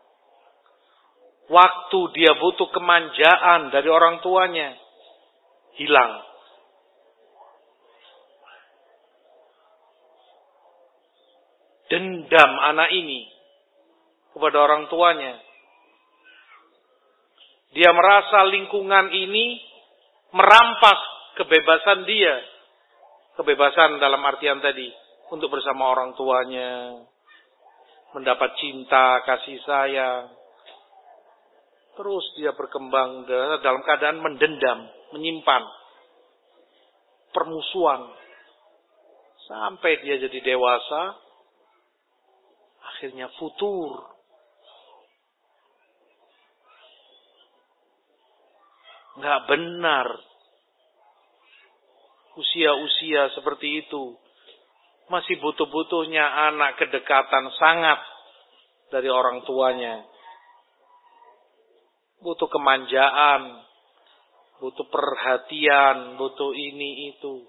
Waktu 1.47 1.99
dia 2.11 2.35
butuh 2.35 2.67
kemanjaan 2.75 3.71
dari 3.71 3.87
orang 3.87 4.19
tuanya, 4.19 4.75
hilang. 5.79 6.27
Dendam 11.87 12.51
anak 12.67 12.91
ini 12.91 13.31
kepada 14.35 14.59
orang 14.59 14.91
tuanya. 14.91 15.39
Dia 17.77 17.93
merasa 17.93 18.41
lingkungan 18.49 19.13
ini 19.13 19.61
merampas 20.33 20.97
kebebasan 21.37 22.09
dia. 22.09 22.41
Kebebasan 23.37 24.01
dalam 24.01 24.25
artian 24.25 24.57
tadi. 24.57 24.89
Untuk 25.29 25.53
bersama 25.53 25.93
orang 25.93 26.17
tuanya. 26.17 27.05
Mendapat 28.17 28.57
cinta, 28.57 29.21
kasih 29.29 29.61
sayang. 29.61 30.33
Terus 32.01 32.25
dia 32.41 32.57
berkembang 32.57 33.29
dalam 33.61 33.85
keadaan 33.85 34.25
mendendam, 34.25 34.89
menyimpan 35.13 35.63
permusuhan. 37.37 38.09
Sampai 39.45 40.01
dia 40.01 40.17
jadi 40.17 40.41
dewasa, 40.41 41.13
akhirnya 42.81 43.29
futur. 43.37 44.16
Nggak 49.17 49.39
benar. 49.49 50.07
Usia-usia 52.37 53.33
seperti 53.33 53.81
itu. 53.85 54.13
Masih 55.09 55.39
butuh-butuhnya 55.41 56.53
anak 56.53 56.77
kedekatan 56.77 57.49
sangat 57.57 57.99
dari 58.93 59.09
orang 59.09 59.41
tuanya 59.47 60.05
butuh 62.21 62.49
kemanjaan, 62.49 63.61
butuh 64.57 64.87
perhatian, 64.89 66.17
butuh 66.17 66.51
ini 66.53 67.13
itu. 67.13 67.45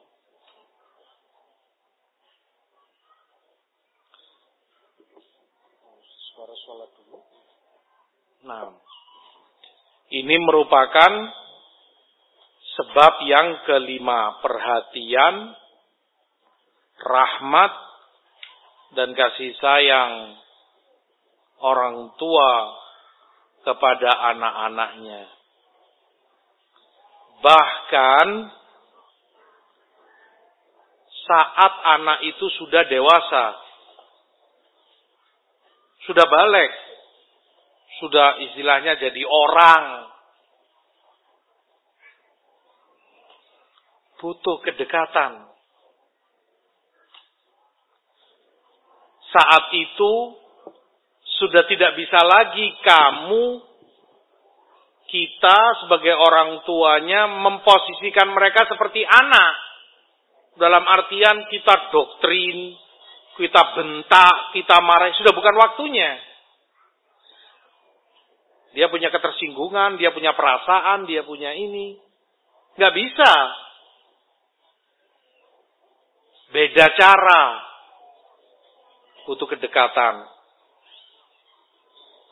Nah, 8.39 8.73
ini 10.15 10.37
merupakan 10.41 11.13
sebab 12.79 13.27
yang 13.27 13.67
kelima, 13.67 14.39
perhatian, 14.39 15.51
rahmat, 17.03 17.73
dan 18.95 19.19
kasih 19.19 19.51
sayang 19.59 20.39
orang 21.59 22.15
tua 22.15 22.53
kepada 23.67 24.11
anak-anaknya. 24.31 25.27
Bahkan 27.43 28.27
saat 31.27 31.73
anak 31.99 32.19
itu 32.31 32.47
sudah 32.63 32.87
dewasa, 32.87 33.47
sudah 36.07 36.25
balik, 36.31 36.73
sudah 37.99 38.39
istilahnya 38.49 38.97
jadi 39.03 39.23
orang, 39.27 40.15
butuh 44.19 44.61
kedekatan. 44.67 45.49
Saat 49.29 49.65
itu 49.77 50.13
sudah 51.39 51.63
tidak 51.71 51.95
bisa 51.95 52.19
lagi 52.27 52.75
kamu 52.83 53.63
kita 55.09 55.59
sebagai 55.85 56.13
orang 56.13 56.63
tuanya 56.69 57.25
memposisikan 57.29 58.29
mereka 58.33 58.69
seperti 58.69 59.07
anak. 59.09 59.55
Dalam 60.59 60.85
artian 60.85 61.49
kita 61.49 61.95
doktrin, 61.95 62.77
kita 63.39 63.63
bentak, 63.79 64.53
kita 64.53 64.77
marah, 64.83 65.15
sudah 65.17 65.33
bukan 65.33 65.55
waktunya. 65.55 66.19
Dia 68.77 68.93
punya 68.93 69.09
ketersinggungan, 69.09 69.97
dia 69.97 70.13
punya 70.13 70.37
perasaan, 70.37 71.09
dia 71.09 71.25
punya 71.25 71.57
ini. 71.57 71.97
Gak 72.77 72.93
bisa. 72.93 73.33
Beda 76.59 76.91
cara. 76.91 77.43
Butuh 79.31 79.47
kedekatan. 79.47 80.27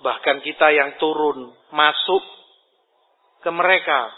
Bahkan 0.03 0.43
kita 0.43 0.67
yang 0.75 0.99
turun, 0.99 1.55
masuk 1.71 2.27
ke 3.47 3.51
mereka. 3.55 4.11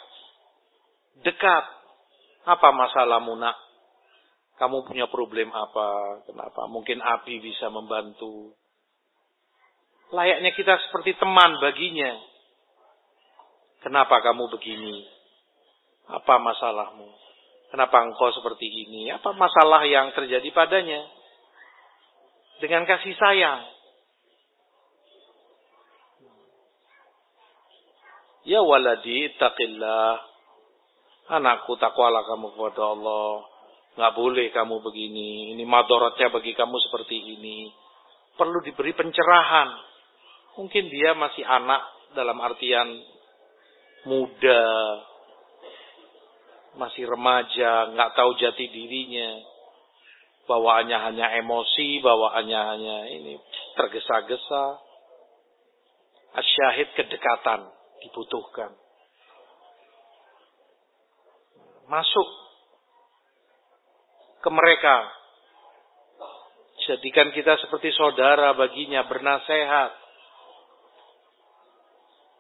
Dekat. 1.21 1.65
Apa 2.49 2.73
masalahmu 2.73 3.37
nak? 3.37 3.53
Kamu 4.57 4.89
punya 4.89 5.13
problem 5.13 5.53
apa? 5.53 6.25
Kenapa? 6.25 6.65
Mungkin 6.73 7.05
Abi 7.05 7.45
bisa 7.45 7.69
membantu. 7.69 8.57
Layaknya 10.09 10.57
kita 10.57 10.89
seperti 10.89 11.21
teman 11.21 11.61
baginya. 11.61 12.17
Kenapa 13.85 14.25
kamu 14.25 14.57
begini? 14.57 15.05
Apa 16.09 16.41
masalahmu? 16.41 17.28
Kenapa 17.69 18.01
engkau 18.01 18.33
seperti 18.33 18.65
ini? 18.65 19.13
Apa 19.13 19.37
masalah 19.37 19.85
yang 19.85 20.13
terjadi 20.17 20.49
padanya? 20.57 21.05
Dengan 22.65 22.89
kasih 22.89 23.13
sayang. 23.15 23.61
Ya 28.49 28.65
waladi 28.65 29.29
taqillah. 29.37 30.25
Anakku 31.29 31.77
takwalah 31.77 32.25
kamu 32.25 32.57
kepada 32.57 32.97
Allah. 32.97 33.45
Nggak 34.01 34.15
boleh 34.17 34.47
kamu 34.49 34.81
begini. 34.81 35.53
Ini 35.53 35.65
madorotnya 35.69 36.33
bagi 36.33 36.57
kamu 36.57 36.77
seperti 36.89 37.37
ini. 37.37 37.69
Perlu 38.41 38.65
diberi 38.65 38.97
pencerahan. 38.97 39.69
Mungkin 40.57 40.89
dia 40.89 41.13
masih 41.13 41.45
anak 41.45 41.85
dalam 42.17 42.41
artian 42.41 42.97
muda. 44.09 44.65
Masih 46.79 47.11
remaja. 47.11 47.91
nggak 47.91 48.15
tahu 48.15 48.39
jati 48.39 48.71
dirinya. 48.71 49.43
Bawaannya 50.47 50.99
hanya 51.11 51.27
emosi. 51.43 51.99
Bawaannya 51.99 52.61
hanya 52.73 52.97
ini 53.11 53.35
tergesa-gesa. 53.75 54.65
Asyahid 56.39 56.95
kedekatan 56.95 57.67
dibutuhkan. 58.07 58.71
Masuk 61.91 62.29
ke 64.39 64.51
mereka. 64.55 64.97
Jadikan 66.89 67.35
kita 67.35 67.59
seperti 67.61 67.93
saudara 67.93 68.55
baginya, 68.55 69.05
bernasehat. 69.05 69.93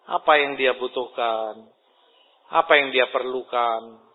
Apa 0.09 0.32
yang 0.40 0.56
dia 0.56 0.73
butuhkan? 0.78 1.69
Apa 2.48 2.73
yang 2.81 2.89
dia 2.97 3.12
perlukan? 3.12 4.07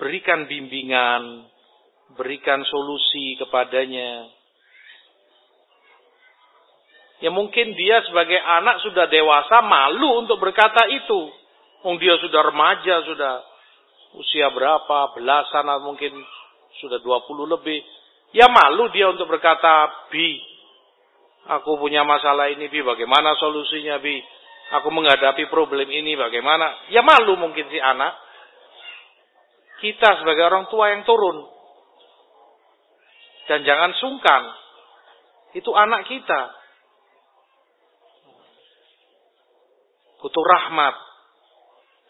Berikan 0.00 0.48
bimbingan, 0.48 1.44
berikan 2.16 2.64
solusi 2.64 3.36
kepadanya. 3.36 4.32
Ya 7.20 7.28
mungkin 7.28 7.76
dia 7.76 8.00
sebagai 8.08 8.40
anak 8.40 8.80
sudah 8.80 9.04
dewasa 9.12 9.60
malu 9.60 10.24
untuk 10.24 10.40
berkata 10.40 10.88
itu. 10.88 11.28
Oh 11.84 11.96
dia 12.00 12.16
sudah 12.16 12.40
remaja, 12.48 13.04
sudah 13.04 13.44
usia 14.16 14.48
berapa, 14.48 15.12
belasan 15.12 15.68
atau 15.68 15.92
mungkin 15.92 16.16
sudah 16.80 16.96
20 17.04 17.52
lebih. 17.60 17.84
Ya 18.32 18.48
malu 18.48 18.88
dia 18.88 19.12
untuk 19.12 19.28
berkata, 19.28 20.08
Bi, 20.08 20.40
aku 21.50 21.76
punya 21.76 22.08
masalah 22.08 22.48
ini, 22.48 22.72
Bi, 22.72 22.80
bagaimana 22.80 23.36
solusinya, 23.36 24.00
Bi? 24.00 24.16
Aku 24.80 24.88
menghadapi 24.88 25.50
problem 25.50 25.90
ini, 25.90 26.14
bagaimana? 26.14 26.88
Ya 26.94 27.02
malu 27.02 27.36
mungkin 27.36 27.66
si 27.68 27.76
anak. 27.76 28.29
Kita 29.80 30.20
sebagai 30.20 30.44
orang 30.44 30.68
tua 30.68 30.92
yang 30.92 31.08
turun. 31.08 31.48
Dan 33.48 33.64
jangan 33.64 33.96
sungkan. 33.96 34.42
Itu 35.56 35.72
anak 35.72 36.06
kita. 36.06 36.40
Butuh 40.20 40.44
rahmat 40.44 40.94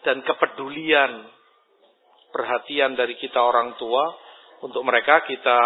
dan 0.03 0.19
kepedulian, 0.27 1.31
perhatian 2.35 2.99
dari 2.99 3.15
kita 3.15 3.39
orang 3.39 3.79
tua 3.79 4.03
untuk 4.61 4.83
mereka 4.83 5.23
kita 5.23 5.59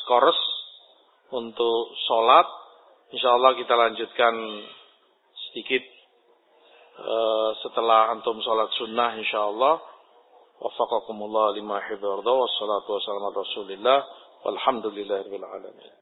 skors 0.00 0.40
untuk 1.30 1.92
sholat. 2.08 2.46
Insya 3.10 3.36
Allah 3.36 3.52
kita 3.58 3.74
lanjutkan 3.74 4.34
sedikit 5.50 5.82
uh, 6.98 7.50
setelah 7.62 8.14
antum 8.14 8.38
sholat 8.40 8.70
sunnah 8.78 9.18
insya 9.18 9.50
Allah. 9.50 9.89
وفقكم 10.60 11.22
الله 11.22 11.50
لما 11.56 11.78
يحب 11.78 12.02
ويرضى 12.04 12.30
والصلاة 12.30 12.90
والسلام 12.90 13.24
على 13.24 13.34
رسول 13.36 13.72
الله 13.72 14.04
والحمد 14.44 14.86
لله 14.86 15.18
رب 15.18 15.34
العالمين. 15.34 15.92